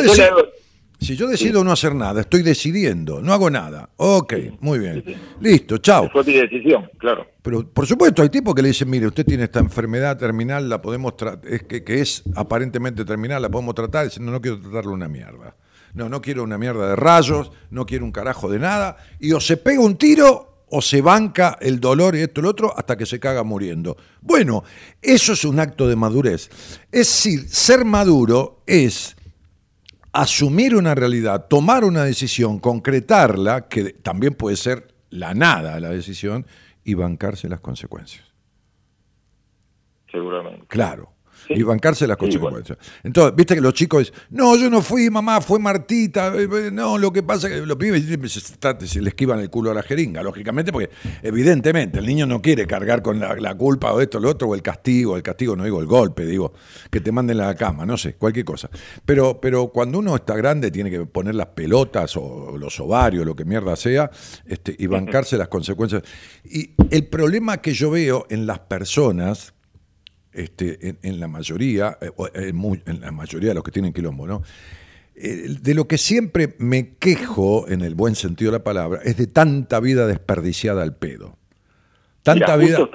[1.00, 3.90] si decido no hacer nada, estoy decidiendo, no hago nada.
[3.98, 5.04] Ok, muy bien.
[5.40, 6.10] Listo, chao.
[6.12, 7.26] Fue mi decisión, claro.
[7.42, 10.82] Pero por supuesto hay tipos que le dicen, mire, usted tiene esta enfermedad terminal, la
[10.82, 11.14] podemos
[11.48, 14.92] es que, que es aparentemente terminal, la podemos tratar, y dicen, no, no quiero tratarle
[14.92, 15.56] una mierda.
[15.94, 19.40] No, no quiero una mierda de rayos, no quiero un carajo de nada, y o
[19.40, 22.98] se pega un tiro o se banca el dolor y esto y lo otro hasta
[22.98, 23.98] que se caga muriendo.
[24.22, 24.64] Bueno,
[25.02, 26.50] eso es un acto de madurez.
[26.92, 29.16] Es decir, ser maduro es
[30.12, 36.46] asumir una realidad, tomar una decisión, concretarla, que también puede ser la nada la decisión,
[36.84, 38.26] y bancarse las consecuencias.
[40.10, 40.66] Seguramente.
[40.68, 41.17] Claro.
[41.48, 41.54] Sí.
[41.56, 42.78] Y bancarse las Sí, consecuencias.
[43.04, 46.28] Entonces, viste que los chicos dicen, no, yo no fui, mamá, fue Martita.
[46.36, 49.72] eh, eh, No, lo que pasa es que los pibes se, le esquivan el culo
[49.72, 50.90] a la jeringa, lógicamente, porque
[51.24, 54.56] evidentemente el niño no quiere cargar con la, la culpa o esto, lo otro, o
[54.56, 56.54] el castigo, el castigo no digo el golpe, digo,
[56.90, 58.70] que te manden a la cama, no sé, cualquier cosa.
[59.06, 63.36] Pero, pero cuando uno está grande tiene que poner las pelotas o los ovarios, lo
[63.36, 64.10] que mierda sea,
[64.46, 66.04] este, y bancarse las consecuencias.
[66.44, 69.54] Y el problema que yo veo en las personas
[70.34, 74.28] este, en, en la mayoría, eh, o en, la mayoría de los que tienen quilombo,
[74.28, 74.44] ¿no?
[75.16, 79.18] Eh, de lo que siempre me quejo, en el buen sentido de la palabra, es
[79.18, 81.36] de tanta vida desperdiciada al pedo.
[82.22, 82.90] Tanta Mira, vida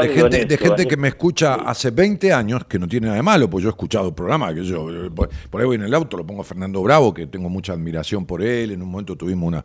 [0.00, 0.88] de gente, en de gente Daniel.
[0.88, 3.72] que me escucha hace 20 años, que no tiene nada de malo, pues yo he
[3.72, 6.80] escuchado programas, que yo, eh, por ahí voy en el auto, lo pongo a Fernando
[6.80, 9.64] Bravo, que tengo mucha admiración por él, en un momento tuvimos una,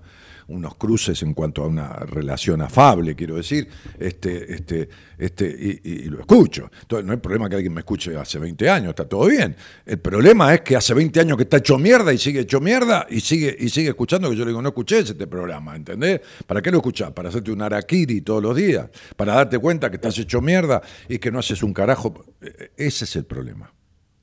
[0.50, 3.68] unos cruces en cuanto a una relación afable, quiero decir,
[4.00, 6.70] este, este, este, y, y- lo escucho.
[6.82, 9.56] Entonces no hay problema que alguien me escuche hace 20 años, está todo bien.
[9.86, 13.06] El problema es que hace 20 años que está hecho mierda y sigue hecho mierda
[13.10, 16.22] y sigue, y sigue escuchando que yo le digo, no escuché este programa, ¿entendés?
[16.48, 17.12] ¿Para qué lo escuchás?
[17.12, 21.20] Para hacerte un araquiri todos los días, para darte cuenta que estás hecho mierda y
[21.20, 22.26] que no haces un carajo.
[22.42, 23.72] Eh, Ese es el problema.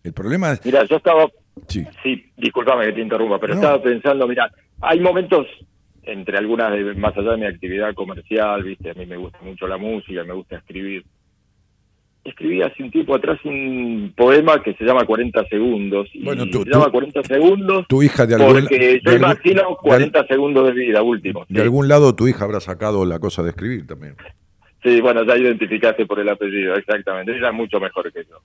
[0.03, 0.65] El problema es...
[0.65, 1.27] Mira, yo estaba,
[1.69, 1.85] Sí.
[2.03, 3.61] sí, discúlpame que te interrumpa, pero No.
[3.61, 4.51] estaba pensando, mira,
[4.81, 5.47] hay momentos
[6.07, 9.67] entre algunas, de- más allá de mi actividad comercial, viste, a mí me gusta mucho
[9.67, 11.05] la música, me gusta escribir.
[12.25, 16.09] Escribí hace un tiempo atrás un poema que se llama 40 segundos.
[16.13, 19.25] Y Bueno, tú- se llama tú- 40 segundos Tu hija de algún, porque yo algún-
[19.31, 21.47] imagino de 40 segundos de vida últimos.
[21.49, 24.17] De algún lado tu hija habrá sacado la cosa de escribir también.
[24.83, 27.31] Sí, bueno, ya identificaste por el apellido, exactamente.
[27.37, 28.39] Ella es mucho mejor que yo.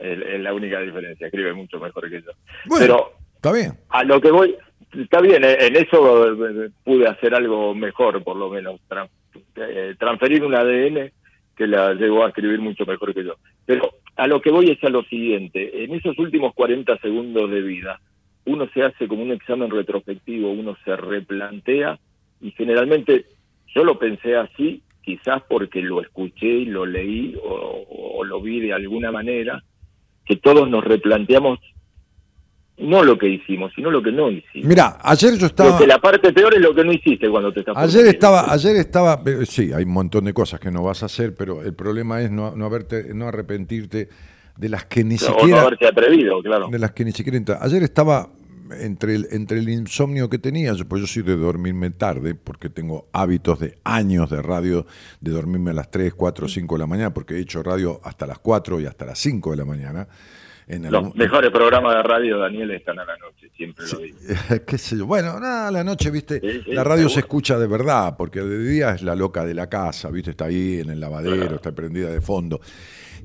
[0.00, 2.30] Es, es la única diferencia, escribe mucho mejor que yo.
[2.66, 3.72] Bueno, Pero está bien.
[3.88, 4.56] a lo que voy,
[4.92, 8.80] está bien, eh, en eso eh, pude hacer algo mejor, por lo menos,
[9.56, 11.10] eh, transferir un ADN
[11.56, 13.34] que la llegó a escribir mucho mejor que yo.
[13.66, 17.60] Pero a lo que voy es a lo siguiente, en esos últimos 40 segundos de
[17.60, 18.00] vida,
[18.46, 21.98] uno se hace como un examen retrospectivo, uno se replantea
[22.40, 23.26] y generalmente
[23.74, 28.60] yo lo pensé así, quizás porque lo escuché y lo leí o, o lo vi
[28.60, 29.62] de alguna manera,
[30.24, 31.58] que todos nos replanteamos
[32.78, 34.66] no lo que hicimos, sino lo que no hicimos.
[34.68, 35.70] Mira, ayer yo estaba...
[35.70, 38.76] Porque la parte peor es lo que no hiciste cuando te estás Ayer estaba, ayer
[38.76, 41.74] estaba, eh, sí, hay un montón de cosas que no vas a hacer, pero el
[41.74, 44.08] problema es no, no haberte, no arrepentirte
[44.56, 46.68] de las que ni O no siquiera, haberse atrevido, claro.
[46.70, 48.30] de las que ni siquiera Ayer estaba
[48.80, 52.68] entre el, entre el insomnio que tenía, yo- pues yo soy de dormirme tarde, porque
[52.68, 54.86] tengo hábitos de años de radio,
[55.20, 58.26] de dormirme a las 3, 4, 5 de la mañana, porque he hecho radio hasta
[58.26, 60.06] las 4 y hasta las 5 de la mañana.
[60.68, 64.16] En Los mejores programas de radio, Daniel, están a la noche, siempre lo digo.
[64.66, 65.06] qué sé yo.
[65.06, 68.40] Bueno, nada, a la noche, viste, Sí, sí, la radio se escucha de verdad, porque
[68.42, 71.56] de día es la loca de la casa, viste, está ahí en el lavadero, Claro.
[71.56, 72.60] está prendida de fondo.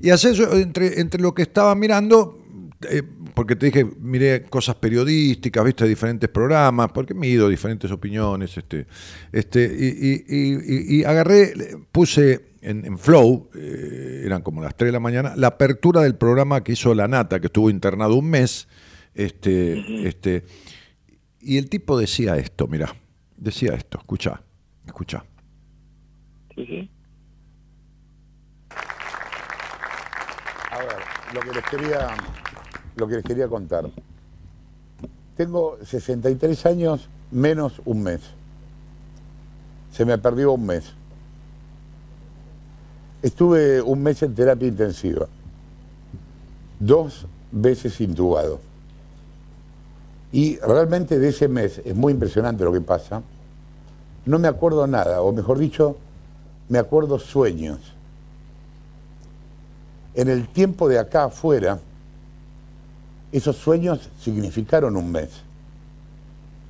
[0.00, 2.40] Y yo, entre, entre lo que estaba mirando,
[2.90, 3.02] eh,
[3.34, 8.86] porque te dije, miré cosas periodísticas, viste diferentes programas, porque mido diferentes opiniones, este,
[9.32, 11.52] este, y, y- y- y- y agarré,
[11.92, 16.16] puse en, en Flow, eh, eran como las 3 de la mañana, la apertura del
[16.16, 18.66] programa que hizo La Nata, que estuvo internado un mes,
[19.14, 20.44] este, este,
[21.40, 22.94] y el tipo decía esto, mirá,
[23.36, 24.42] decía esto, escucha,
[24.86, 25.24] escucha.
[26.54, 26.90] Sí, sí.
[30.70, 30.96] A ver,
[31.34, 32.08] lo que les quería,
[32.96, 33.90] lo que les quería contar.
[35.36, 38.20] Tengo 63 años menos un mes.
[39.90, 40.94] Se me perdió un mes.
[43.24, 45.26] Estuve un mes en terapia intensiva.
[46.78, 48.60] Dos veces intubado.
[50.30, 53.22] Y realmente de ese mes, es muy impresionante lo que pasa,
[54.26, 55.96] no me acuerdo nada, o mejor dicho,
[56.68, 57.94] me acuerdo sueños
[60.14, 61.80] en el tiempo de acá afuera,
[63.32, 65.30] esos sueños significaron un mes.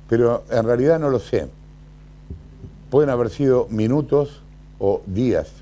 [0.09, 1.47] Pero en realidad no lo sé.
[2.89, 4.41] Pueden haber sido minutos
[4.79, 5.54] o días.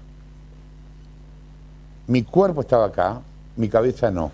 [2.08, 3.22] Mi cuerpo estaba acá,
[3.56, 4.32] mi cabeza no.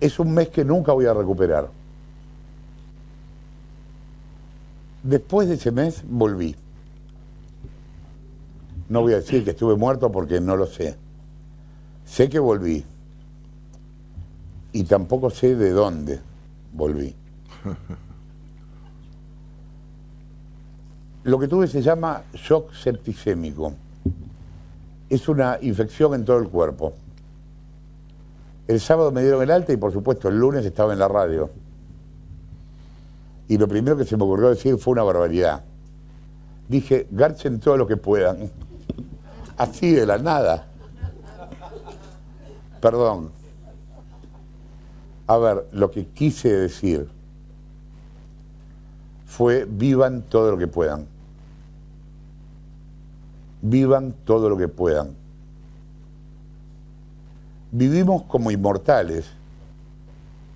[0.00, 1.70] Es un mes que nunca voy a recuperar.
[5.02, 6.56] Después de ese mes volví.
[8.88, 10.96] No voy a decir que estuve muerto porque no lo sé.
[12.04, 12.84] Sé que volví.
[14.72, 16.20] Y tampoco sé de dónde
[16.72, 17.14] volví.
[21.24, 23.74] Lo que tuve se llama shock septicémico.
[25.12, 26.94] Es una infección en todo el cuerpo.
[28.66, 31.50] El sábado me dieron el alta y por supuesto el lunes estaba en la radio.
[33.46, 35.64] Y lo primero que se me ocurrió decir fue una barbaridad.
[36.66, 38.50] Dije, garchen todo lo que puedan.
[39.58, 40.68] Así de la nada.
[42.80, 43.32] Perdón.
[45.26, 47.06] A ver, lo que quise decir
[49.26, 51.11] fue vivan todo lo que puedan.
[53.62, 55.14] Vivan todo lo que puedan.
[57.70, 59.24] Vivimos como inmortales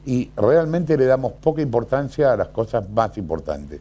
[0.05, 3.81] y realmente le damos poca importancia a las cosas más importantes.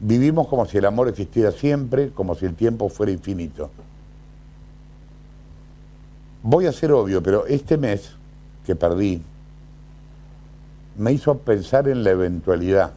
[0.00, 3.70] Vivimos como si el amor existiera siempre, como si el tiempo fuera infinito.
[6.42, 8.12] Voy a ser obvio, pero este mes
[8.64, 9.22] que perdí
[10.96, 12.92] me hizo pensar en la eventualidad.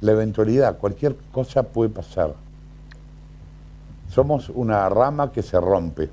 [0.00, 2.34] La eventualidad, cualquier cosa puede pasar.
[4.10, 6.10] Somos una rama que se rompe.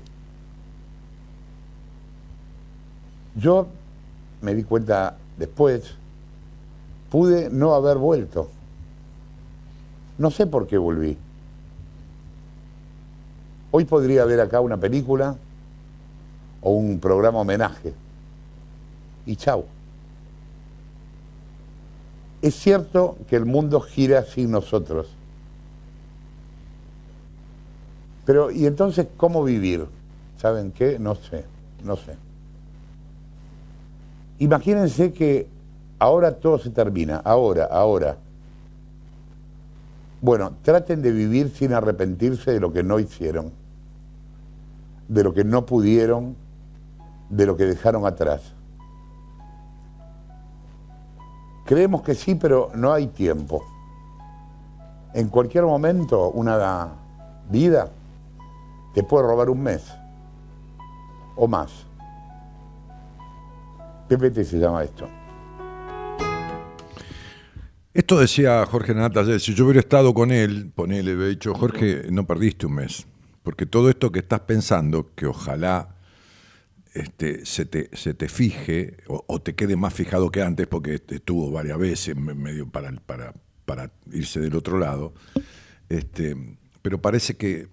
[3.34, 3.66] Yo
[4.40, 5.94] me di cuenta después,
[7.10, 8.50] pude no haber vuelto.
[10.18, 11.16] No sé por qué volví.
[13.70, 15.36] Hoy podría haber acá una película
[16.60, 17.94] o un programa homenaje.
[19.24, 19.64] Y chau.
[22.42, 25.08] Es cierto que el mundo gira sin nosotros.
[28.32, 29.86] Pero, ¿y entonces cómo vivir?
[30.38, 30.98] ¿Saben qué?
[30.98, 31.44] No sé,
[31.84, 32.16] no sé.
[34.38, 35.46] Imagínense que
[35.98, 38.16] ahora todo se termina, ahora, ahora.
[40.22, 43.52] Bueno, traten de vivir sin arrepentirse de lo que no hicieron,
[45.08, 46.34] de lo que no pudieron,
[47.28, 48.40] de lo que dejaron atrás.
[51.66, 53.62] Creemos que sí, pero no hay tiempo.
[55.12, 56.92] En cualquier momento, una
[57.50, 57.90] vida
[58.94, 59.82] te puede robar un mes
[61.36, 61.86] o más.
[64.08, 65.08] PPT se llama esto.
[67.94, 72.06] Esto decía Jorge Nata ayer, si yo hubiera estado con él, ponele, hubiera dicho, Jorge,
[72.10, 73.06] no perdiste un mes,
[73.42, 75.96] porque todo esto que estás pensando, que ojalá
[76.94, 81.02] este, se, te, se te fije o, o te quede más fijado que antes, porque
[81.06, 83.34] estuvo varias veces me- medio para, para,
[83.66, 85.12] para irse del otro lado,
[85.90, 87.68] este, pero parece que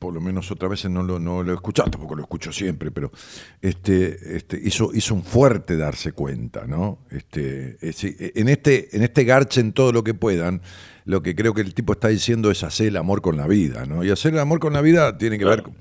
[0.00, 2.90] por lo menos otras veces no lo, no lo he escuchado, tampoco lo escucho siempre,
[2.90, 3.12] pero
[3.60, 7.00] este, este, hizo, hizo un fuerte darse cuenta, ¿no?
[7.10, 10.62] Este, es en, este, en este garche en todo lo que puedan,
[11.04, 13.84] lo que creo que el tipo está diciendo es hacer el amor con la vida,
[13.84, 14.02] ¿no?
[14.02, 15.74] Y hacer el amor con la vida tiene que ver con,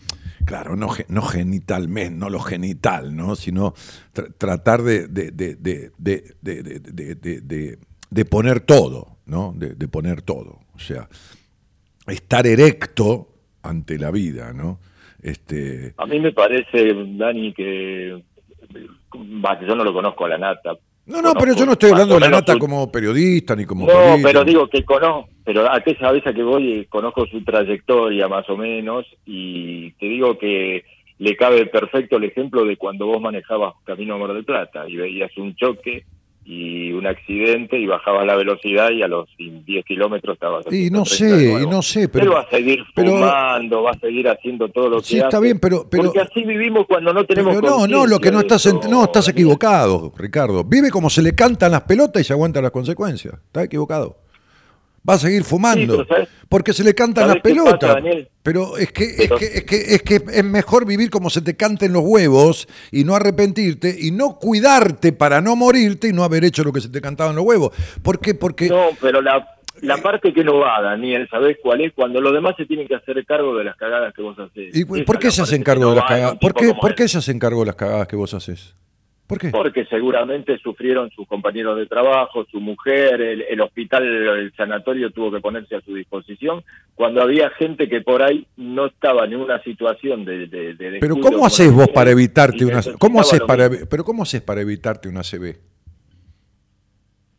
[0.46, 3.38] claro, no, no genitalmente, no lo genital, ¿no?
[3.38, 3.74] Sino
[4.14, 7.80] tra- tratar de, de, de, de, de, de- de- de- de- de-
[8.10, 9.54] de poner todo, ¿no?
[9.56, 10.60] De, de poner todo.
[10.76, 11.08] O sea,
[12.08, 13.29] estar erecto
[13.64, 14.80] ante la vida, ¿no?
[15.22, 18.22] Este, A mí me parece, Dani, que,
[19.12, 20.78] que yo no lo conozco a la nata.
[21.08, 23.66] no, no, pero yo no estoy Conozco hablando de la nata su- como periodista ni
[23.66, 24.20] como No, político.
[24.28, 28.28] pero digo que conozco, pero a esa vez a que voy eh, conozco su trayectoria
[28.28, 30.86] más o menos y te digo que
[31.18, 34.96] le cabe perfecto el ejemplo de cuando vos manejabas Camino a Mar del Plata y
[34.96, 36.06] veías un choque
[36.52, 41.04] y un accidente y bajabas la velocidad y a los 10 kilómetros estabas Y no
[41.04, 42.34] 30 sé, y no sé, Él pero...
[42.34, 45.60] va a seguir pero- fumando, va a seguir haciendo todo lo que Sí, está bien,
[45.60, 48.66] pero- pero- Porque así vivimos cuando no tenemos Pero no, no, lo que no estás,
[48.66, 50.64] en- no, estás equivocado, Ricardo.
[50.64, 53.36] Vive como se le cantan las pelotas y se aguanta las consecuencias.
[53.36, 54.18] Está equivocado.
[55.08, 55.80] Va a seguir fumando.
[55.80, 56.30] Sí, pero ¿sabes?
[56.50, 57.98] porque se le cantan ¿Sabes las pelotas.
[58.44, 61.56] Pero es que, es, que, es, que, es que es mejor vivir como se te
[61.56, 66.44] canten los huevos y no arrepentirte y no cuidarte para no morirte y no haber
[66.44, 67.72] hecho lo que se te cantaban los huevos.
[68.02, 68.34] ¿Por qué?
[68.34, 69.48] Porque No, pero la,
[69.82, 71.94] la parte que no va, Daniel, ¿sabés cuál es?
[71.94, 74.76] Cuando los demás se tienen que hacer cargo de las cagadas que vos haces.
[74.76, 76.38] ¿Y por qué se hacen cargo de las cagadas?
[76.40, 76.96] ¿Por qué, como ¿Por él.
[76.96, 78.76] qué se hacen cargo de las cagadas que vos haces?
[79.30, 79.50] ¿Por qué?
[79.52, 85.32] Porque seguramente sufrieron sus compañeros de trabajo, su mujer, el, el hospital, el sanatorio tuvo
[85.32, 86.64] que ponerse a su disposición,
[86.96, 90.48] cuando había gente que por ahí no estaba en una situación de...
[90.48, 94.42] de, de Pero ¿cómo haces vos para evitarte una ¿Cómo haces para pero cómo haces
[94.42, 95.58] para evitarte una CB?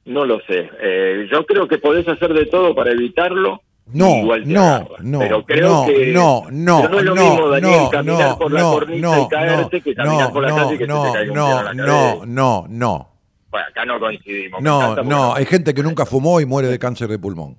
[0.05, 0.71] No lo sé.
[0.81, 3.63] Eh, yo creo que podés hacer de todo para evitarlo.
[3.93, 4.97] No, igual te no, agarra.
[5.01, 7.91] no, Pero creo no, que no, no, pero no es lo no, mismo, Daniel, no,
[7.91, 10.85] caminar no, por la cornisa y que caminar no, por la no, calle y que
[10.85, 12.27] se te no, caiga un no, la no, cabeza.
[12.27, 13.09] no, no,
[13.51, 14.63] Bueno, acá no coincidimos.
[14.63, 17.57] no, no, hay gente que nunca fumó y muere de cáncer de pulmón.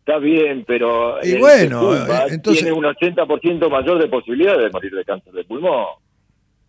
[0.00, 4.08] Está bien, pero Y el bueno, que fuma eh, entonces- tiene un 80% mayor de
[4.08, 5.86] posibilidades de morir de cáncer de pulmón.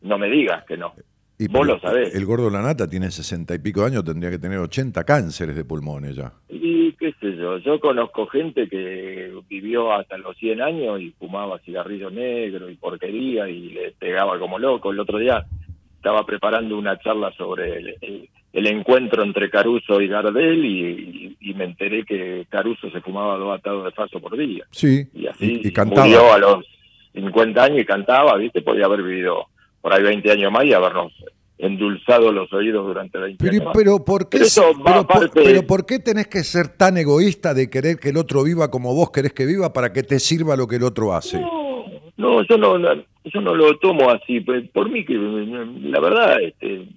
[0.01, 0.93] No me digas que no.
[1.37, 2.15] Y Vos lo sabés.
[2.15, 5.65] El gordo Lanata tiene sesenta y pico de años, tendría que tener 80 cánceres de
[5.65, 6.31] pulmones ya.
[6.49, 11.59] Y qué sé yo, yo conozco gente que vivió hasta los 100 años y fumaba
[11.59, 14.91] cigarrillo negro y porquería y le pegaba como loco.
[14.91, 15.45] El otro día
[15.97, 21.37] estaba preparando una charla sobre el, el- el encuentro entre Caruso y Gardel y, y-
[21.49, 24.63] y me enteré que Caruso se fumaba dos atados de faso por día.
[24.71, 26.05] Sí, Y así y cantaba.
[26.07, 26.65] murió a los
[27.13, 28.61] 50 años y cantaba, ¿viste?
[28.61, 29.47] Podía haber vivido
[29.85, 31.13] por ahí 20 años más y habernos
[31.59, 33.73] endulzado los oídos durante 20 Pero, años más.
[33.77, 36.69] pero, ¿por qué, Pero eso va pero, por, aparte- pero ¿por qué tenés que ser
[36.69, 40.01] tan egoísta de querer que el otro viva como vos querés que viva para que
[40.01, 41.39] te sirva lo que el otro hace?
[41.39, 41.85] No,
[42.17, 42.79] no, yo no,
[43.25, 44.39] yo no lo tomo así.
[44.39, 46.87] pues, Por mí que la verdad, este,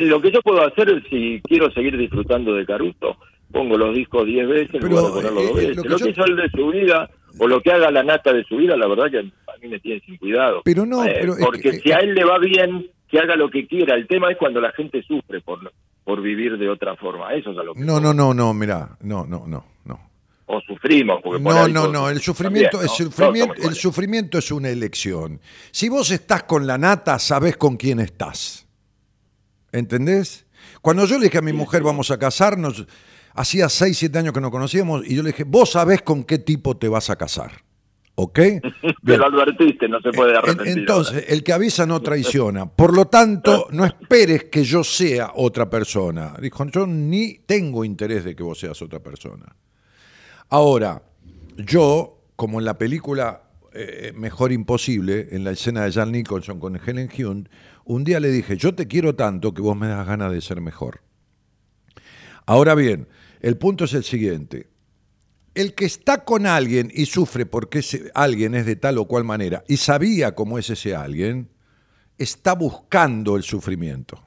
[0.00, 3.16] lo que yo puedo hacer es si quiero seguir disfrutando de Caruso,
[3.50, 5.76] pongo los discos 10 veces Pero, lugar de ponerlos eh, dos eh, veces.
[5.76, 8.02] lo Lo que que, yo- hizo él de su vida o lo que haga la
[8.02, 10.62] nata de su vida, la verdad que a mí me tiene sin cuidado.
[10.64, 13.36] Pero no, Eh, pero es porque que- si a él le va bien, que haga
[13.36, 13.94] lo que quiera.
[13.96, 15.72] El tema es cuando la gente sufre por
[16.04, 17.32] por vivir de otra forma.
[17.34, 20.00] Eso es a lo que No, no, no, no, mirá, no, no, no, no.
[20.46, 22.96] o sufrimos porque por No, no, no, el sufrimiento, también, el, ¿no?
[22.96, 25.40] Todos sufrimiento, el sufrimiento es una elección.
[25.70, 28.66] Si vos estás con la nata, sabés con quién estás.
[29.72, 30.46] ¿Entendés?
[30.82, 32.84] Cuando yo le dije a mi mujer, vamos a casarnos,
[33.40, 36.38] hacía 6, 7 años que nos conocíamos, y yo le dije, vos sabés con qué
[36.38, 37.52] tipo te vas a casar.
[38.16, 38.38] ¿Ok?
[38.40, 38.62] Bien.
[39.02, 40.78] Pero advertiste, no se puede En- arrepentir.
[40.78, 42.66] Entonces, el que avisa no traiciona.
[42.66, 46.34] Por lo tanto, no esperes que yo sea otra persona.
[46.40, 49.46] Dijo, yo ni tengo interés de que vos seas otra persona.
[50.50, 51.02] Ahora,
[51.56, 56.76] yo, como en la película eh, Mejor Imposible, en la escena de Jan Nicholson con
[56.84, 57.48] Helen Hunt,
[57.84, 60.60] un día le dije, yo te quiero tanto que vos me das ganas de ser
[60.60, 61.00] mejor.
[62.46, 63.08] Ahora bien,
[63.40, 64.68] el punto es el siguiente.
[65.54, 69.24] El que está con alguien y sufre porque ese alguien es de tal o cual
[69.24, 71.48] manera y sabía cómo es ese alguien,
[72.18, 74.22] está buscando el sufrimiento.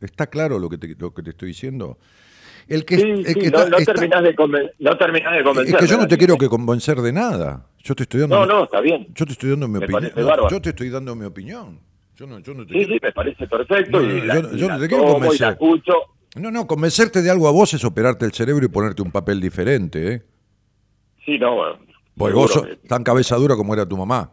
[0.00, 1.98] ¿Está claro lo que te, lo que te estoy diciendo?
[2.68, 5.32] El que, Sí, el sí, que no, está- no está- terminás de conven- no terminás
[5.32, 5.80] de es convencerme.
[5.80, 7.66] que yo no te quiero que convencer de nada.
[7.82, 9.06] Yo te estoy dando, No, mi- no, está bien.
[9.14, 10.12] yo te estoy dando mi opinión.
[10.14, 10.48] bárbaro.
[10.48, 11.80] Yo te estoy dando mi opinión.
[12.16, 14.00] Yo no, yo no te Sí, quiero- sí, me parece perfecto.
[14.00, 15.40] No, y no, la, yo- y la no te quiero tomo y convencer.
[15.46, 15.92] la escucho.
[16.34, 19.40] No, no, convencerte de algo a vos es operarte el cerebro y ponerte un papel
[19.40, 20.22] diferente, ¿eh?
[21.24, 21.78] Sí, no, bueno,
[22.16, 24.32] Porque vos sos tan cabeza dura como era tu mamá.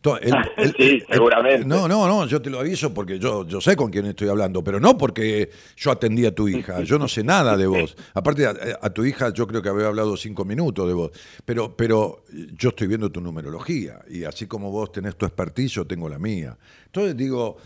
[0.00, 1.64] To- el- el- Sí, el- seguramente.
[1.66, 4.62] No, no, no, yo te lo aviso porque yo, yo sé con quién estoy hablando,
[4.62, 6.82] pero no porque yo atendí a tu hija.
[6.84, 7.96] Yo no sé nada de vos.
[8.14, 11.10] Aparte, a, a tu hija yo creo que había hablado cinco minutos de vos.
[11.44, 12.22] Pero, pero
[12.56, 16.20] yo estoy viendo tu numerología y así como vos tenés tu expertise, yo tengo la
[16.20, 16.56] mía.
[16.86, 17.56] Entonces digo,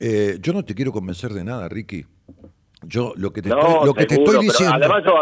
[0.00, 2.06] eh, yo no te quiero convencer de nada, Ricky.
[2.86, 4.76] Yo lo que te No, estoy, lo que te seguro, estoy pero diciendo.
[4.76, 5.14] Además, yo,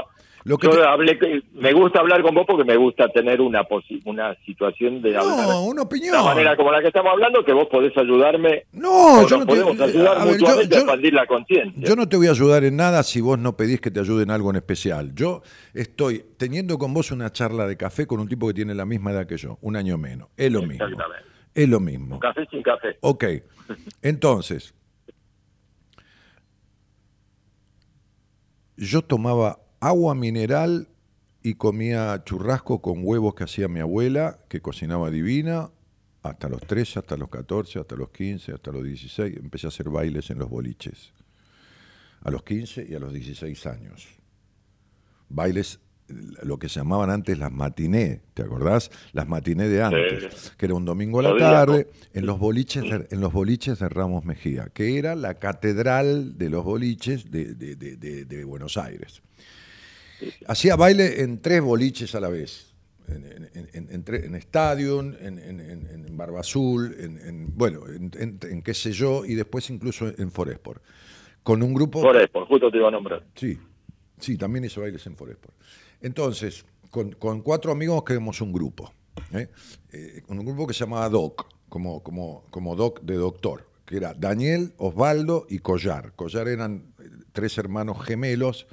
[0.44, 3.62] Lo que yo te- hablé, me gusta hablar con vos porque me gusta tener una
[3.62, 6.14] posi- una situación de hablar no, una de opinión.
[6.16, 8.64] una manera como la que estamos hablando, que vos podés ayudarme.
[8.72, 11.82] No, yo no te- podemos ayudar a ver, yo- mutuamente yo- a expandir la conciencia.
[11.88, 14.24] Yo no te voy a ayudar en nada si vos no pedís que te ayude
[14.24, 15.14] en algo en especial.
[15.14, 15.42] Yo
[15.74, 19.12] estoy teniendo con vos una charla de café con un tipo que tiene la misma
[19.12, 20.28] edad que yo, un año menos.
[20.36, 20.84] Es lo mismo.
[20.86, 21.24] Exactamente.
[21.54, 22.18] Es lo mismo.
[22.18, 22.96] Café sin café.
[23.02, 23.24] Ok.
[24.00, 24.74] Entonces,
[28.76, 30.88] yo tomaba agua mineral
[31.42, 35.70] y comía churrasco con huevos que hacía mi abuela, que cocinaba divina,
[36.22, 39.36] hasta los 13, hasta los 14, hasta los 15, hasta los 16.
[39.36, 41.12] Empecé a hacer bailes en los boliches.
[42.22, 44.06] A los 15 y a los 16 años.
[45.28, 45.80] Bailes,
[46.42, 48.90] lo que se llamaban antes las matiné, ¿te acordás?
[49.12, 53.06] Las matiné de antes, que era un domingo a la tarde en los boliches de,
[53.10, 58.76] en los boliches de Ramos Mejía, que era la catedral de los boliches de, Buenos
[58.76, 59.22] Aires.
[60.46, 62.68] Hacía baile en tres boliches a la vez.
[63.08, 65.14] En, en, en, en Stadium,
[66.12, 70.82] Barba Azul, en, en- bueno, en, qué sé yo, y después incluso en Foresport.
[71.42, 72.00] Con un grupo.
[72.00, 73.24] Por eso, justo te iba a nombrar.
[73.34, 73.58] Sí,
[74.18, 75.54] sí, también hizo bailes en Foresport.
[76.02, 78.92] Entonces, con, cuatro amigos creamos un grupo.
[79.32, 79.48] ¿eh?
[79.92, 85.46] Eh, un grupo que se llamaba Doc, como, Doc de doctor, que era Daniel, Osvaldo
[85.48, 86.12] y Collar.
[86.14, 88.66] Collar eran eh, tres hermanos gemelos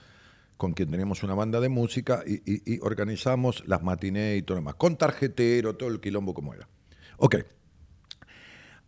[0.58, 4.76] con quien teníamos una banda de música y organizamos las matinés y todo lo demás,
[4.76, 6.68] con tarjetero, todo el quilombo como era.
[7.16, 7.38] Ok.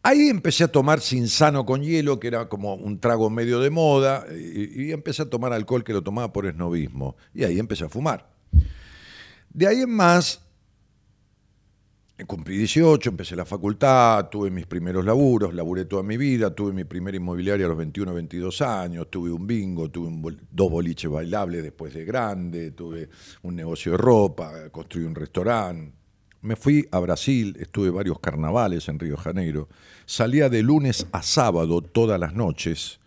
[0.03, 4.26] Ahí empecé a tomar Sinsano con hielo, que era como un trago medio de moda,
[4.35, 7.15] y, y empecé a tomar alcohol que lo tomaba por esnovismo.
[7.34, 8.30] Y ahí empecé a fumar.
[9.53, 10.41] De ahí en más,
[12.26, 16.84] cumplí 18, empecé la facultad, tuve mis primeros laburos, laburé toda mi vida, tuve mi
[16.84, 21.64] primera inmobiliaria a los 21, 22 años, tuve un bingo, tuve un dos boliches bailables
[21.64, 23.10] después de grande, tuve
[23.44, 25.94] un negocio de ropa, construí un restaurante.
[26.41, 29.69] Me fui a Brasil, estuve varios carnavales en Río Janeiro,
[30.06, 33.01] salía de lunes a sábado todas las noches,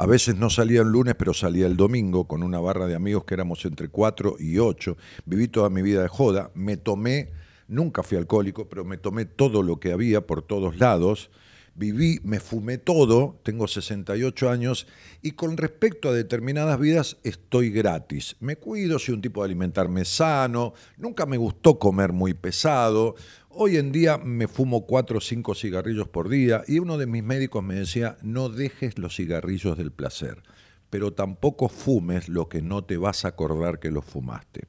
[0.00, 3.24] a veces no salía el lunes, pero salía el domingo con una barra de amigos
[3.24, 4.96] que éramos entre 4 y 8.
[5.26, 6.52] Viví toda mi vida de joda.
[6.54, 7.32] Me tomé,
[7.66, 11.30] nunca fui alcohólico, pero me tomé todo lo que había por todos lados.
[11.74, 14.86] Viví, me fumé todo, tengo 68 años
[15.20, 18.36] y con respecto a determinadas vidas estoy gratis.
[18.38, 23.16] Me cuido, soy un tipo de alimentarme sano, nunca me gustó comer muy pesado.
[23.60, 27.24] Hoy en día me fumo cuatro o cinco cigarrillos por día y uno de mis
[27.24, 30.44] médicos me decía, no dejes los cigarrillos del placer,
[30.90, 34.68] pero tampoco fumes lo que no te vas a acordar que lo fumaste.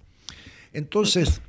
[0.74, 1.44] Entonces,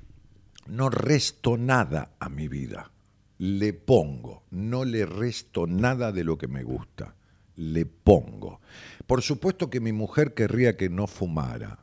[0.66, 2.90] no resto nada a mi vida,
[3.38, 7.14] le pongo, no le resto nada de lo que me gusta,
[7.56, 8.60] le pongo.
[9.06, 11.78] Por supuesto que mi mujer querría que no fumara,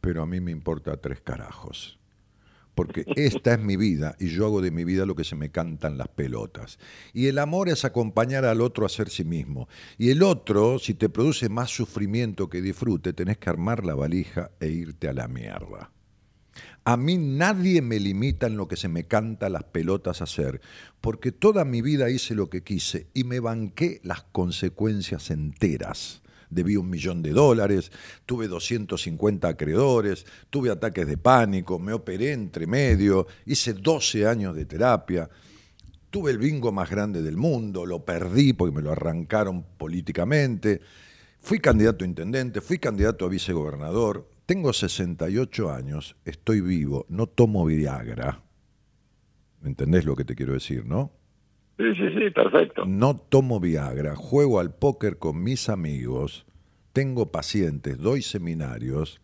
[0.00, 1.98] pero a mí me importa tres carajos
[2.74, 5.50] porque esta es mi vida y yo hago de mi vida lo que se me
[5.50, 6.78] cantan las pelotas.
[7.12, 9.68] Y el amor es acompañar al otro a ser sí mismo.
[9.98, 14.50] Y el otro, si te produce más sufrimiento que disfrute, tenés que armar la valija
[14.60, 15.90] e irte a la mierda.
[16.84, 20.60] A mí nadie me limita en lo que se me canta las pelotas hacer,
[21.00, 26.21] porque toda mi vida hice lo que quise y me banqué las consecuencias enteras.
[26.52, 27.90] Debí un millón de dólares,
[28.26, 34.66] tuve 250 acreedores, tuve ataques de pánico, me operé entre medio, hice 12 años de
[34.66, 35.28] terapia,
[36.10, 40.80] tuve el bingo más grande del mundo, lo perdí porque me lo arrancaron políticamente,
[41.40, 47.64] fui candidato a intendente, fui candidato a vicegobernador, tengo 68 años, estoy vivo, no tomo
[47.64, 48.42] Viagra.
[49.64, 51.21] ¿Entendés lo que te quiero decir, no?
[51.82, 52.84] Sí, sí, sí, perfecto.
[52.86, 56.46] No tomo Viagra, juego al póker con mis amigos,
[56.92, 59.20] tengo pacientes, doy seminarios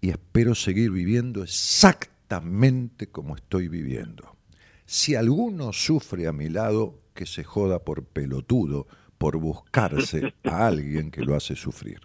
[0.00, 4.36] y espero seguir viviendo exactamente como estoy viviendo.
[4.84, 8.86] Si alguno sufre a mi lado, que se joda por pelotudo,
[9.16, 12.00] por buscarse a alguien que lo hace sufrir.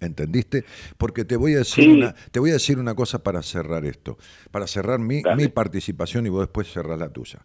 [0.00, 0.64] ¿Entendiste?
[0.96, 1.90] Porque te voy a decir, Sí.
[1.90, 4.16] una, te voy a decir una cosa para cerrar esto,
[4.50, 7.40] para cerrar mi, mi participación y vos después cerrás la tuya.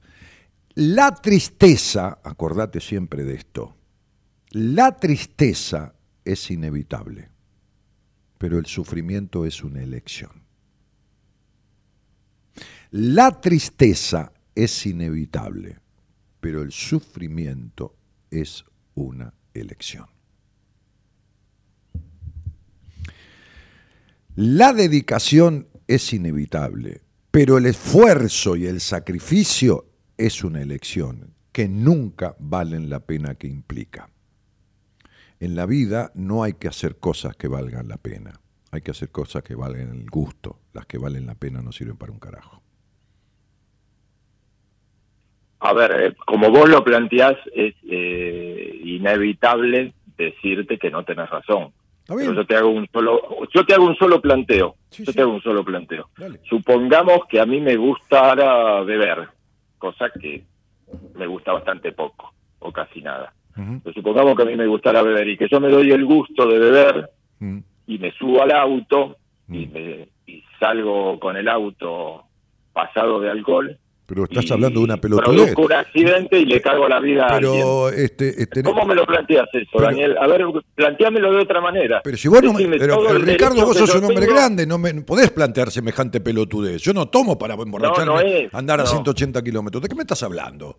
[0.75, 3.77] La tristeza, acordate siempre de esto,
[4.51, 5.95] la tristeza
[6.25, 7.29] es inevitable,
[8.37, 10.43] pero el sufrimiento es una elección.
[12.91, 15.79] La tristeza es inevitable,
[16.41, 17.95] pero el sufrimiento
[18.29, 18.65] es
[18.95, 20.07] una elección.
[24.35, 32.35] La dedicación es inevitable, pero el esfuerzo y el sacrificio es una elección que nunca
[32.39, 34.09] valen la pena que implica.
[35.39, 38.33] En la vida no hay que hacer cosas que valgan la pena,
[38.71, 41.97] hay que hacer cosas que valgan el gusto, las que valen la pena no sirven
[41.97, 42.61] para un carajo.
[45.59, 51.73] A ver, eh, como vos lo planteás, es eh, inevitable decirte que no tenés razón.
[52.07, 53.19] Yo te hago un solo,
[53.51, 54.75] yo te hago un solo planteo.
[54.91, 55.15] Sí, yo sí.
[55.15, 56.09] te hago un solo planteo.
[56.17, 56.39] Dale.
[56.47, 59.27] Supongamos que a mí me gustara beber,
[59.91, 60.43] cosa que
[61.15, 63.33] me gusta bastante poco o casi nada.
[63.57, 66.03] Ujú, Pero supongamos que a mí me gustara beber y que yo me doy el
[66.05, 67.09] gusto de beber
[67.39, 69.17] ujú, y me subo al auto
[69.49, 69.73] y, Mm.
[69.73, 72.23] me, y salgo con el auto
[72.73, 75.53] pasado de alcohol, Pero estás y hablando de una pelotudez.
[75.53, 77.53] Produzco un accidente y le cago la vida a alguien.
[77.53, 80.15] Pero, este, este, ¿Cómo me lo planteas eso, Pero- Daniel?
[80.19, 80.45] A ver,
[80.75, 82.01] planteámelo de otra manera.
[82.03, 84.33] pero si vos no me, pero, Ricardo, vos sos un hombre tengo.
[84.35, 86.81] grande, no me no podés plantear semejante pelotudez.
[86.83, 88.89] Yo no tomo para emborracharme, No, no es, andar a no.
[88.89, 89.81] 180 kilómetros.
[89.81, 90.77] ¿De qué me estás hablando?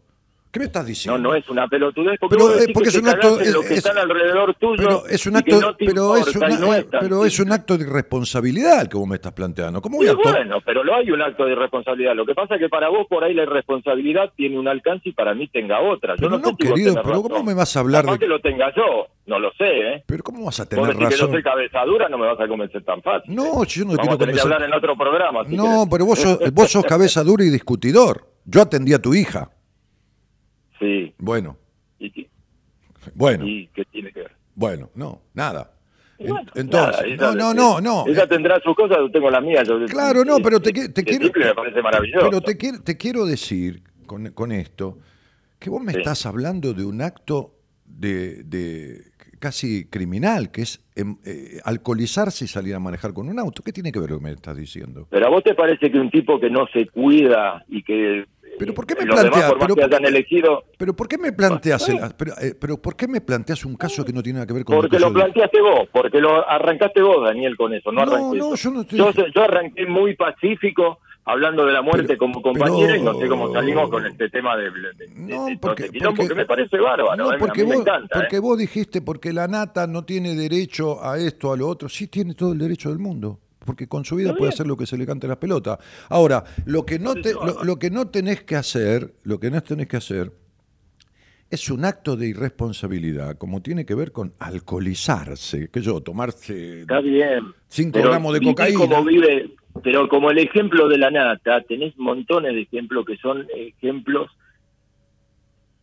[0.51, 1.19] ¿Qué me estás No, diciendo?
[1.19, 3.75] no es una pelotudez, porque, Pero, eh, porque que es un acto- es- los que
[3.75, 6.75] es- están alrededor tuyo Pero es un acto, no pero, es importa, una- y no
[6.75, 9.83] es pero es un acto de irresponsabilidad el que vos me estás planteando.
[9.83, 12.15] ¿Cómo voy Y a bueno, pero lo hay un acto de irresponsabilidad.
[12.15, 15.13] Lo que pasa es que para vos por ahí la irresponsabilidad tiene un alcance y
[15.13, 16.15] para mí tenga otra.
[16.15, 17.23] Yo Pero no, no, sé si querido, tenés pero razón.
[17.31, 20.05] ¿cómo me vas a hablar de- que lo tenga yo, no lo sé, ¿eh?
[20.07, 21.33] Pero ¿cómo vas a Vos tener decís que yo razón?
[21.33, 23.35] soy cabezadura, no me vas a convencer tan fácil.
[23.35, 24.43] No, yo no te Vamos quiero tener convencer.
[24.55, 25.45] hablar en otro programa.
[25.45, 25.89] si No, querés.
[25.91, 28.27] pero vos sos, vos sos cabeza dura y discutidor.
[28.47, 29.51] Yo atendí a tu hija.
[30.87, 31.57] Sí, Bueno,
[31.99, 32.29] y, y-
[33.15, 34.33] bueno, y ¿qué tiene que ver?
[34.55, 35.73] bueno, no, nada.
[36.19, 38.05] Bueno, Entonces, nada, esa- no, no, no, no.
[38.07, 39.69] Ella eh, tendrá sus cosas, yo tengo las mías.
[39.69, 40.93] yo- Claro, no, pero te, quiero.
[40.95, 42.27] simple me parece maravilloso.
[42.31, 44.99] Pero te quiero, te quiero decir con, con esto
[45.59, 45.99] que vos me Sí.
[45.99, 47.53] estás hablando de un acto
[47.85, 49.03] de, de
[49.39, 53.63] casi criminal, que es em, eh, alcoholizarse y salir a manejar con un auto.
[53.63, 55.07] ¿Qué tiene que ver lo que me estás diciendo?
[55.11, 58.25] Pero a vos te parece que un tipo que no se cuida y que
[58.59, 60.97] Pero ¿por qué me los demás, plantea- por más pero por qué me- elegido, Pero
[60.97, 64.13] ¿por qué me planteas el- pero, eh, pero ¿por qué me planteas un caso que
[64.13, 67.25] no tiene nada que ver con porque que lo planteaste vos, porque lo arrancaste vos,
[67.25, 67.93] Daniel, con eso.
[67.93, 68.71] No, No, arranqué no, yo.
[68.71, 72.97] no estoy- yo, yo arranqué muy pacífico hablando de la muerte Pero- como compañera pero-
[72.97, 76.35] y no sé cómo salimos con este tema de, de- No, de porque, este porque-
[76.35, 77.17] me parece bárbaro.
[77.17, 78.21] no, eh, porque a mí vos, me encanta.
[78.21, 78.41] porque eh.
[78.41, 81.89] vos dijiste porque la nata no tiene derecho a esto, a lo otro.
[81.89, 83.41] Sí tiene todo el derecho del mundo.
[83.67, 85.79] Porque con su vida puede hacer lo que se le cante las pelotas.
[86.09, 89.61] Ahora, lo que no te- lo, lo que no tenés que hacer, lo que no
[89.63, 90.33] tenés que hacer
[91.51, 97.01] es un acto de irresponsabilidad, como tiene que ver con alcoholizarse, que yo, tomarse Está
[97.01, 97.41] bien.
[97.69, 98.79] cinco gramos de cocaína.
[98.79, 99.51] como vive,
[99.83, 104.31] pero como el ejemplo de la nata, tenés montones de ejemplos que son ejemplos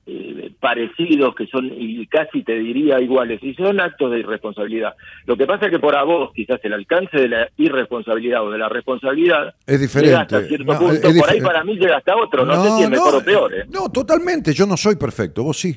[0.06, 4.96] eh, parecidos, que son y casi te diría iguales, y son actos de irresponsabilidad.
[5.26, 8.52] Lo que pasa es que por a vos quizás el alcance de la irresponsabilidad o
[8.52, 10.10] de la responsabilidad Es diferente.
[10.12, 12.84] llega hasta cierto No, punto, por ahí para mí llega hasta otro, no, sé si
[12.84, 13.54] es mejor o peor.
[13.54, 13.66] ¿eh?
[13.72, 14.54] No, totalmente.
[14.54, 15.44] Yo no soy perfecto.
[15.44, 15.76] Vos sí.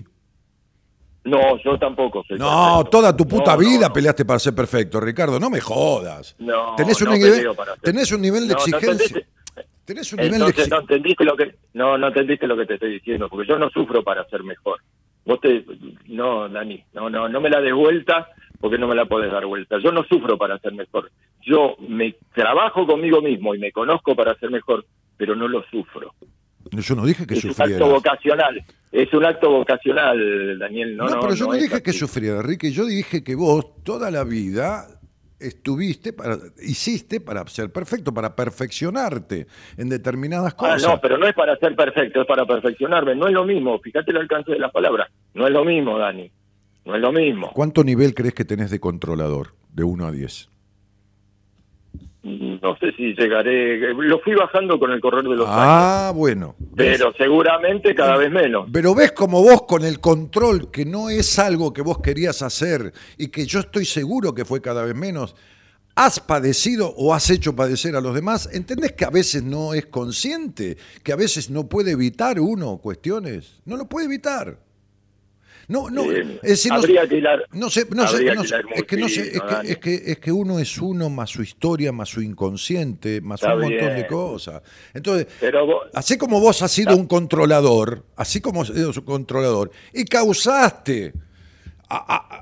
[1.25, 2.47] No, yo tampoco soy No,
[2.79, 2.91] perfecto.
[2.91, 3.93] toda tu puta No, no, vida no.
[3.93, 5.41] peleaste para ser perfecto, Ricardo.
[5.41, 6.37] No me jodas.
[6.39, 9.27] No, tenés, un no nivel, para tenés un nivel de No, no exigencia.
[9.87, 12.75] Tenés un nivel de Entonces no entendiste lo que no no entendiste lo que te
[12.75, 14.81] estoy diciendo, porque yo no sufro para ser mejor.
[15.25, 15.65] Vos te
[16.09, 18.29] no, Dani, no no no me la des vuelta
[18.61, 19.79] porque no me la podés dar vuelta.
[19.83, 21.11] Yo no sufro para ser mejor.
[21.43, 24.85] Yo me trabajo conmigo mismo y me conozco para ser mejor,
[25.17, 26.13] pero no lo sufro.
[26.73, 28.65] Yo no dije que es un acto vocacional.
[28.91, 30.97] Es un acto vocacional, Daniel.
[30.97, 31.99] No, No, no, pero yo no, es dije que así.
[32.01, 32.73] sufrieras, Ricky.
[32.73, 34.87] Yo dije que vos toda la vida
[35.39, 39.47] estuviste, para, hiciste para ser perfecto, para perfeccionarte
[39.77, 40.83] en determinadas Ah, cosas.
[40.83, 43.15] no, pero no es para ser perfecto, es para perfeccionarme.
[43.15, 43.79] No es lo mismo.
[43.81, 45.09] Fíjate el alcance de las palabras.
[45.35, 46.31] No es lo mismo, Dani.
[46.85, 47.51] No es lo mismo.
[47.53, 49.55] ¿Cuánto nivel crees que tenés de controlador?
[49.71, 50.49] De 1 a 10.
[52.63, 53.95] No sé si llegaré.
[53.95, 55.59] Lo fui bajando con el correr de los años.
[55.59, 56.55] Ah, bueno.
[56.59, 56.99] ¿Ves?
[56.99, 58.69] Pero seguramente cada vez menos.
[58.73, 62.93] Pero ves como vos con el control, que no es algo que vos querías hacer
[63.17, 65.35] y que yo estoy seguro que fue cada vez menos,
[65.95, 69.87] has padecido o has hecho padecer a los demás, ¿entendés que a veces no es
[69.87, 70.77] consciente?
[71.03, 73.61] Que a veces no puede evitar uno cuestiones.
[73.65, 74.59] No lo puede evitar.
[75.69, 78.57] No, no, Eh, es decir, no- habría que hilar- no sé, no sé, no sé,
[78.75, 81.43] es que no sé, es que, es que es que uno es uno más su
[81.43, 84.63] historia, más su inconsciente, más Está un montón de cosas.
[84.95, 89.05] Entonces, Pero vos- Así como vos has sido un controlador, así como has sido un
[89.05, 91.13] controlador, y causaste
[91.89, 91.97] a-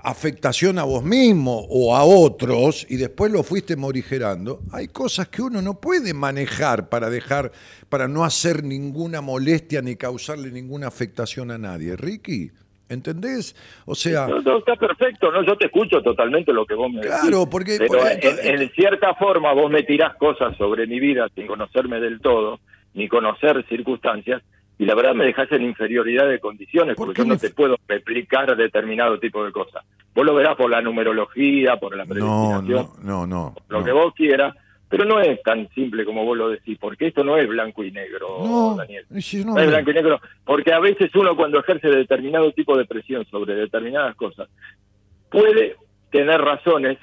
[0.05, 5.29] a- afectación a vos mismo o a otros, y después lo fuiste morigerando, hay cosas
[5.29, 7.53] que uno no puede manejar para dejar,
[7.91, 11.95] para no hacer ninguna molestia ni causarle ninguna afectación a nadie.
[11.97, 12.51] Ricky,
[12.89, 13.55] ¿entendés?
[13.87, 17.01] O sea, No, no, está perfecto, no, yo te escucho totalmente lo que vos me
[17.01, 17.17] decís.
[17.21, 21.29] Claro, porque- Pero porque- en, en cierta forma vos me tirás cosas sobre mi vida
[21.35, 22.61] sin conocerme del todo,
[22.95, 24.43] ni conocer circunstancias,
[24.79, 27.77] y la verdad me dejas en inferioridad de condiciones, ¿Por porque yo no te puedo
[27.87, 29.85] replicar determinado tipo de cosas.
[30.15, 33.55] Vos lo verás por la numerología, por la no, predestinación, no, no, no.
[33.69, 33.85] lo no.
[33.85, 34.55] que vos quieras,
[34.97, 37.91] pero no es tan simple como vos lo decís, porque esto no es blanco y
[37.91, 39.05] negro, No, Daniel.
[39.11, 42.85] no- No es blanco y negro, porque a veces uno cuando ejerce determinado tipo de
[42.85, 44.49] presión sobre determinadas cosas
[45.31, 45.75] puede
[46.13, 46.99] tener razones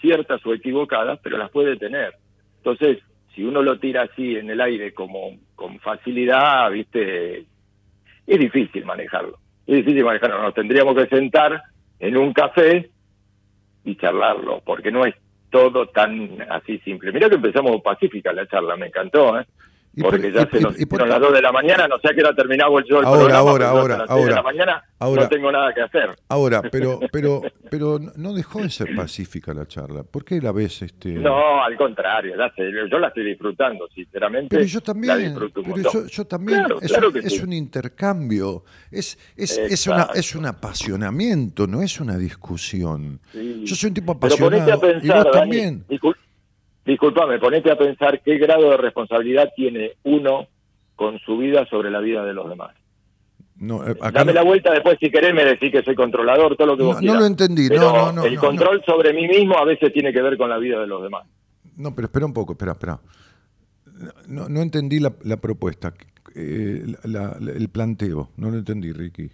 [0.00, 2.14] ciertas o equivocadas, pero las puede tener.
[2.58, 2.98] Entonces,
[3.34, 7.44] si uno lo tira así en el aire como con facilidad, viste,
[8.26, 9.38] es difícil manejarlo.
[9.68, 10.42] Es difícil manejarlo.
[10.42, 11.62] Nos tendríamos que sentar
[12.00, 12.90] en un café
[13.84, 15.14] y charlarlo, porque no es
[15.56, 17.12] todo tan así simple.
[17.12, 19.46] Mira que empezamos pacífica la charla, me encantó, ¿eh?
[19.96, 22.14] Y Porque por- ya se nos hicieron las 2 de la mañana, no sé a
[22.14, 25.22] qué hora terminaba el Ahora, programa, ahora, ahora, de ahora, la mañana ahora.
[25.22, 26.18] no tengo nada que hacer.
[26.28, 27.40] Ahora, pero, pero,
[27.70, 30.02] pero no dejó de ser pacífica la charla.
[30.02, 31.14] ¿Por qué la ves este?
[31.14, 32.34] No, al contrario,
[32.90, 34.54] yo la estoy disfrutando, sinceramente.
[34.54, 36.66] Pero yo también, pero yo, también,
[37.24, 43.18] es, un, intercambio, es, es, es, una, es un apasionamiento, no es una discusión.
[43.32, 45.86] Yo soy un tipo apasionado y vos también.
[46.86, 50.46] Discul- disculpame, ponete a pensar qué grado de responsabilidad tiene uno
[50.94, 52.74] con su vida sobre la vida de los demás.
[53.58, 56.56] No, eh, acá Dame no- la vuelta después si querés me decís que soy controlador,
[56.56, 57.20] todo lo que No, vos no quieras.
[57.20, 60.12] lo entendí, no, Pero no, no, El no, control sobre mí mismo a veces tiene
[60.12, 61.26] que ver con la vida de los demás.
[61.76, 63.00] no, pero espera un poco, espera, espera.
[64.28, 65.94] No, no entendí la, la propuesta,
[66.34, 69.30] eh, la- la- el planteo, no lo entendí, Ricky.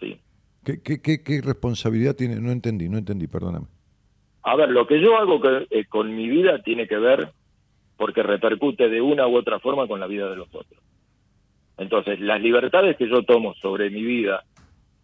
[0.00, 0.20] Sí.
[0.64, 2.36] ¿Qué, qué, qué, qué responsabilidad tiene?
[2.40, 3.66] No entendí, no entendí, perdóname.
[4.48, 7.30] A ver, lo que yo hago que- eh, con mi vida tiene que ver
[7.96, 10.80] porque repercute de una u otra forma con la vida de los otros.
[11.76, 14.44] Entonces, las libertades que yo tomo sobre mi vida,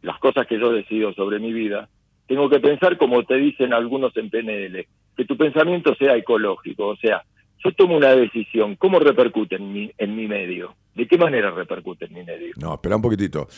[0.02, 1.88] las cosas que yo decido sobre mi vida,
[2.28, 4.86] tengo que pensar como te dicen algunos en PNL,
[5.16, 7.22] que tu pensamiento sea ecológico, o sea,
[7.64, 10.76] yo tomo una decisión, ¿cómo repercute en mi, en mi medio?
[10.94, 12.52] ¿De qué manera repercute en mi medio?
[12.58, 13.48] No, espera un poquitito.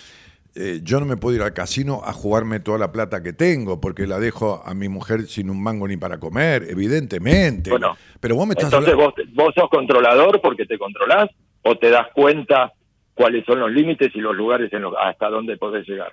[0.56, 3.81] Eh, yo no me puedo ir al casino a jugarme toda la plata que tengo
[3.81, 7.70] porque la dejo a mi mujer sin un mango ni para comer, evidentemente.
[7.70, 11.28] Bueno, pero vos me estás Entonces hablando- vos, vos sos controlador porque te controlás
[11.62, 12.72] o te das cuenta
[13.14, 16.12] cuáles son los límites y los lugares en los, hasta dónde podés llegar.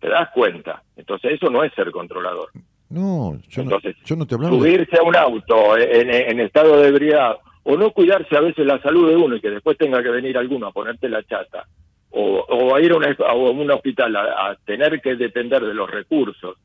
[0.00, 0.82] Te das cuenta.
[0.96, 2.48] Entonces eso no es ser controlador.
[2.90, 6.40] No, yo, Entonces, no, yo no te hablaba de- Subirse a un auto en, en
[6.40, 9.76] estado de ebriedad o no cuidarse a veces la salud de uno y que después
[9.78, 11.66] tenga que venir alguno a ponerte la chata
[12.10, 15.74] o, o a ir a, una- a un hospital a, a tener que depender de
[15.74, 16.56] los recursos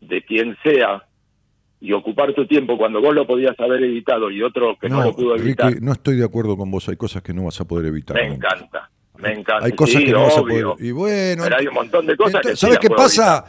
[0.00, 1.04] de quien sea
[1.80, 5.04] y ocupar tu tiempo cuando vos lo podías haber evitado y otro que no, No,
[5.06, 5.70] lo pudo evitar.
[5.72, 6.88] Ricky, no estoy de acuerdo con vos.
[6.88, 8.16] Hay cosas que no vas a poder evitar.
[8.16, 8.48] Me nunca.
[8.54, 9.64] encanta, me encanta.
[9.66, 10.74] Hay cosas Sí, que no vas a obvio.
[10.74, 10.86] poder.
[10.86, 13.44] Y bueno, Pero hay un montón de cosas que entonces, ¿sabes qué pasa?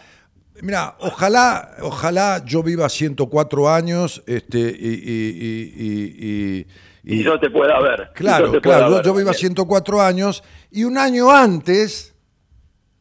[0.61, 6.27] Mira, ojalá, ojalá yo viva 104 años, este, y, y, y,
[6.59, 6.65] y-
[7.03, 8.11] y- Y, yo te pueda ver.
[8.13, 9.39] Claro, claro, yo, ver yo también.
[9.39, 12.12] 104 años y un año antes,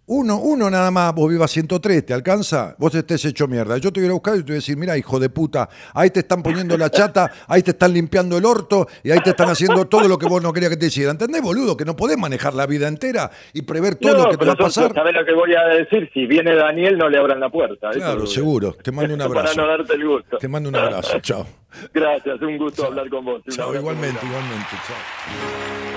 [0.05, 2.75] uno, uno nada más, vos vivas 103, ¿te alcanza?
[2.79, 3.79] Vos estés hecho mierda.
[3.79, 6.11] Yo te voy a buscar y te voy a decir, mira, hijo de puta, ahí
[6.11, 9.49] te están poniendo la chata, ahí te están limpiando el orto y ahí te están
[9.49, 11.13] haciendo todo lo que vos no querías que te hicieran.
[11.15, 11.77] ¿Entendés, boludo?
[11.77, 14.53] Que no podés manejar la vida entera y prever todo No, lo que te va
[14.53, 14.93] a pasar.
[14.93, 16.11] ¿Sabes lo que voy a decir?
[16.13, 17.91] Si viene Daniel, no le abran la puerta.
[17.91, 18.73] Claro, seguro.
[18.83, 19.61] Te mando un Para abrazo.
[19.61, 20.37] no darte el gusto.
[20.39, 21.19] Te mando un abrazo.
[21.23, 21.47] Chao.
[21.95, 23.41] Gracias, un gusto hablar con vos.
[23.49, 24.67] Chao, igualmente, igualmente.
[24.87, 25.92] Chao.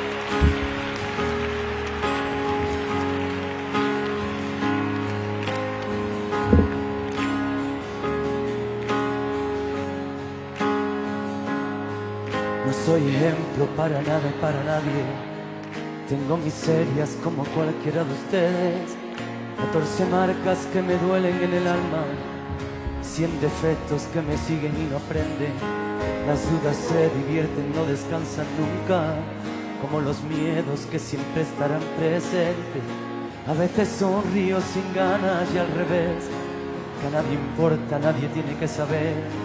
[12.84, 15.04] Soy ejemplo para nada para nadie.
[16.10, 18.96] Tengo miserias como cualquiera de ustedes.
[19.58, 22.04] 14 marcas que me duelen en el alma.
[23.02, 25.54] 100 defectos que me siguen y no aprenden.
[26.28, 29.16] Las dudas se divierten, no descansan nunca.
[29.82, 32.84] Como los miedos que siempre estarán presentes.
[33.48, 36.26] A veces sonrío sin ganas y al revés.
[37.00, 39.45] Que a nadie importa, nadie tiene que saber.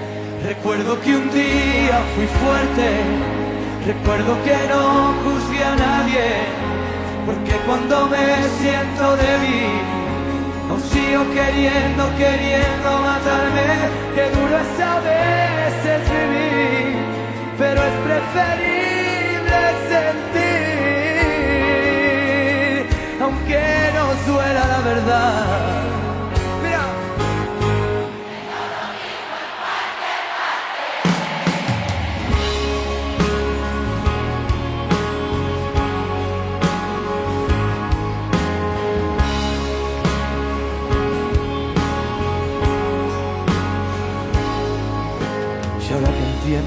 [0.43, 2.89] Recuerdo que un día fui fuerte,
[3.85, 6.29] recuerdo que no juzgué a nadie,
[7.27, 8.25] porque cuando me
[8.59, 9.81] siento débil,
[10.67, 13.67] aún sigo queriendo, queriendo matarme,
[14.15, 16.97] que duro es a veces vivir,
[17.59, 19.59] pero es preferible
[19.91, 21.21] sentir,
[23.21, 23.61] aunque
[23.93, 25.80] nos duela la verdad.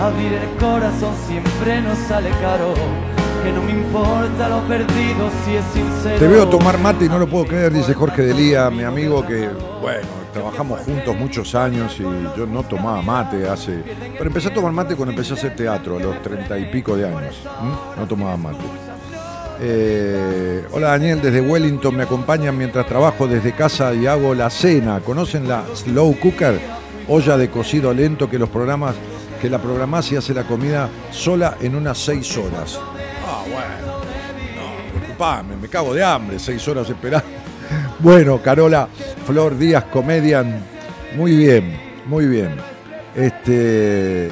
[0.00, 2.72] Abrir el corazón siempre nos sale caro.
[3.44, 6.18] Que no me importa lo perdido si es sincero.
[6.18, 9.48] Te veo tomar mate y no lo puedo creer, dice Jorge Delía, mi amigo que,
[9.80, 13.82] bueno, trabajamos juntos muchos años y yo no tomaba mate hace...
[14.12, 16.96] Pero empecé a tomar mate cuando empecé a hacer teatro, a los treinta y pico
[16.96, 17.36] de años.
[17.98, 18.64] No tomaba mate.
[19.60, 25.00] Eh, hola Daniel, desde Wellington me acompañan mientras trabajo desde casa y hago la cena.
[25.00, 26.58] ¿Conocen la slow cooker?
[27.08, 28.94] Olla de cocido lento que los programas,
[29.40, 32.78] que la programás y hace la comida sola en unas seis horas.
[33.26, 34.00] Ah, bueno.
[34.56, 37.26] No, preocupame, me cago de hambre, seis horas esperando.
[38.00, 38.88] Bueno, Carola,
[39.26, 40.64] Flor Díaz, comedian.
[41.16, 42.56] Muy bien, muy bien.
[43.14, 44.30] Este.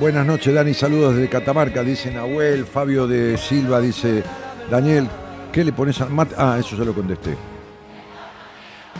[0.00, 0.72] Buenas noches, Dani.
[0.72, 2.64] Saludos desde Catamarca, dice Nahuel.
[2.64, 4.24] Fabio de Silva dice:
[4.70, 5.08] Daniel,
[5.52, 6.34] ¿qué le pones al mate?
[6.38, 7.36] Ah, eso ya lo contesté.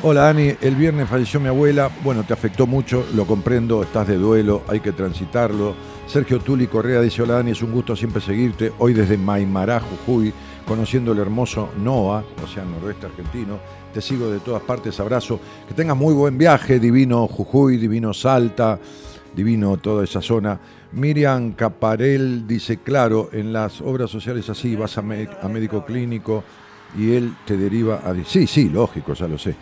[0.03, 4.17] Hola Dani, el viernes falleció mi abuela, bueno, te afectó mucho, lo comprendo, estás de
[4.17, 5.75] duelo, hay que transitarlo.
[6.07, 10.33] Sergio Tuli Correa dice, hola Dani, es un gusto siempre seguirte, hoy desde Maimará, Jujuy,
[10.67, 13.59] conociendo el hermoso NOA, o sea, noroeste argentino,
[13.93, 18.79] te sigo de todas partes, abrazo, que tengas muy buen viaje, divino Jujuy, divino Salta,
[19.37, 20.59] divino toda esa zona.
[20.93, 26.43] Miriam Caparel dice, claro, en las obras sociales así vas a, a médico clínico
[26.99, 28.15] y él te deriva a...
[28.25, 29.55] Sí, sí, lógico, ya lo sé.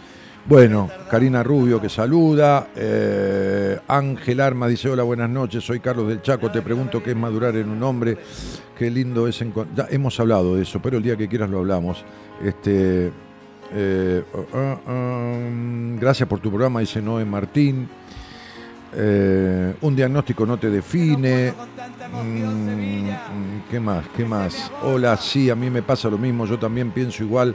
[0.48, 2.68] Bueno, Karina Rubio que saluda.
[2.74, 5.62] eh, Ángel Arma dice: Hola, buenas noches.
[5.62, 6.50] Soy Carlos del Chaco.
[6.50, 8.16] Te pregunto qué es madurar en un hombre.
[8.74, 9.88] Qué lindo es encontrar.
[9.90, 12.02] hemos hablado de eso, pero el día que quieras lo hablamos.
[12.42, 13.12] Este,
[13.74, 15.38] eh, ah, ah,
[16.00, 17.86] gracias por tu programa, dice Noé Martín.
[18.96, 21.52] Eh, un diagnóstico no te define.
[22.10, 24.06] Mm, mm, ¿Qué más?
[24.16, 24.72] ¿Qué más?
[24.82, 26.46] Hola, sí, a mí me pasa lo mismo.
[26.46, 27.54] Yo también pienso igual.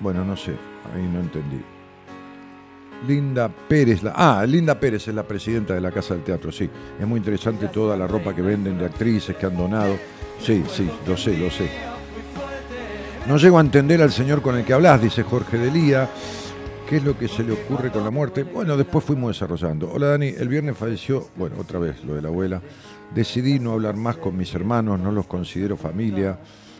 [0.00, 0.52] Bueno, no sé,
[0.94, 1.60] ahí no entendí.
[3.06, 6.68] Linda Pérez, la, ah, Linda Pérez es la presidenta de la Casa del Teatro, sí.
[6.98, 9.96] Es muy interesante toda la ropa que venden de actrices que han donado.
[10.40, 11.70] Sí, sí, lo sé, lo sé.
[13.26, 16.08] No llego a entender al señor con el que hablas, dice Jorge Delía.
[16.88, 18.42] ¿Qué es lo que se le ocurre con la muerte?
[18.42, 19.90] Bueno, después fuimos desarrollando.
[19.92, 22.60] Hola Dani, el viernes falleció, bueno, otra vez lo de la abuela.
[23.14, 26.38] Decidí no hablar más con mis hermanos, no los considero familia.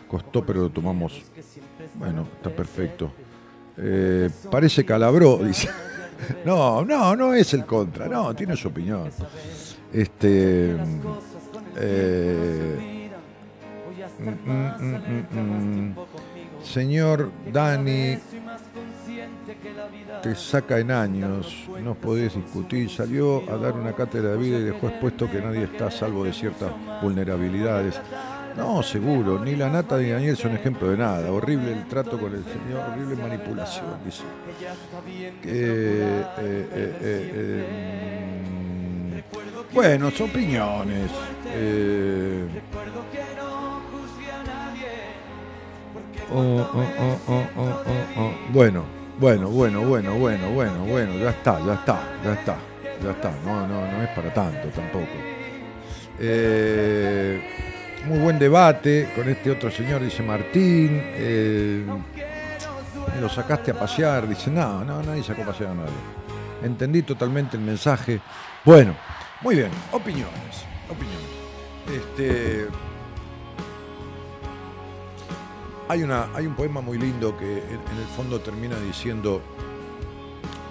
[0.09, 1.21] Costó, pero lo tomamos.
[2.01, 3.11] Bueno, está perfecto.
[3.77, 5.69] Eh, parece calabró, dice.
[6.43, 9.09] No, no, no es el contra, no, tiene su opinión.
[9.93, 10.75] Este.
[11.77, 13.09] eh.
[16.63, 18.17] Señor Dani,
[20.21, 24.63] te saca en años, no podés discutir, salió a dar una cátedra de vida y
[24.63, 26.71] dejó expuesto que nadie está a salvo de ciertas
[27.01, 27.99] vulnerabilidades.
[28.57, 31.31] No, seguro, ni la nata ni Daniel son ejemplo de nada.
[31.31, 34.23] Horrible el trato con el señor, horrible manipulación, dice.
[35.41, 41.11] Que, eh, eh, eh, mm, bueno, son opiniones.
[41.45, 42.47] Eh,
[46.31, 47.83] oh, oh, oh, oh, oh,
[48.17, 48.31] oh.
[48.51, 48.83] Bueno,
[49.17, 52.57] bueno, bueno, bueno, bueno, bueno, bueno, ya está, ya está, ya está,
[53.03, 53.31] ya está.
[53.45, 55.07] No, no, no es para tanto tampoco.
[56.19, 57.70] Eh,
[58.05, 61.01] muy buen debate con este otro señor, dice Martín.
[61.03, 61.85] eh,
[63.19, 65.91] lo sacaste a pasear, dice, no, no, nadie sacó a pasear a nadie.
[66.63, 68.19] Entendí totalmente el mensaje.
[68.65, 68.95] Bueno,
[69.41, 71.29] muy bien, opiniones, opiniones.
[71.93, 72.67] Este,
[75.87, 79.41] hay, una, hay un poema muy lindo que en el fondo termina diciendo,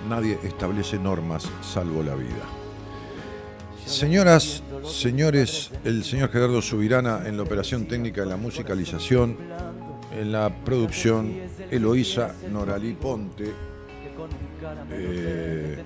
[0.09, 2.45] nadie establece normas salvo la vida.
[3.87, 9.37] Señoras, señores, el señor Gerardo Subirana en la operación técnica de la musicalización,
[10.17, 11.33] en la producción,
[11.71, 13.53] Eloísa Noralí Ponte.
[14.93, 15.83] Eh.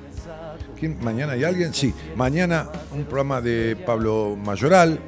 [1.01, 1.73] ¿Mañana hay alguien?
[1.73, 4.99] Sí, mañana un programa de Pablo Mayoral.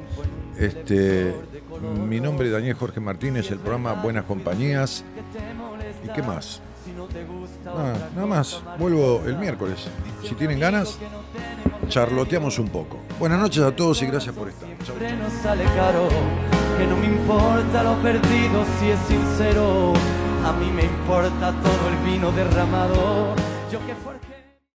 [0.57, 1.33] Este,
[2.07, 5.03] mi nombre es Daniel Jorge Martínez, el programa Buenas Compañías.
[6.03, 6.61] ¿Y qué más?
[7.75, 8.61] Nada, nada más.
[8.79, 9.87] Vuelvo el miércoles.
[10.23, 10.97] Si tienen ganas,
[11.87, 12.99] charloteamos un poco.
[13.19, 14.69] Buenas noches a todos y gracias por estar.
[14.85, 14.95] Chau.
[15.75, 16.09] caro.
[16.77, 19.93] Que no me importa lo perdido si es sincero.
[20.45, 23.35] A mí me importa todo el vino derramado.